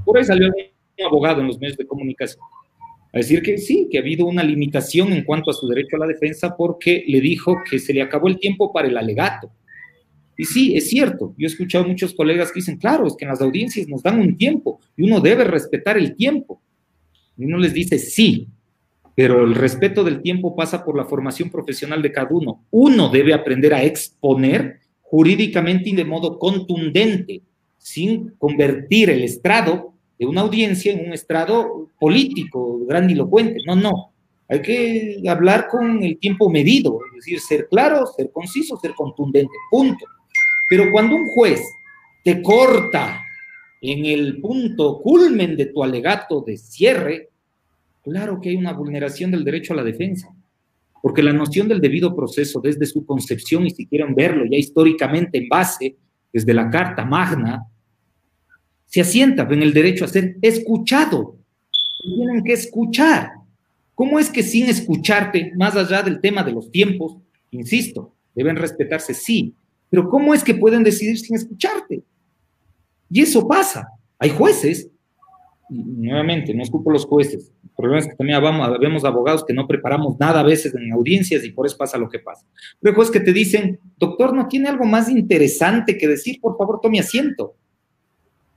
Por 0.05 0.19
ahí 0.19 0.25
salió 0.25 0.49
un 0.49 1.05
abogado 1.05 1.41
en 1.41 1.49
los 1.49 1.59
medios 1.59 1.77
de 1.77 1.87
comunicación 1.87 2.43
a 3.13 3.19
decir 3.19 3.43
que 3.43 3.57
sí, 3.57 3.89
que 3.91 3.99
ha 3.99 4.03
habido 4.03 4.27
una 4.27 4.43
limitación 4.43 5.13
en 5.13 5.25
cuanto 5.25 5.51
a 5.51 5.55
su 5.55 5.67
derecho 5.67 5.97
a 5.97 6.01
la 6.01 6.07
defensa 6.07 6.55
porque 6.55 7.03
le 7.07 7.21
dijo 7.21 7.63
que 7.69 7.79
se 7.79 7.95
le 7.95 8.03
acabó 8.03 8.29
el 8.29 8.39
tiempo 8.39 8.73
para 8.73 8.89
el 8.89 8.97
alegato. 8.97 9.51
Y 10.37 10.45
sí, 10.45 10.77
es 10.77 10.91
cierto, 10.91 11.35
yo 11.39 11.47
he 11.47 11.51
escuchado 11.51 11.85
a 11.85 11.89
muchos 11.89 12.13
colegas 12.13 12.53
que 12.53 12.61
dicen, 12.61 12.77
claro, 12.77 13.07
es 13.07 13.17
que 13.17 13.25
en 13.25 13.31
las 13.31 13.41
audiencias 13.41 13.89
nos 13.89 14.03
dan 14.03 14.21
un 14.21 14.37
tiempo 14.37 14.81
y 14.97 15.05
uno 15.05 15.21
debe 15.21 15.45
respetar 15.45 15.97
el 15.97 16.15
tiempo. 16.15 16.61
Y 17.39 17.47
uno 17.47 17.57
les 17.57 17.73
dice, 17.73 17.99
sí, 17.99 18.49
pero 19.15 19.45
el 19.45 19.55
respeto 19.55 20.05
del 20.05 20.21
tiempo 20.21 20.55
pasa 20.55 20.85
por 20.85 20.95
la 20.95 21.07
formación 21.07 21.49
profesional 21.49 22.03
de 22.03 22.13
cada 22.13 22.29
uno. 22.31 22.67
Uno 22.71 23.09
debe 23.09 23.33
aprender 23.33 23.73
a 23.73 23.83
exponer 23.83 24.81
jurídicamente 25.09 25.91
y 25.91 25.95
de 25.95 26.05
modo 26.05 26.39
contundente, 26.39 27.43
sin 27.79 28.31
convertir 28.39 29.11
el 29.11 29.23
estrado 29.23 29.93
de 30.19 30.27
una 30.27 30.41
audiencia 30.41 30.93
en 30.93 31.07
un 31.07 31.13
estrado 31.13 31.91
político, 31.99 32.81
grandilocuente. 32.87 33.61
No, 33.67 33.77
no. 33.77 34.13
Hay 34.49 34.63
que 34.63 35.23
hablar 35.29 35.69
con 35.69 36.03
el 36.03 36.19
tiempo 36.19 36.49
medido, 36.51 36.99
es 37.11 37.17
decir, 37.17 37.41
ser 37.41 37.69
claro, 37.69 38.07
ser 38.07 38.31
conciso, 38.31 38.77
ser 38.77 38.93
contundente, 38.95 39.53
punto. 39.71 40.05
Pero 40.69 40.91
cuando 40.93 41.17
un 41.17 41.29
juez 41.29 41.63
te 42.23 42.43
corta 42.43 43.23
en 43.81 44.07
el 44.07 44.41
punto 44.41 45.01
culmen 45.01 45.57
de 45.57 45.67
tu 45.67 45.83
alegato 45.83 46.41
de 46.41 46.57
cierre, 46.57 47.31
claro 48.03 48.41
que 48.41 48.51
hay 48.51 48.57
una 48.57 48.73
vulneración 48.73 49.31
del 49.31 49.45
derecho 49.45 49.73
a 49.73 49.77
la 49.77 49.85
defensa 49.85 50.36
porque 51.07 51.23
la 51.23 51.33
noción 51.33 51.69
del 51.69 51.81
debido 51.81 52.17
proceso 52.17 52.61
desde 52.61 52.85
su 52.85 53.07
concepción, 53.07 53.65
y 53.65 53.71
si 53.71 53.87
quieren 53.87 54.13
verlo 54.13 54.45
ya 54.45 54.59
históricamente 54.59 55.39
en 55.39 55.49
base, 55.49 55.95
desde 56.33 56.53
la 56.53 56.69
Carta 56.69 57.05
Magna, 57.05 57.65
se 58.87 59.03
asienta 59.03 59.47
en 59.49 59.63
el 59.63 59.73
derecho 59.73 60.05
a 60.05 60.09
ser 60.09 60.37
escuchado. 60.43 61.39
Tienen 62.03 62.43
que 62.43 62.55
escuchar. 62.55 63.31
¿Cómo 63.95 64.19
es 64.19 64.31
que 64.31 64.43
sin 64.43 64.67
escucharte, 64.67 65.53
más 65.57 65.77
allá 65.77 66.03
del 66.03 66.21
tema 66.21 66.43
de 66.43 66.51
los 66.51 66.73
tiempos, 66.73 67.19
insisto, 67.53 68.17
deben 68.35 68.57
respetarse, 68.57 69.15
sí, 69.15 69.55
pero 69.89 70.09
¿cómo 70.09 70.35
es 70.35 70.43
que 70.43 70.57
pueden 70.57 70.83
decidir 70.83 71.21
sin 71.21 71.37
escucharte? 71.37 72.03
Y 73.11 73.23
eso 73.23 73.47
pasa. 73.47 73.87
Hay 74.19 74.31
jueces, 74.31 74.91
nuevamente, 75.69 76.55
no 76.55 76.63
escupo 76.63 76.91
los 76.91 77.07
jueces, 77.07 77.53
el 77.63 77.71
problema 77.77 77.99
es 78.01 78.07
que 78.07 78.15
también 78.15 78.41
vemos 78.81 79.05
abogados 79.05 79.45
que 79.45 79.53
no 79.53 79.67
preparamos 79.67 80.19
nada 80.19 80.41
a 80.41 80.43
veces 80.43 80.75
en 80.75 80.93
audiencias 80.93 81.45
y 81.45 81.51
por 81.51 81.67
eso 81.67 81.77
pasa 81.77 81.99
lo 81.99 82.09
que 82.09 82.19
pasa. 82.19 82.47
Luego 82.81 83.03
es 83.03 83.11
que 83.11 83.21
te 83.21 83.33
dicen, 83.33 83.79
doctor, 83.99 84.35
¿no 84.35 84.49
tiene 84.49 84.69
algo 84.69 84.87
más 84.87 85.11
interesante 85.11 85.99
que 85.99 86.09
decir? 86.09 86.41
Por 86.41 86.57
favor, 86.57 86.81
tome 86.81 87.01
asiento. 87.01 87.55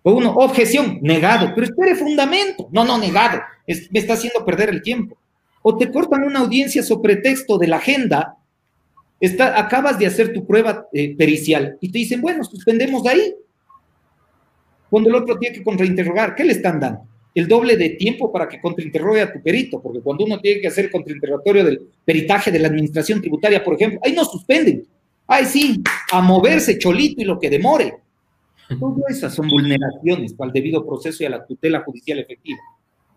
O 0.03 0.13
uno, 0.13 0.31
objeción, 0.35 0.99
negado, 1.01 1.51
pero 1.53 1.67
espere 1.67 1.95
fundamento. 1.95 2.69
No, 2.71 2.85
no, 2.85 2.97
negado, 2.97 3.41
me 3.67 3.99
está 3.99 4.13
haciendo 4.13 4.45
perder 4.45 4.69
el 4.69 4.81
tiempo. 4.81 5.17
O 5.61 5.75
te 5.75 5.91
cortan 5.91 6.23
una 6.23 6.39
audiencia 6.39 6.81
sobre 6.81 7.15
pretexto 7.15 7.57
de 7.57 7.67
la 7.67 7.75
agenda, 7.75 8.37
está, 9.19 9.59
acabas 9.59 9.99
de 9.99 10.05
hacer 10.05 10.31
tu 10.31 10.47
prueba 10.47 10.87
eh, 10.93 11.15
pericial 11.17 11.77
y 11.81 11.91
te 11.91 11.99
dicen, 11.99 12.21
bueno, 12.21 12.43
suspendemos 12.43 13.03
de 13.03 13.09
ahí. 13.09 13.35
Cuando 14.89 15.09
el 15.09 15.15
otro 15.15 15.37
tiene 15.37 15.57
que 15.57 15.63
contrainterrogar, 15.63 16.35
¿qué 16.35 16.43
le 16.43 16.53
están 16.53 16.79
dando? 16.79 17.01
El 17.35 17.47
doble 17.47 17.77
de 17.77 17.91
tiempo 17.91 18.31
para 18.31 18.47
que 18.47 18.59
contrainterrogue 18.59 19.21
a 19.21 19.31
tu 19.31 19.41
perito, 19.41 19.81
porque 19.81 20.01
cuando 20.01 20.25
uno 20.25 20.39
tiene 20.39 20.61
que 20.61 20.67
hacer 20.67 20.85
el 20.85 20.91
contrainterrogatorio 20.91 21.63
del 21.63 21.81
peritaje 22.03 22.51
de 22.51 22.59
la 22.59 22.67
administración 22.67 23.21
tributaria, 23.21 23.63
por 23.63 23.75
ejemplo, 23.75 23.99
ahí 24.03 24.13
no 24.13 24.25
suspenden. 24.25 24.85
Ay, 25.27 25.45
sí, 25.45 25.83
a 26.11 26.21
moverse 26.21 26.79
cholito 26.79 27.21
y 27.21 27.25
lo 27.25 27.39
que 27.39 27.49
demore. 27.49 27.93
Todo 28.79 29.03
esas 29.07 29.33
son 29.33 29.47
vulneraciones 29.47 30.35
al 30.39 30.51
debido 30.51 30.85
proceso 30.85 31.23
y 31.23 31.27
a 31.27 31.29
la 31.29 31.45
tutela 31.45 31.81
judicial 31.81 32.19
efectiva. 32.19 32.59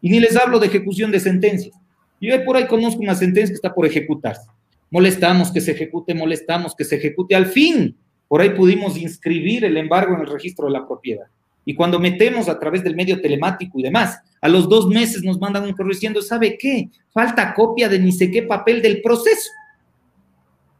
Y 0.00 0.10
ni 0.10 0.20
les 0.20 0.36
hablo 0.36 0.58
de 0.58 0.66
ejecución 0.66 1.10
de 1.10 1.20
sentencias. 1.20 1.74
Yo 2.20 2.44
por 2.44 2.56
ahí 2.56 2.66
conozco 2.66 3.00
una 3.00 3.14
sentencia 3.14 3.52
que 3.52 3.56
está 3.56 3.74
por 3.74 3.86
ejecutarse. 3.86 4.48
Molestamos 4.90 5.50
que 5.50 5.60
se 5.60 5.72
ejecute, 5.72 6.14
molestamos 6.14 6.74
que 6.74 6.84
se 6.84 6.96
ejecute. 6.96 7.34
Al 7.34 7.46
fin, 7.46 7.96
por 8.28 8.40
ahí 8.40 8.50
pudimos 8.50 8.96
inscribir 8.96 9.64
el 9.64 9.76
embargo 9.76 10.14
en 10.14 10.20
el 10.20 10.26
registro 10.26 10.66
de 10.66 10.72
la 10.72 10.86
propiedad. 10.86 11.26
Y 11.64 11.74
cuando 11.74 11.98
metemos 11.98 12.48
a 12.48 12.58
través 12.58 12.82
del 12.82 12.96
medio 12.96 13.20
telemático 13.20 13.78
y 13.78 13.82
demás, 13.82 14.18
a 14.40 14.48
los 14.48 14.68
dos 14.68 14.88
meses 14.88 15.22
nos 15.22 15.38
mandan 15.40 15.64
un 15.64 15.72
correo 15.72 15.92
diciendo, 15.92 16.20
¿sabe 16.20 16.58
qué? 16.58 16.88
Falta 17.12 17.54
copia 17.54 17.88
de 17.88 17.98
ni 17.98 18.12
sé 18.12 18.30
qué 18.30 18.42
papel 18.42 18.82
del 18.82 19.00
proceso. 19.00 19.48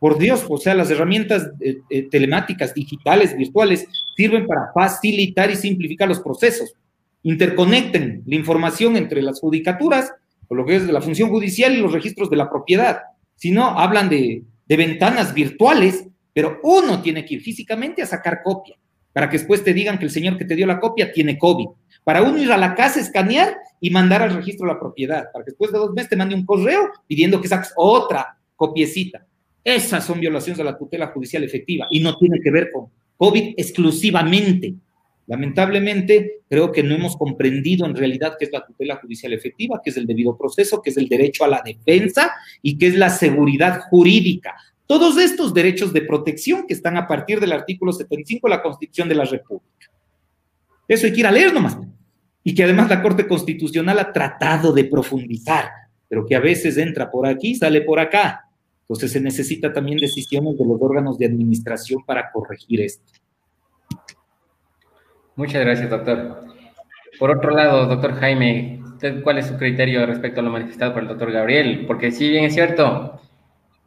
Por 0.00 0.18
Dios, 0.18 0.44
o 0.48 0.56
sea, 0.56 0.74
las 0.74 0.90
herramientas 0.90 1.50
eh, 1.60 1.78
eh, 1.88 2.08
telemáticas, 2.10 2.74
digitales, 2.74 3.36
virtuales, 3.36 3.86
sirven 4.16 4.46
para 4.46 4.72
facilitar 4.74 5.48
y 5.50 5.56
simplificar 5.56 6.08
los 6.08 6.20
procesos. 6.20 6.74
Interconecten 7.22 8.24
la 8.26 8.34
información 8.34 8.96
entre 8.96 9.22
las 9.22 9.38
judicaturas, 9.38 10.12
o 10.48 10.56
lo 10.56 10.66
que 10.66 10.76
es 10.76 10.86
de 10.86 10.92
la 10.92 11.00
función 11.00 11.30
judicial 11.30 11.72
y 11.72 11.80
los 11.80 11.92
registros 11.92 12.28
de 12.28 12.36
la 12.36 12.50
propiedad. 12.50 13.02
Si 13.36 13.52
no, 13.52 13.78
hablan 13.78 14.08
de, 14.08 14.42
de 14.66 14.76
ventanas 14.76 15.32
virtuales, 15.32 16.04
pero 16.34 16.58
uno 16.64 17.00
tiene 17.00 17.24
que 17.24 17.34
ir 17.34 17.40
físicamente 17.40 18.02
a 18.02 18.06
sacar 18.06 18.42
copia 18.42 18.76
para 19.12 19.28
que 19.28 19.38
después 19.38 19.62
te 19.62 19.74
digan 19.74 19.98
que 19.98 20.04
el 20.04 20.10
señor 20.10 20.38
que 20.38 20.44
te 20.44 20.56
dio 20.56 20.66
la 20.66 20.80
copia 20.80 21.12
tiene 21.12 21.38
COVID. 21.38 21.68
Para 22.04 22.22
uno 22.22 22.38
ir 22.38 22.50
a 22.50 22.56
la 22.56 22.74
casa, 22.74 23.00
escanear 23.00 23.56
y 23.80 23.90
mandar 23.90 24.22
al 24.22 24.34
registro 24.34 24.66
la 24.66 24.78
propiedad, 24.78 25.30
para 25.32 25.44
que 25.44 25.52
después 25.52 25.70
de 25.70 25.78
dos 25.78 25.92
meses 25.92 26.10
te 26.10 26.16
mande 26.16 26.34
un 26.34 26.46
correo 26.46 26.90
pidiendo 27.06 27.40
que 27.40 27.48
saques 27.48 27.72
otra 27.76 28.36
copiecita. 28.56 29.24
Esas 29.62 30.04
son 30.04 30.18
violaciones 30.18 30.58
a 30.60 30.64
la 30.64 30.76
tutela 30.76 31.08
judicial 31.08 31.44
efectiva 31.44 31.86
y 31.90 32.00
no 32.00 32.16
tiene 32.16 32.40
que 32.40 32.50
ver 32.50 32.70
con 32.72 32.86
COVID 33.16 33.54
exclusivamente. 33.56 34.74
Lamentablemente, 35.28 36.40
creo 36.48 36.72
que 36.72 36.82
no 36.82 36.96
hemos 36.96 37.16
comprendido 37.16 37.86
en 37.86 37.94
realidad 37.94 38.34
qué 38.38 38.46
es 38.46 38.52
la 38.52 38.66
tutela 38.66 38.96
judicial 38.96 39.32
efectiva, 39.32 39.80
qué 39.82 39.90
es 39.90 39.96
el 39.96 40.06
debido 40.06 40.36
proceso, 40.36 40.82
qué 40.82 40.90
es 40.90 40.96
el 40.96 41.08
derecho 41.08 41.44
a 41.44 41.48
la 41.48 41.62
defensa 41.64 42.32
y 42.60 42.76
qué 42.76 42.88
es 42.88 42.96
la 42.96 43.08
seguridad 43.08 43.82
jurídica. 43.88 44.56
Todos 44.86 45.18
estos 45.18 45.54
derechos 45.54 45.92
de 45.92 46.02
protección 46.02 46.66
que 46.66 46.74
están 46.74 46.96
a 46.96 47.06
partir 47.06 47.40
del 47.40 47.52
artículo 47.52 47.92
75 47.92 48.46
de 48.46 48.54
la 48.54 48.62
Constitución 48.62 49.08
de 49.08 49.14
la 49.14 49.24
República. 49.24 49.90
Eso 50.88 51.06
hay 51.06 51.12
que 51.12 51.20
ir 51.20 51.26
a 51.26 51.32
leer 51.32 51.54
nomás. 51.54 51.78
Y 52.44 52.54
que 52.54 52.64
además 52.64 52.90
la 52.90 53.00
Corte 53.00 53.26
Constitucional 53.26 53.98
ha 53.98 54.12
tratado 54.12 54.72
de 54.72 54.84
profundizar, 54.84 55.70
pero 56.08 56.26
que 56.26 56.34
a 56.34 56.40
veces 56.40 56.76
entra 56.76 57.10
por 57.10 57.26
aquí, 57.26 57.54
sale 57.54 57.82
por 57.82 58.00
acá. 58.00 58.48
Entonces 58.82 59.12
se 59.12 59.20
necesita 59.20 59.72
también 59.72 59.98
decisiones 59.98 60.58
de 60.58 60.66
los 60.66 60.82
órganos 60.82 61.16
de 61.16 61.26
administración 61.26 62.04
para 62.04 62.30
corregir 62.30 62.80
esto. 62.80 63.04
Muchas 65.36 65.62
gracias, 65.64 65.88
doctor. 65.88 66.44
Por 67.18 67.30
otro 67.30 67.52
lado, 67.52 67.86
doctor 67.86 68.14
Jaime, 68.14 68.82
¿cuál 69.22 69.38
es 69.38 69.46
su 69.46 69.56
criterio 69.56 70.04
respecto 70.04 70.40
a 70.40 70.42
lo 70.42 70.50
manifestado 70.50 70.92
por 70.92 71.02
el 71.02 71.08
doctor 71.08 71.32
Gabriel? 71.32 71.84
Porque 71.86 72.10
si 72.10 72.28
bien 72.28 72.44
es 72.44 72.54
cierto, 72.54 73.20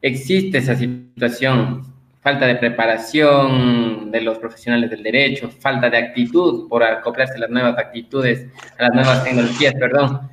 existe 0.05 0.59
esa 0.59 0.75
situación, 0.75 1.81
falta 2.21 2.45
de 2.45 2.55
preparación 2.55 4.11
de 4.11 4.21
los 4.21 4.37
profesionales 4.37 4.91
del 4.91 5.01
derecho, 5.01 5.49
falta 5.49 5.89
de 5.89 5.97
actitud 5.97 6.69
por 6.69 6.83
acoplarse 6.83 7.35
a 7.35 7.39
las 7.39 7.49
nuevas 7.49 7.77
actitudes, 7.77 8.47
a 8.77 8.83
las 8.83 8.93
nuevas 8.93 9.23
tecnologías, 9.23 9.73
perdón, 9.73 10.29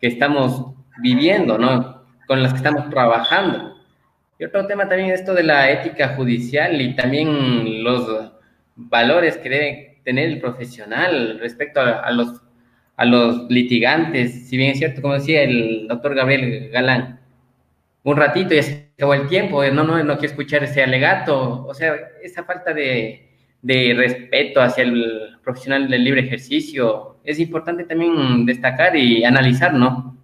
que 0.00 0.06
estamos 0.06 0.66
viviendo, 1.02 1.58
¿no? 1.58 2.04
Con 2.28 2.44
las 2.44 2.52
que 2.52 2.58
estamos 2.58 2.90
trabajando. 2.90 3.76
Y 4.38 4.44
otro 4.44 4.66
tema 4.68 4.88
también 4.88 5.10
es 5.10 5.20
esto 5.20 5.34
de 5.34 5.42
la 5.42 5.68
ética 5.70 6.14
judicial 6.14 6.80
y 6.80 6.94
también 6.94 7.82
los 7.82 8.32
valores 8.76 9.36
que 9.36 9.48
debe 9.48 10.00
tener 10.04 10.28
el 10.28 10.40
profesional 10.40 11.38
respecto 11.40 11.80
a, 11.80 12.10
los, 12.12 12.40
a 12.96 13.04
los 13.04 13.50
litigantes. 13.50 14.48
Si 14.48 14.56
bien 14.56 14.70
es 14.70 14.78
cierto, 14.78 15.02
como 15.02 15.14
decía 15.14 15.42
el 15.42 15.88
doctor 15.88 16.14
Gabriel 16.14 16.70
Galán, 16.70 17.20
un 18.04 18.16
ratito 18.16 18.54
y 18.54 18.62
se 18.62 18.91
acabó 19.02 19.14
el 19.14 19.26
tiempo, 19.26 19.64
no, 19.64 19.82
no, 19.82 20.04
no 20.04 20.16
quiero 20.16 20.30
escuchar 20.30 20.62
ese 20.62 20.80
alegato, 20.80 21.66
o 21.66 21.74
sea, 21.74 21.96
esa 22.22 22.44
falta 22.44 22.72
de, 22.72 23.32
de 23.60 23.94
respeto 23.96 24.60
hacia 24.60 24.84
el 24.84 25.38
profesional 25.42 25.90
del 25.90 26.04
libre 26.04 26.20
ejercicio 26.20 27.16
es 27.24 27.40
importante 27.40 27.82
también 27.82 28.46
destacar 28.46 28.94
y 28.94 29.24
analizar, 29.24 29.74
¿no? 29.74 30.16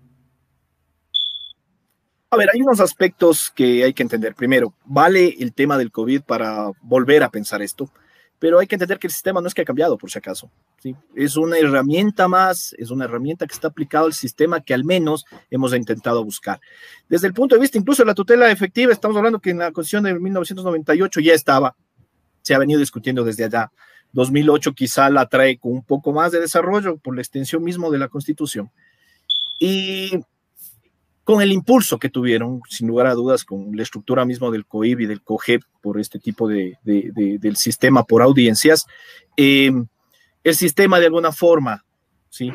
A 2.31 2.37
ver, 2.37 2.51
hay 2.55 2.63
unos 2.63 2.79
aspectos 2.79 3.51
que 3.51 3.83
hay 3.83 3.93
que 3.93 4.05
entender. 4.05 4.37
Primero, 4.37 4.73
vale 4.85 5.35
el 5.41 5.53
tema 5.53 5.77
del 5.77 5.91
COVID 5.91 6.23
para 6.23 6.71
volver 6.81 7.25
a 7.25 7.31
pensar 7.31 7.63
esto 7.63 7.91
pero 8.39 8.59
hay 8.59 8.67
que 8.67 8.77
entender 8.77 8.99
que 8.99 9.09
el 9.09 9.13
sistema 9.13 9.41
no 9.41 9.49
es 9.49 9.55
que 9.55 9.63
ha 9.63 9.65
cambiado, 9.65 9.99
por 9.99 10.11
si 10.11 10.19
acaso. 10.19 10.51
¿sí? 10.81 10.95
Es 11.15 11.37
una 11.37 11.59
herramienta 11.59 12.29
más, 12.29 12.75
es 12.79 12.91
una 12.91 13.05
herramienta 13.05 13.47
que 13.47 13.55
está 13.55 13.69
aplicada 13.69 14.07
al 14.07 14.13
sistema 14.13 14.61
que 14.61 14.75
al 14.75 14.85
menos 14.85 15.25
hemos 15.51 15.75
intentado 15.75 16.25
buscar. 16.25 16.61
Desde 17.09 17.27
el 17.27 17.35
punto 17.35 17.55
de 17.55 17.61
vista 17.61 17.79
incluso 17.79 18.03
de 18.03 18.07
la 18.07 18.15
tutela 18.15 18.51
efectiva, 18.51 18.93
estamos 18.93 19.17
hablando 19.17 19.41
que 19.41 19.51
en 19.51 19.59
la 19.59 19.73
Constitución 19.73 20.05
de 20.05 20.19
1998 20.19 21.21
ya 21.21 21.35
estaba, 21.35 21.77
se 22.43 22.55
ha 22.55 22.59
venido 22.59 22.81
discutiendo 22.81 23.25
desde 23.25 23.45
allá. 23.45 23.73
2008 24.13 24.73
quizá 24.73 25.11
la 25.11 25.27
trae 25.27 25.59
con 25.59 25.73
un 25.73 25.85
poco 25.85 26.13
más 26.13 26.33
de 26.33 26.41
desarrollo 26.41 26.97
por 26.97 27.15
la 27.15 27.21
extensión 27.21 27.63
mismo 27.63 27.91
de 27.91 27.99
la 27.99 28.09
Constitución. 28.09 28.71
Y 29.59 30.21
con 31.29 31.43
el 31.43 31.53
impulso 31.53 31.99
que 31.99 32.09
tuvieron, 32.09 32.63
sin 32.71 32.89
lugar 32.89 33.07
a 33.07 33.13
dudas, 33.13 33.45
con 33.45 33.77
la 33.77 33.83
estructura 33.83 34.25
mismo 34.25 34.51
del 34.51 34.65
COIB 34.65 35.01
y 35.01 35.07
del 35.07 35.21
COGEP 35.21 35.61
por 35.83 36.01
este 36.01 36.19
tipo 36.19 36.49
de, 36.49 36.79
del 36.83 37.57
sistema 37.57 38.03
por 38.05 38.23
audiencias, 38.23 38.87
eh, 39.37 39.71
el 40.43 40.55
sistema 40.55 40.99
de 40.99 41.05
alguna 41.05 41.31
forma 41.31 41.85
¿sí? 42.31 42.51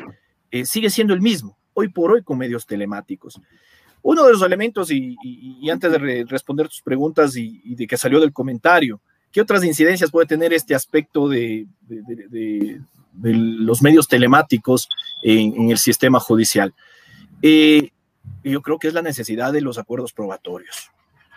Eh, 0.50 0.64
sigue 0.64 0.90
siendo 0.90 1.14
el 1.14 1.20
mismo, 1.20 1.56
hoy 1.72 1.86
por 1.86 2.10
hoy 2.10 2.24
con 2.24 2.36
medios 2.36 2.66
telemáticos. 2.66 3.40
Uno 4.02 4.24
de 4.24 4.32
los 4.32 4.42
elementos, 4.42 4.90
y, 4.90 5.16
antes 5.70 5.92
de 5.92 6.24
responder 6.28 6.66
tus 6.66 6.82
preguntas 6.82 7.36
y, 7.36 7.76
de 7.76 7.86
que 7.86 7.96
salió 7.96 8.18
del 8.18 8.32
comentario, 8.32 9.00
¿qué 9.30 9.40
otras 9.40 9.62
incidencias 9.62 10.10
puede 10.10 10.26
tener 10.26 10.52
este 10.52 10.74
aspecto 10.74 11.28
de, 11.28 11.68
los 13.22 13.82
medios 13.82 14.08
telemáticos 14.08 14.88
en, 15.22 15.70
el 15.70 15.78
sistema 15.78 16.18
judicial? 16.18 16.74
Eh, 17.40 17.92
yo 18.42 18.62
creo 18.62 18.78
que 18.78 18.88
es 18.88 18.94
la 18.94 19.02
necesidad 19.02 19.52
de 19.52 19.60
los 19.60 19.78
acuerdos 19.78 20.12
probatorios. 20.12 20.90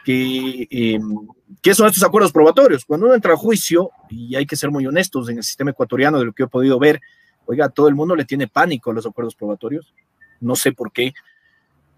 Que, 0.03 0.67
em, 0.69 1.27
¿Qué 1.61 1.73
son 1.73 1.87
estos 1.87 2.03
acuerdos 2.03 2.31
probatorios? 2.31 2.85
Cuando 2.85 3.07
uno 3.07 3.15
entra 3.15 3.33
a 3.33 3.37
juicio, 3.37 3.91
y 4.09 4.35
hay 4.35 4.45
que 4.45 4.55
ser 4.55 4.71
muy 4.71 4.85
honestos 4.85 5.29
en 5.29 5.37
el 5.37 5.43
sistema 5.43 5.71
ecuatoriano 5.71 6.19
de 6.19 6.25
lo 6.25 6.33
que 6.33 6.43
he 6.43 6.47
podido 6.47 6.79
ver, 6.79 7.01
oiga, 7.45 7.69
todo 7.69 7.87
el 7.87 7.95
mundo 7.95 8.15
le 8.15 8.25
tiene 8.25 8.47
pánico 8.47 8.91
a 8.91 8.93
los 8.93 9.05
acuerdos 9.05 9.35
probatorios. 9.35 9.93
No 10.39 10.55
sé 10.55 10.71
por 10.71 10.91
qué. 10.91 11.13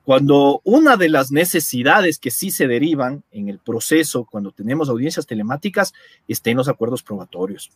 Cuando 0.05 0.61
una 0.63 0.97
de 0.97 1.09
las 1.09 1.31
necesidades 1.31 2.17
que 2.17 2.31
sí 2.31 2.49
se 2.49 2.67
derivan 2.67 3.23
en 3.31 3.47
el 3.47 3.59
proceso, 3.59 4.25
cuando 4.25 4.51
tenemos 4.51 4.89
audiencias 4.89 5.27
telemáticas, 5.27 5.93
está 6.27 6.49
en 6.49 6.57
los 6.57 6.67
acuerdos 6.67 7.03
probatorios. 7.03 7.69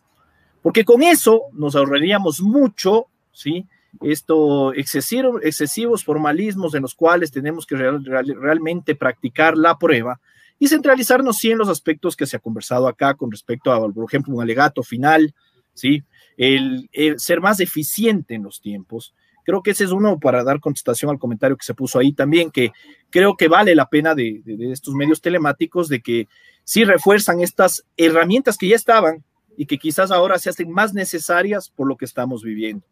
Porque 0.62 0.84
con 0.84 1.02
eso 1.02 1.42
nos 1.52 1.76
ahorraríamos 1.76 2.40
mucho, 2.40 3.06
¿sí? 3.32 3.66
Esto, 4.02 4.72
excesivos 4.74 6.04
formalismos 6.04 6.74
en 6.74 6.82
los 6.82 6.94
cuales 6.94 7.30
tenemos 7.30 7.66
que 7.66 7.76
realmente 7.76 8.94
practicar 8.94 9.56
la 9.56 9.78
prueba 9.78 10.20
y 10.58 10.68
centralizarnos 10.68 11.38
sí 11.38 11.50
en 11.50 11.58
los 11.58 11.68
aspectos 11.68 12.16
que 12.16 12.26
se 12.26 12.36
ha 12.36 12.40
conversado 12.40 12.88
acá 12.88 13.14
con 13.14 13.30
respecto 13.30 13.72
a, 13.72 13.92
por 13.92 14.04
ejemplo, 14.04 14.34
un 14.34 14.42
alegato 14.42 14.82
final, 14.82 15.34
¿sí? 15.74 16.02
El, 16.36 16.88
ser 17.16 17.40
más 17.40 17.60
eficiente 17.60 18.34
en 18.34 18.42
los 18.42 18.60
tiempos. 18.60 19.14
Creo 19.44 19.62
que 19.62 19.72
ese 19.72 19.84
es 19.84 19.90
uno 19.90 20.18
para 20.18 20.42
dar 20.42 20.60
contestación 20.60 21.10
al 21.10 21.18
comentario 21.18 21.56
que 21.56 21.66
se 21.66 21.74
puso 21.74 21.98
ahí 21.98 22.12
también, 22.12 22.50
que 22.50 22.72
creo 23.10 23.36
que 23.36 23.48
vale 23.48 23.74
la 23.74 23.88
pena 23.88 24.14
de, 24.14 24.40
de 24.44 24.72
estos 24.72 24.94
medios 24.94 25.20
telemáticos, 25.20 25.88
de 25.88 26.00
que 26.00 26.28
sí 26.64 26.84
refuerzan 26.84 27.40
estas 27.40 27.84
herramientas 27.96 28.56
que 28.56 28.68
ya 28.68 28.76
estaban 28.76 29.22
y 29.56 29.66
que 29.66 29.78
quizás 29.78 30.10
ahora 30.10 30.38
se 30.38 30.50
hacen 30.50 30.70
más 30.70 30.94
necesarias 30.94 31.68
por 31.68 31.86
lo 31.86 31.96
que 31.96 32.06
estamos 32.06 32.42
viviendo. 32.42 32.86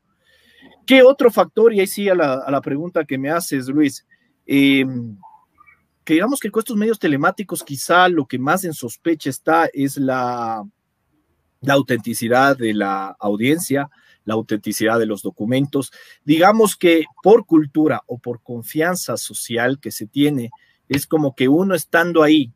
¿Qué 0.87 1.03
otro 1.03 1.31
factor? 1.31 1.73
Y 1.73 1.81
ahí 1.81 1.87
sí 1.87 2.09
a 2.09 2.15
la, 2.15 2.61
pregunta 2.61 3.05
que 3.05 3.19
me 3.19 3.31
haces, 3.31 3.69
Luis. 3.69 4.07
Em, 4.47 5.17
que 6.05 6.15
digamos 6.15 6.41
que 6.41 6.51
con 6.51 6.61
estos 6.61 6.77
medios 6.77 6.99
telemáticos 6.99 7.63
quizá 7.63 8.09
lo 8.09 8.27
que 8.27 8.39
más 8.39 8.65
en 8.65 8.75
sospecha 8.75 9.31
está 9.31 9.69
es 9.73 9.97
la, 9.97 10.65
la 11.61 11.75
autenticidad 11.75 12.57
de 12.57 12.75
la 12.75 13.17
audiencia, 13.21 13.89
la 14.25 14.35
autenticidad 14.35 14.99
de 14.99 15.07
los 15.07 15.23
documentos. 15.23 15.93
Digamos 16.25 16.77
que 16.77 17.05
por 17.23 17.47
cultura 17.47 18.03
o 18.07 18.19
por 18.19 18.43
confianza 18.43 19.17
social 19.17 19.79
que 19.81 19.93
se 19.93 20.07
tiene, 20.07 20.51
es 20.89 21.07
como 21.07 21.35
que 21.35 21.49
uno 21.49 21.75
estando 21.75 22.23
ahí, 22.23 22.53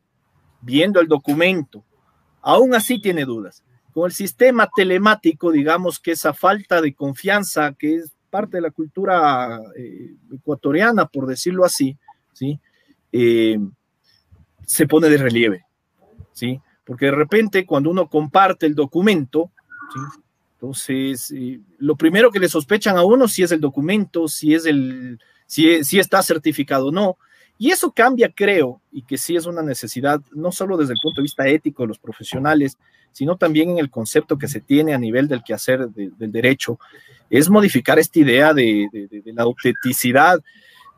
viendo 0.61 0.99
el 0.99 1.07
documento, 1.07 1.85
aún 2.41 2.75
así 2.75 2.99
tiene 2.99 3.25
dudas. 3.25 3.63
Con 3.93 4.07
el 4.07 4.11
sistema 4.11 4.69
telemático, 4.75 5.51
digamos 5.51 5.99
que 5.99 6.11
esa 6.11 6.33
falta 6.33 6.81
de 6.81 6.93
confianza, 6.93 7.73
que 7.73 7.95
es 7.95 8.16
parte 8.29 8.57
de 8.57 8.61
la 8.61 8.71
cultura 8.71 9.61
eh, 9.75 10.15
ecuatoriana, 10.33 11.05
por 11.05 11.27
decirlo 11.27 11.65
así, 11.65 11.97
¿sí? 12.33 12.59
Eh, 13.11 13.57
se 14.65 14.87
pone 14.87 15.09
de 15.09 15.17
relieve, 15.17 15.65
¿sí? 16.33 16.59
Porque 16.85 17.05
de 17.05 17.11
repente 17.11 17.65
cuando 17.65 17.89
uno 17.89 18.09
comparte 18.09 18.65
el 18.65 18.75
documento, 18.75 19.51
entonces 20.53 21.31
eh, 21.31 21.59
lo 21.79 21.95
primero 21.95 22.31
que 22.31 22.39
le 22.39 22.49
sospechan 22.49 22.97
a 22.97 23.03
uno 23.03 23.27
si 23.27 23.43
es 23.43 23.51
el 23.51 23.61
documento, 23.61 24.27
si 24.27 24.53
es 24.53 24.65
el, 24.65 25.19
si, 25.45 25.83
si 25.83 25.99
está 25.99 26.21
certificado 26.21 26.87
o 26.87 26.91
no, 26.91 27.17
y 27.57 27.71
eso 27.71 27.91
cambia, 27.91 28.31
creo, 28.33 28.81
y 28.91 29.01
que 29.01 29.17
sí 29.17 29.35
es 29.35 29.45
una 29.45 29.61
necesidad, 29.61 30.21
no 30.31 30.51
solo 30.51 30.77
desde 30.77 30.93
el 30.93 30.99
punto 31.01 31.21
de 31.21 31.23
vista 31.23 31.47
ético 31.47 31.83
de 31.83 31.87
los 31.87 31.99
profesionales, 31.99 32.77
sino 33.11 33.35
también 33.35 33.71
en 33.71 33.79
el 33.79 33.89
concepto 33.89 34.37
que 34.37 34.47
se 34.47 34.61
tiene 34.61 34.93
a 34.93 34.97
nivel 34.97 35.27
del 35.27 35.43
quehacer 35.43 35.89
del 35.89 36.31
derecho, 36.31 36.79
es 37.29 37.49
modificar 37.49 37.99
esta 37.99 38.19
idea 38.19 38.53
de, 38.53 38.87
la 39.25 39.43
autenticidad 39.43 40.39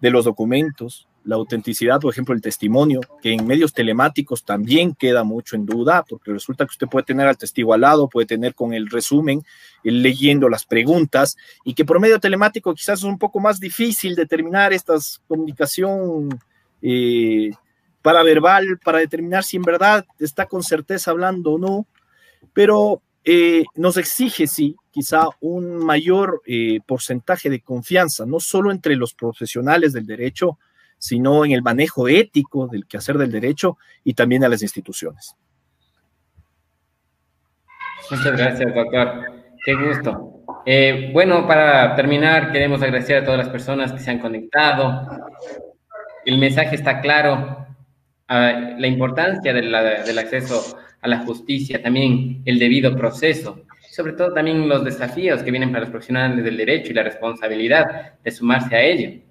de 0.01 0.09
los 0.09 0.25
documentos, 0.25 1.07
la 1.29 1.35
autenticidad, 1.35 1.99
por 1.99 2.11
ejemplo, 2.11 2.33
el 2.33 2.41
testimonio, 2.41 3.01
que 3.21 3.33
en 3.33 3.45
medios 3.45 3.71
telemáticos 3.71 4.43
también 4.43 4.95
queda 4.95 5.23
mucho 5.23 5.55
en 5.55 5.63
duda, 5.63 6.03
porque 6.09 6.31
resulta 6.31 6.65
que 6.65 6.71
usted 6.71 6.87
puede 6.87 7.05
tener 7.05 7.27
al 7.27 7.37
testigo 7.37 7.75
al 7.75 7.81
lado, 7.81 8.09
puede 8.09 8.25
tener 8.25 8.55
con 8.55 8.73
el 8.73 8.89
resumen, 8.89 9.43
leyendo 9.83 10.49
las 10.49 10.65
preguntas, 10.65 11.37
y 11.63 11.75
que 11.75 11.85
por 11.85 11.99
medio 11.99 12.19
telemático 12.19 12.73
quizás 12.73 12.99
es 12.99 13.05
un 13.05 13.19
poco 13.19 13.39
más 13.39 13.59
difícil 13.59 14.15
determinar 14.15 14.73
esta 14.73 14.95
comunicación 15.27 16.29
eh, 16.81 17.51
para 18.01 18.23
verbal, 18.23 18.79
para 18.83 18.97
determinar 18.97 19.43
si 19.43 19.57
en 19.57 19.63
verdad 19.63 20.07
está 20.17 20.47
con 20.47 20.63
certeza 20.63 21.11
hablando 21.11 21.51
o 21.51 21.59
no, 21.59 21.85
pero 22.53 23.03
eh, 23.23 23.65
nos 23.75 23.97
exige, 23.97 24.47
sí, 24.47 24.75
quizá 24.89 25.27
un 25.41 25.85
mayor 25.85 26.41
eh, 26.47 26.79
porcentaje 26.87 27.51
de 27.51 27.61
confianza, 27.61 28.25
no 28.25 28.39
solo 28.39 28.71
entre 28.71 28.95
los 28.95 29.13
profesionales 29.13 29.93
del 29.93 30.07
derecho, 30.07 30.57
sino 30.99 31.45
en 31.45 31.53
el 31.53 31.63
manejo 31.63 32.07
ético 32.07 32.67
del 32.67 32.85
quehacer 32.85 33.17
del 33.17 33.31
derecho 33.31 33.77
y 34.03 34.13
también 34.13 34.43
a 34.43 34.49
las 34.49 34.61
instituciones. 34.61 35.35
Muchas 38.11 38.37
gracias, 38.37 38.75
doctor. 38.75 39.39
Qué 39.65 39.75
gusto. 39.75 40.43
Eh, 40.65 41.09
bueno, 41.13 41.47
para 41.47 41.95
terminar, 41.95 42.51
queremos 42.51 42.81
agradecer 42.81 43.17
a 43.17 43.23
todas 43.23 43.39
las 43.39 43.49
personas 43.49 43.91
que 43.91 43.99
se 43.99 44.11
han 44.11 44.19
conectado. 44.19 45.07
El 46.25 46.37
mensaje 46.37 46.75
está 46.75 47.01
claro. 47.01 47.65
la 48.27 48.87
importancia 48.87 49.53
del 49.53 50.19
acceso 50.19 50.77
a 51.01 51.07
la 51.07 51.19
justicia, 51.19 51.81
también 51.81 52.41
el 52.45 52.59
debido 52.59 52.95
proceso, 52.95 53.63
sobre 53.89 54.13
todo 54.13 54.33
también 54.33 54.67
los 54.67 54.83
desafíos 54.83 55.41
que 55.41 55.51
vienen 55.51 55.71
para 55.71 55.81
los 55.81 55.89
profesionales 55.89 56.43
del 56.43 56.57
derecho 56.57 56.91
y 56.91 56.95
la 56.95 57.03
responsabilidad 57.03 58.13
de 58.23 58.31
sumarse 58.31 58.75
a 58.75 58.81
ello. 58.81 59.21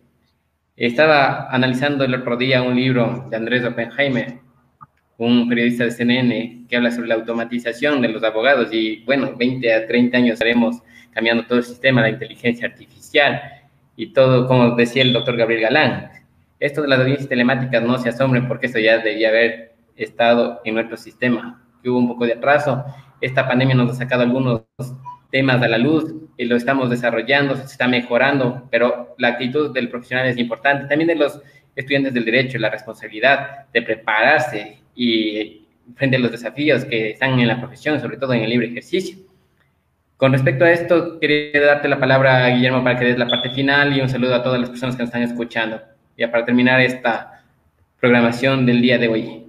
Estaba 0.79 1.49
analizando 1.51 2.05
el 2.05 2.15
otro 2.15 2.37
día 2.37 2.63
un 2.63 2.77
libro 2.77 3.27
de 3.29 3.37
Andrés 3.37 3.65
Oppenheimer, 3.65 4.39
un 5.17 5.49
periodista 5.49 5.83
de 5.83 5.91
CNN, 5.91 6.67
que 6.69 6.77
habla 6.77 6.93
sobre 6.93 7.09
la 7.09 7.17
automatización 7.17 8.01
de 8.01 8.07
los 8.07 8.23
abogados 8.23 8.69
y, 8.73 9.03
bueno, 9.05 9.33
20 9.37 9.75
a 9.75 9.89
30 9.89 10.17
años 10.17 10.35
estaremos 10.35 10.77
cambiando 11.11 11.45
todo 11.47 11.59
el 11.59 11.65
sistema, 11.65 12.03
la 12.03 12.11
inteligencia 12.11 12.69
artificial 12.69 13.43
y 13.97 14.13
todo, 14.13 14.47
como 14.47 14.77
decía 14.77 15.03
el 15.03 15.13
doctor 15.13 15.37
Gabriel 15.37 15.63
Galán. 15.63 16.13
Esto 16.61 16.83
de 16.83 16.87
las 16.87 17.01
audiencias 17.01 17.29
telemáticas 17.29 17.83
no 17.83 17.99
se 17.99 18.11
asombren 18.11 18.47
porque 18.47 18.67
eso 18.67 18.79
ya 18.79 18.99
debía 18.99 19.31
haber 19.31 19.75
estado 19.97 20.61
en 20.65 20.75
nuestro 20.75 20.97
sistema, 20.97 21.61
que 21.83 21.91
hubo 21.91 21.99
un 21.99 22.07
poco 22.07 22.25
de 22.25 22.35
atraso. 22.35 22.85
Esta 23.21 23.49
pandemia 23.49 23.75
nos 23.75 23.91
ha 23.91 23.95
sacado 23.95 24.23
algunos 24.23 24.63
temas 25.31 25.63
a 25.63 25.69
la 25.69 25.79
luz 25.79 26.15
y 26.37 26.45
lo 26.45 26.57
estamos 26.57 26.91
desarrollando, 26.91 27.57
se 27.57 27.65
está 27.65 27.89
mejorando, 27.89 28.67
pero 28.71 29.15
la 29.19 29.29
actitud 29.29 29.73
del 29.73 29.89
profesional 29.89 30.27
es 30.27 30.39
importante. 30.39 30.89
También 30.89 31.09
de 31.09 31.17
los 31.17 31.41
estudiantes 31.77 32.15
del 32.15 32.25
derecho, 32.25 32.59
la 32.59 32.71
responsabilidad 32.71 33.67
de 33.73 33.83
prepararse 33.83 34.79
y 34.95 35.67
frente 35.97 36.17
a 36.17 36.21
los 36.21 36.31
desafíos 36.31 36.85
que 36.85 37.11
están 37.11 37.39
en 37.39 37.49
la 37.49 37.61
profesión, 37.61 38.01
sobre 38.01 38.17
todo 38.17 38.33
en 38.35 38.43
el 38.43 38.51
libre 38.51 38.69
ejercicio. 38.69 39.19
Con 40.17 40.33
respecto 40.33 40.65
a 40.65 40.73
esto, 40.73 41.21
quería 41.21 41.61
darte 41.61 41.89
la 41.89 42.01
palabra 42.01 42.49
Guillermo 42.49 42.83
para 42.83 42.99
que 42.99 43.05
des 43.05 43.19
la 43.19 43.29
parte 43.29 43.51
final 43.51 43.97
y 43.97 44.01
un 44.01 44.09
saludo 44.09 44.35
a 44.35 44.43
todas 44.43 44.61
las 44.61 44.69
personas 44.69 44.97
que 44.97 45.03
nos 45.03 45.11
están 45.11 45.23
escuchando. 45.23 45.81
Ya 46.17 46.31
para 46.31 46.45
terminar 46.45 46.81
esta 46.81 47.45
programación 48.01 48.67
del 48.67 48.83
día 48.83 48.99
de 48.99 49.09
hoy. 49.09 49.45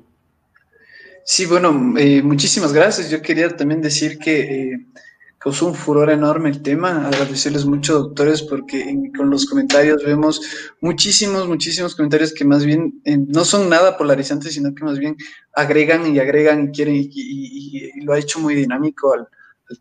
Sí, 1.23 1.47
bueno, 1.47 1.95
eh, 1.97 2.21
muchísimas 2.21 2.73
gracias. 2.73 3.09
Yo 3.09 3.21
quería 3.21 3.49
también 3.49 3.81
decir 3.81 4.19
que 4.19 4.41
eh, 4.41 4.79
causó 5.39 5.67
un 5.67 5.73
furor 5.73 6.11
enorme 6.11 6.49
el 6.49 6.61
tema. 6.61 7.07
Agradecerles 7.07 7.65
mucho, 7.65 7.97
doctores, 7.97 8.43
porque 8.43 8.95
con 9.17 9.29
los 9.29 9.45
comentarios 9.45 10.03
vemos 10.03 10.41
muchísimos, 10.81 11.47
muchísimos 11.47 11.95
comentarios 11.95 12.33
que 12.33 12.45
más 12.45 12.65
bien 12.65 13.01
eh, 13.05 13.17
no 13.17 13.45
son 13.45 13.69
nada 13.69 13.97
polarizantes, 13.97 14.53
sino 14.53 14.75
que 14.75 14.83
más 14.83 14.99
bien 14.99 15.15
agregan 15.53 16.13
y 16.13 16.19
agregan 16.19 16.65
y 16.65 16.71
quieren, 16.71 16.95
y, 16.95 18.03
lo 18.03 18.13
ha 18.13 18.19
hecho 18.19 18.39
muy 18.39 18.53
dinámico 18.53 19.13
al, 19.13 19.27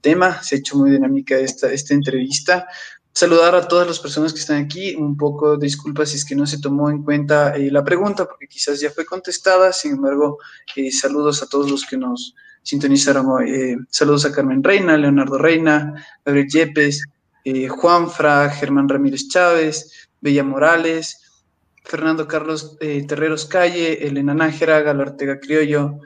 tema, 0.02 0.42
se 0.42 0.54
ha 0.54 0.59
hecho 0.59 0.76
muy 0.76 0.90
dinámica 0.90 1.38
esta, 1.38 1.72
esta 1.72 1.94
entrevista. 1.94 2.68
Saludar 3.14 3.54
a 3.54 3.66
todas 3.66 3.86
las 3.86 3.98
personas 3.98 4.34
que 4.34 4.40
están 4.40 4.62
aquí, 4.62 4.94
un 4.94 5.16
poco 5.16 5.56
disculpas 5.56 6.11
si 6.11 6.16
es 6.16 6.26
que 6.26 6.36
no 6.36 6.46
se 6.46 6.61
tomó 6.61 6.90
en 6.90 7.02
cuenta 7.02 7.56
eh, 7.56 7.70
la 7.70 7.82
pregunta, 7.82 8.26
porque 8.26 8.46
quizás 8.46 8.80
ya 8.80 8.90
fue 8.90 9.06
contestada, 9.06 9.72
sin 9.72 9.92
embargo, 9.92 10.38
eh, 10.76 10.92
saludos 10.92 11.42
a 11.42 11.46
todos 11.46 11.70
los 11.70 11.86
que 11.86 11.96
nos, 11.96 12.34
sintonizaron 12.68 13.42
eh, 13.46 13.78
saludos 13.88 14.26
a 14.26 14.32
Carmen 14.32 14.62
Reina, 14.62 14.98
Leonardo 14.98 15.38
Reina, 15.38 15.94
Gabriel 16.22 16.48
Yepes, 16.50 17.02
eh, 17.42 17.66
Juanfra, 17.66 18.50
Germán 18.50 18.90
Ramírez 18.90 19.26
Chávez, 19.28 20.10
Bella 20.20 20.44
Morales, 20.44 21.42
Fernando 21.82 22.28
Carlos 22.28 22.76
eh, 22.80 23.06
Terreros 23.08 23.46
Calle, 23.46 24.06
Elena 24.06 24.34
Nájera, 24.34 24.82
Galo 24.82 25.04
Ortega 25.04 25.40
Criollo, 25.40 25.98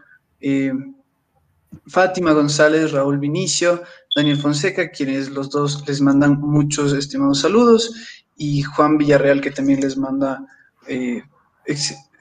Fátima 1.88 2.32
González, 2.32 2.92
Raúl 2.92 3.18
Vinicio, 3.18 3.82
Daniel 4.14 4.36
Fonseca, 4.36 4.90
quienes 4.90 5.30
los 5.30 5.50
dos 5.50 5.82
les 5.88 6.00
mandan 6.00 6.40
muchos 6.40 6.92
estimados 6.92 7.40
saludos, 7.40 8.22
y 8.36 8.62
Juan 8.62 8.98
Villarreal, 8.98 9.40
que 9.40 9.50
también 9.50 9.80
les 9.80 9.96
manda, 9.96 10.46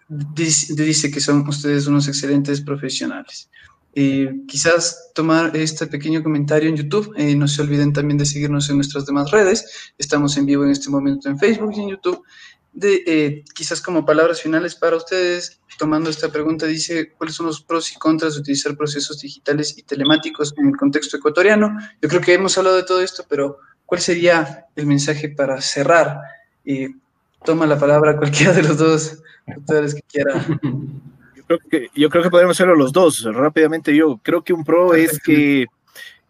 dice 0.08 1.12
que 1.12 1.20
son 1.20 1.48
ustedes 1.48 1.86
unos 1.86 2.08
excelentes 2.08 2.62
profesionales. 2.62 3.52
Eh, 3.94 4.44
quizás 4.48 5.12
tomar 5.14 5.56
este 5.56 5.88
pequeño 5.88 6.24
comentario 6.24 6.70
en 6.70 6.78
YouTube. 6.78 7.14
Eh, 7.18 7.36
no 7.36 7.48
se 7.48 7.62
olviden 7.62 7.94
también 7.94 8.18
de 8.18 8.26
seguirnos 8.26 8.70
en 8.70 8.78
nuestras 8.78 9.06
demás 9.06 9.32
redes. 9.32 9.94
Estamos 9.98 10.38
en 10.38 10.46
vivo 10.46 10.64
en 10.64 10.72
este 10.72 10.90
momento 10.90 11.30
en 11.30 11.38
Facebook 11.38 11.74
y 11.76 11.82
en 11.82 11.90
YouTube. 11.90 12.24
De, 12.74 13.04
eh, 13.06 13.44
quizás 13.54 13.82
como 13.82 14.06
palabras 14.06 14.42
finales 14.42 14.76
para 14.76 14.96
ustedes, 14.96 15.60
tomando 15.78 16.10
esta 16.10 16.32
pregunta, 16.32 16.66
dice, 16.66 17.12
¿cuáles 17.12 17.36
son 17.36 17.48
los 17.48 17.62
pros 17.62 17.92
y 17.92 17.96
contras 17.96 18.36
de 18.36 18.40
utilizar 18.40 18.78
procesos 18.78 19.20
digitales 19.20 19.78
y 19.78 19.84
telemáticos 19.84 20.54
en 20.58 20.68
el 20.68 20.78
contexto 20.78 21.18
ecuatoriano? 21.18 21.78
Yo 22.02 22.08
creo 22.08 22.22
que 22.22 22.34
hemos 22.34 22.58
hablado 22.58 22.78
de 22.78 22.84
todo 22.84 23.02
esto, 23.02 23.26
pero 23.28 23.58
¿cuál 23.86 24.00
sería 24.00 24.68
el 24.76 24.86
mensaje 24.86 25.30
para 25.30 25.60
cerrar? 25.60 26.20
toma 27.44 27.66
la 27.66 27.78
palabra 27.78 28.16
cualquiera 28.16 28.54
de 28.54 28.62
los 28.62 28.78
dos 28.78 29.18
doctores 29.48 29.96
que 29.96 30.04
quiera. 30.04 30.46
yo 31.96 32.10
creo 32.10 32.24
que 32.24 32.30
podemos 32.30 32.56
hacerlo 32.56 32.76
los 32.76 32.92
dos. 32.92 33.24
Rápidamente 33.24 33.96
yo 33.96 34.20
creo 34.24 34.44
que 34.44 34.54
un 34.54 34.64
pro 34.64 34.94
es 34.94 35.20
que 35.20 35.68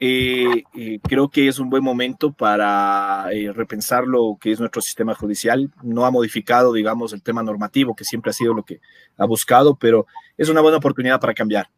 eh, 0.04 0.64
eh, 0.74 1.00
creo 1.08 1.30
que 1.30 1.48
es 1.48 1.60
un 1.60 1.70
buen 1.70 1.84
momento 1.84 2.34
para 2.34 3.28
eh, 3.32 3.54
repensar 3.54 4.08
lo 4.08 4.36
que 4.42 4.52
es 4.52 4.60
nuestro 4.60 4.82
sistema 4.82 5.14
judicial. 5.14 5.72
No 5.84 6.06
ha 6.06 6.12
modificado, 6.12 6.74
digamos, 6.74 7.14
el 7.14 7.22
tema 7.22 7.44
normativo, 7.44 7.96
que 7.96 8.04
siempre 8.04 8.32
ha 8.32 8.34
sido 8.34 8.56
lo 8.56 8.64
que 8.64 8.82
ha 9.18 9.26
buscado, 9.26 9.76
pero 9.76 10.08
es 10.40 10.50
una 10.50 10.62
buena 10.62 10.78
oportunidad 10.78 11.20
para 11.20 11.36
cambiar. 11.36 11.70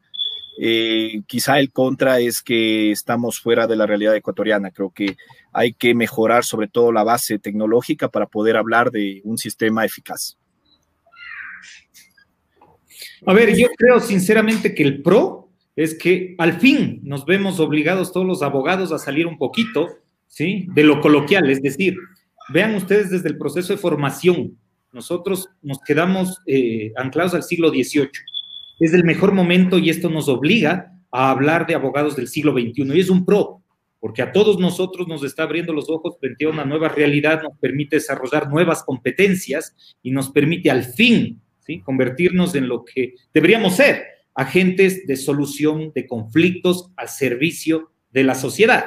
quizá 1.27 1.59
el 1.59 1.71
contra 1.71 2.19
es 2.19 2.41
que 2.41 2.91
estamos 2.91 3.41
fuera 3.41 3.67
de 3.67 3.75
la 3.75 3.87
realidad 3.87 4.15
ecuatoriana. 4.15 4.71
Creo 4.71 4.91
que 4.91 5.17
hay 5.51 5.73
que 5.73 5.93
mejorar 5.93 6.45
sobre 6.45 6.69
todo 6.69 6.93
la 6.93 7.03
base 7.03 7.39
tecnológica 7.39 8.07
para 8.07 8.27
poder 8.27 8.55
hablar 8.55 8.91
de 8.91 9.21
un 9.25 9.37
sistema 9.37 9.83
eficaz. 9.83 10.37
A 13.25 13.33
ver, 13.33 13.55
yo 13.57 13.67
creo 13.77 13.99
sinceramente 13.99 14.75
que 14.75 14.83
el 14.83 15.01
pro 15.01 15.49
es 15.75 15.97
que 15.97 16.35
al 16.37 16.59
fin 16.59 16.99
nos 17.03 17.25
vemos 17.25 17.59
obligados 17.59 18.11
todos 18.11 18.25
los 18.25 18.41
abogados 18.41 18.91
a 18.91 18.99
salir 18.99 19.27
un 19.27 19.37
poquito, 19.37 19.87
¿sí? 20.27 20.67
De 20.73 20.83
lo 20.83 20.99
coloquial, 20.99 21.49
es 21.49 21.61
decir, 21.61 21.95
vean 22.53 22.75
ustedes 22.75 23.09
desde 23.09 23.29
el 23.29 23.37
proceso 23.37 23.73
de 23.73 23.79
formación, 23.79 24.57
nosotros 24.93 25.49
nos 25.63 25.79
quedamos 25.79 26.37
eh, 26.45 26.93
anclados 26.95 27.33
al 27.33 27.43
siglo 27.43 27.69
XVIII. 27.69 28.09
Es 28.79 28.93
el 28.93 29.03
mejor 29.03 29.33
momento 29.33 29.79
y 29.79 29.89
esto 29.89 30.09
nos 30.09 30.29
obliga 30.29 30.93
a 31.11 31.31
hablar 31.31 31.65
de 31.65 31.73
abogados 31.75 32.15
del 32.15 32.27
siglo 32.27 32.53
XXI 32.53 32.95
y 32.95 32.99
es 32.99 33.09
un 33.09 33.25
pro, 33.25 33.63
porque 33.99 34.21
a 34.21 34.31
todos 34.31 34.59
nosotros 34.59 35.07
nos 35.07 35.23
está 35.23 35.43
abriendo 35.43 35.73
los 35.73 35.89
ojos 35.89 36.17
frente 36.19 36.45
a 36.45 36.49
una 36.49 36.65
nueva 36.65 36.89
realidad, 36.89 37.41
nos 37.41 37.57
permite 37.57 37.95
desarrollar 37.95 38.49
nuevas 38.49 38.83
competencias 38.83 39.75
y 40.03 40.11
nos 40.11 40.29
permite 40.29 40.69
al 40.69 40.83
fin 40.83 41.41
convertirnos 41.83 42.55
en 42.55 42.67
lo 42.67 42.83
que 42.83 43.15
deberíamos 43.33 43.75
ser, 43.75 44.03
agentes 44.35 45.05
de 45.05 45.15
solución 45.15 45.91
de 45.93 46.07
conflictos 46.07 46.91
al 46.95 47.09
servicio 47.09 47.91
de 48.11 48.23
la 48.23 48.35
sociedad. 48.35 48.85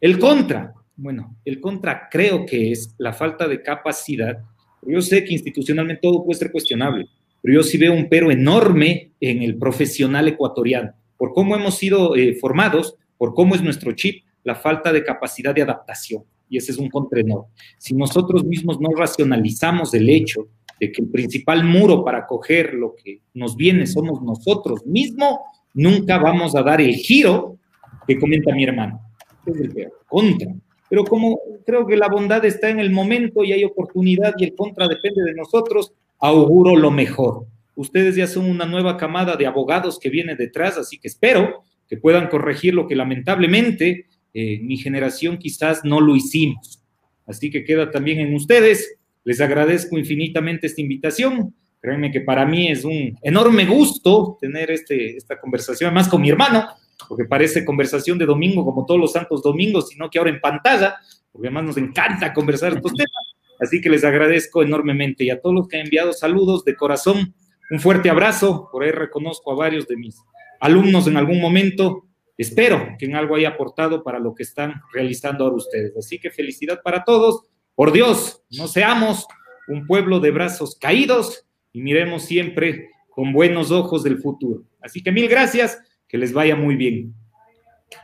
El 0.00 0.18
contra, 0.18 0.74
bueno, 0.96 1.36
el 1.44 1.60
contra 1.60 2.08
creo 2.10 2.46
que 2.46 2.72
es 2.72 2.94
la 2.98 3.12
falta 3.12 3.48
de 3.48 3.62
capacidad. 3.62 4.38
Yo 4.82 5.00
sé 5.00 5.24
que 5.24 5.32
institucionalmente 5.32 6.02
todo 6.02 6.24
puede 6.24 6.38
ser 6.38 6.52
cuestionable, 6.52 7.06
pero 7.42 7.54
yo 7.54 7.62
sí 7.62 7.78
veo 7.78 7.92
un 7.92 8.08
pero 8.08 8.30
enorme 8.30 9.12
en 9.20 9.42
el 9.42 9.56
profesional 9.56 10.28
ecuatoriano, 10.28 10.92
por 11.16 11.32
cómo 11.32 11.54
hemos 11.54 11.76
sido 11.76 12.16
eh, 12.16 12.34
formados, 12.34 12.96
por 13.18 13.34
cómo 13.34 13.54
es 13.54 13.62
nuestro 13.62 13.92
chip, 13.92 14.24
la 14.44 14.54
falta 14.54 14.92
de 14.92 15.04
capacidad 15.04 15.54
de 15.54 15.62
adaptación. 15.62 16.24
Y 16.48 16.58
ese 16.58 16.70
es 16.70 16.78
un 16.78 16.88
contraenor. 16.88 17.46
Si 17.78 17.94
nosotros 17.94 18.44
mismos 18.44 18.80
no 18.80 18.90
racionalizamos 18.96 19.92
el 19.94 20.08
hecho 20.08 20.48
de 20.80 20.92
que 20.92 21.02
el 21.02 21.08
principal 21.08 21.64
muro 21.64 22.04
para 22.04 22.26
coger 22.26 22.74
lo 22.74 22.94
que 22.94 23.20
nos 23.34 23.56
viene 23.56 23.86
somos 23.86 24.22
nosotros 24.22 24.84
mismos, 24.86 25.38
nunca 25.74 26.18
vamos 26.18 26.54
a 26.54 26.62
dar 26.62 26.80
el 26.80 26.94
giro 26.94 27.58
que 28.06 28.18
comenta 28.18 28.54
mi 28.54 28.64
hermano. 28.64 29.00
Es 29.46 29.56
el 29.56 29.72
peor. 29.72 29.92
Contra. 30.06 30.54
Pero 30.88 31.04
como 31.04 31.38
creo 31.64 31.86
que 31.86 31.96
la 31.96 32.08
bondad 32.08 32.44
está 32.44 32.68
en 32.68 32.78
el 32.78 32.90
momento 32.90 33.44
y 33.44 33.52
hay 33.52 33.64
oportunidad 33.64 34.34
y 34.38 34.44
el 34.44 34.54
contra 34.54 34.86
depende 34.86 35.22
de 35.24 35.34
nosotros, 35.34 35.92
auguro 36.18 36.76
lo 36.76 36.90
mejor. 36.90 37.46
Ustedes 37.74 38.16
ya 38.16 38.26
son 38.26 38.48
una 38.48 38.64
nueva 38.64 38.96
camada 38.96 39.36
de 39.36 39.46
abogados 39.46 39.98
que 39.98 40.08
viene 40.08 40.36
detrás, 40.36 40.78
así 40.78 40.98
que 40.98 41.08
espero 41.08 41.64
que 41.88 41.96
puedan 41.96 42.28
corregir 42.28 42.74
lo 42.74 42.86
que 42.86 42.96
lamentablemente 42.96 44.06
eh, 44.32 44.58
mi 44.60 44.76
generación 44.76 45.38
quizás 45.38 45.84
no 45.84 46.00
lo 46.00 46.16
hicimos. 46.16 46.82
Así 47.26 47.50
que 47.50 47.64
queda 47.64 47.90
también 47.90 48.20
en 48.20 48.34
ustedes. 48.34 48.96
Les 49.26 49.40
agradezco 49.40 49.98
infinitamente 49.98 50.68
esta 50.68 50.80
invitación. 50.80 51.52
Créanme 51.80 52.12
que 52.12 52.20
para 52.20 52.46
mí 52.46 52.68
es 52.68 52.84
un 52.84 53.18
enorme 53.22 53.66
gusto 53.66 54.38
tener 54.40 54.70
este, 54.70 55.16
esta 55.16 55.40
conversación, 55.40 55.88
además 55.88 56.06
con 56.06 56.22
mi 56.22 56.30
hermano, 56.30 56.64
porque 57.08 57.24
parece 57.24 57.64
conversación 57.64 58.18
de 58.18 58.24
domingo 58.24 58.64
como 58.64 58.86
todos 58.86 59.00
los 59.00 59.10
santos 59.10 59.42
domingos, 59.42 59.88
sino 59.88 60.08
que 60.08 60.18
ahora 60.18 60.30
en 60.30 60.40
pantalla, 60.40 60.94
porque 61.32 61.48
además 61.48 61.64
nos 61.64 61.76
encanta 61.76 62.32
conversar 62.32 62.74
estos 62.74 62.92
temas. 62.92 63.34
Así 63.58 63.80
que 63.80 63.90
les 63.90 64.04
agradezco 64.04 64.62
enormemente 64.62 65.24
y 65.24 65.30
a 65.30 65.40
todos 65.40 65.56
los 65.56 65.66
que 65.66 65.78
han 65.78 65.86
enviado 65.86 66.12
saludos 66.12 66.64
de 66.64 66.76
corazón, 66.76 67.34
un 67.72 67.80
fuerte 67.80 68.08
abrazo. 68.08 68.68
Por 68.70 68.84
ahí 68.84 68.92
reconozco 68.92 69.50
a 69.50 69.56
varios 69.56 69.88
de 69.88 69.96
mis 69.96 70.16
alumnos 70.60 71.08
en 71.08 71.16
algún 71.16 71.40
momento. 71.40 72.04
Espero 72.38 72.94
que 72.96 73.06
en 73.06 73.16
algo 73.16 73.34
haya 73.34 73.48
aportado 73.48 74.04
para 74.04 74.20
lo 74.20 74.36
que 74.36 74.44
están 74.44 74.82
realizando 74.92 75.42
ahora 75.42 75.56
ustedes. 75.56 75.96
Así 75.96 76.20
que 76.20 76.30
felicidad 76.30 76.80
para 76.84 77.02
todos. 77.02 77.42
Por 77.76 77.92
Dios, 77.92 78.42
no 78.50 78.68
seamos 78.68 79.26
un 79.68 79.86
pueblo 79.86 80.18
de 80.18 80.30
brazos 80.30 80.76
caídos 80.80 81.46
y 81.74 81.82
miremos 81.82 82.22
siempre 82.22 82.88
con 83.10 83.34
buenos 83.34 83.70
ojos 83.70 84.02
del 84.02 84.16
futuro. 84.16 84.62
Así 84.80 85.02
que 85.02 85.12
mil 85.12 85.28
gracias, 85.28 85.78
que 86.08 86.16
les 86.16 86.32
vaya 86.32 86.56
muy 86.56 86.74
bien. 86.74 87.12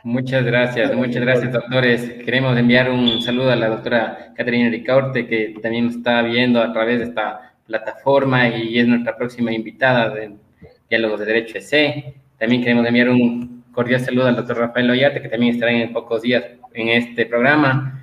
Muchas 0.03 0.45
gracias, 0.45 0.93
muchas 0.95 1.23
gracias, 1.23 1.51
doctores. 1.51 2.23
Queremos 2.23 2.55
enviar 2.55 2.91
un 2.91 3.19
saludo 3.23 3.49
a 3.49 3.55
la 3.55 3.69
doctora 3.69 4.31
Caterina 4.35 4.69
Ricaurte, 4.69 5.25
que 5.25 5.55
también 5.59 5.87
nos 5.87 5.95
está 5.95 6.21
viendo 6.21 6.61
a 6.61 6.71
través 6.71 6.99
de 6.99 7.05
esta 7.05 7.55
plataforma 7.65 8.49
y 8.49 8.77
es 8.77 8.87
nuestra 8.87 9.17
próxima 9.17 9.51
invitada 9.51 10.13
de 10.13 10.35
Diálogos 10.87 11.19
de 11.21 11.25
Derecho 11.25 11.57
EC. 11.57 12.13
También 12.37 12.61
queremos 12.61 12.85
enviar 12.85 13.09
un 13.09 13.63
cordial 13.71 14.01
saludo 14.01 14.27
al 14.27 14.35
doctor 14.35 14.55
Rafael 14.55 14.85
Loyate, 14.85 15.19
que 15.19 15.29
también 15.29 15.55
estará 15.55 15.71
en 15.71 15.91
pocos 15.91 16.21
días 16.21 16.43
en 16.75 16.89
este 16.89 17.25
programa. 17.25 18.01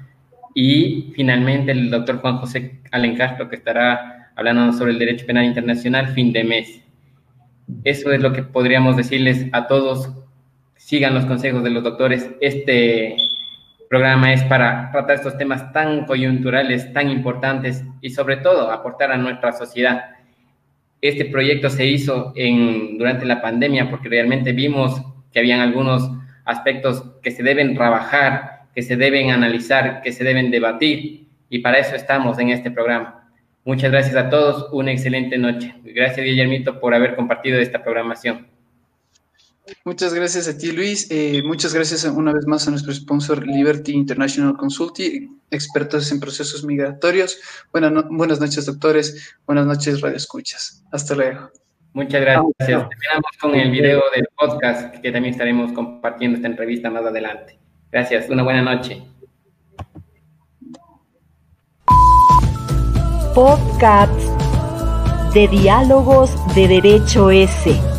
Y 0.54 1.12
finalmente 1.14 1.72
el 1.72 1.90
doctor 1.90 2.18
Juan 2.20 2.38
José 2.38 2.80
Allen 2.90 3.16
Castro, 3.16 3.48
que 3.48 3.56
estará 3.56 4.32
hablando 4.36 4.72
sobre 4.72 4.92
el 4.92 4.98
derecho 4.98 5.26
penal 5.26 5.44
internacional 5.44 6.08
fin 6.08 6.32
de 6.32 6.44
mes. 6.44 6.82
Eso 7.84 8.12
es 8.12 8.20
lo 8.20 8.32
que 8.32 8.42
podríamos 8.42 8.96
decirles 8.96 9.46
a 9.52 9.66
todos. 9.66 10.10
Sigan 10.76 11.14
los 11.14 11.26
consejos 11.26 11.62
de 11.62 11.70
los 11.70 11.84
doctores. 11.84 12.30
Este 12.40 13.16
programa 13.88 14.32
es 14.32 14.42
para 14.44 14.90
tratar 14.92 15.16
estos 15.16 15.38
temas 15.38 15.72
tan 15.72 16.04
coyunturales, 16.06 16.92
tan 16.92 17.10
importantes 17.10 17.84
y 18.00 18.10
sobre 18.10 18.38
todo 18.38 18.70
aportar 18.70 19.12
a 19.12 19.16
nuestra 19.16 19.52
sociedad 19.52 20.16
este 21.00 21.24
proyecto 21.26 21.70
se 21.70 21.86
hizo 21.86 22.32
en, 22.36 22.98
durante 22.98 23.24
la 23.24 23.40
pandemia 23.40 23.88
porque 23.90 24.08
realmente 24.08 24.52
vimos 24.52 25.00
que 25.32 25.38
habían 25.38 25.60
algunos 25.60 26.10
aspectos 26.44 27.04
que 27.22 27.30
se 27.30 27.42
deben 27.42 27.74
trabajar, 27.74 28.59
que 28.74 28.82
se 28.82 28.96
deben 28.96 29.30
analizar, 29.30 30.02
que 30.02 30.12
se 30.12 30.24
deben 30.24 30.50
debatir 30.50 31.26
y 31.48 31.58
para 31.58 31.78
eso 31.78 31.94
estamos 31.96 32.38
en 32.38 32.50
este 32.50 32.70
programa. 32.70 33.28
Muchas 33.64 33.90
gracias 33.90 34.16
a 34.16 34.30
todos, 34.30 34.68
una 34.72 34.92
excelente 34.92 35.36
noche. 35.36 35.74
Gracias 35.84 36.24
Guillermito 36.24 36.80
por 36.80 36.94
haber 36.94 37.14
compartido 37.16 37.58
esta 37.58 37.82
programación. 37.82 38.48
Muchas 39.84 40.14
gracias 40.14 40.48
a 40.48 40.56
ti, 40.56 40.72
Luis. 40.72 41.08
Eh, 41.10 41.42
muchas 41.44 41.74
gracias 41.74 42.04
una 42.04 42.32
vez 42.32 42.46
más 42.46 42.66
a 42.66 42.70
nuestro 42.70 42.92
sponsor 42.92 43.46
Liberty 43.46 43.92
International 43.92 44.56
Consulting, 44.56 45.40
expertos 45.50 46.10
en 46.10 46.20
procesos 46.20 46.64
migratorios. 46.64 47.38
Buenas, 47.72 48.04
buenas 48.10 48.40
noches, 48.40 48.66
doctores. 48.66 49.36
Buenas 49.46 49.66
noches, 49.66 50.00
Radio 50.00 50.16
Escuchas. 50.16 50.84
Hasta 50.90 51.14
luego. 51.14 51.50
Muchas 51.92 52.20
gracias. 52.20 52.48
Terminamos 52.58 53.36
con 53.40 53.54
el 53.54 53.70
video 53.70 54.02
del 54.14 54.26
podcast 54.36 54.96
que 54.96 55.12
también 55.12 55.34
estaremos 55.34 55.72
compartiendo 55.72 56.36
esta 56.36 56.48
entrevista 56.48 56.90
más 56.90 57.04
adelante. 57.04 57.58
Gracias. 57.92 58.28
Una 58.30 58.42
buena 58.42 58.62
noche. 58.62 59.02
Podcast 63.34 64.12
de 65.34 65.48
Diálogos 65.48 66.30
de 66.54 66.66
Derecho 66.66 67.30
S 67.30 67.90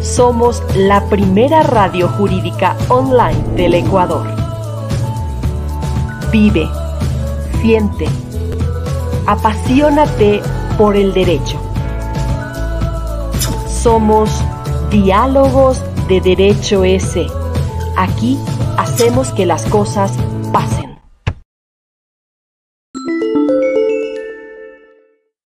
somos 0.00 0.62
la 0.76 1.04
primera 1.08 1.62
radio 1.62 2.08
jurídica 2.08 2.76
online 2.88 3.42
del 3.54 3.74
Ecuador. 3.74 4.26
Vive, 6.32 6.68
siente, 7.60 8.06
apasionate 9.26 10.40
por 10.78 10.96
el 10.96 11.12
derecho. 11.12 11.60
Somos 13.68 14.30
Diálogos 14.90 15.82
de 16.08 16.20
Derecho 16.20 16.82
S. 16.82 17.26
Aquí 17.96 18.38
hacemos 18.76 19.32
que 19.32 19.46
las 19.46 19.64
cosas 19.66 20.12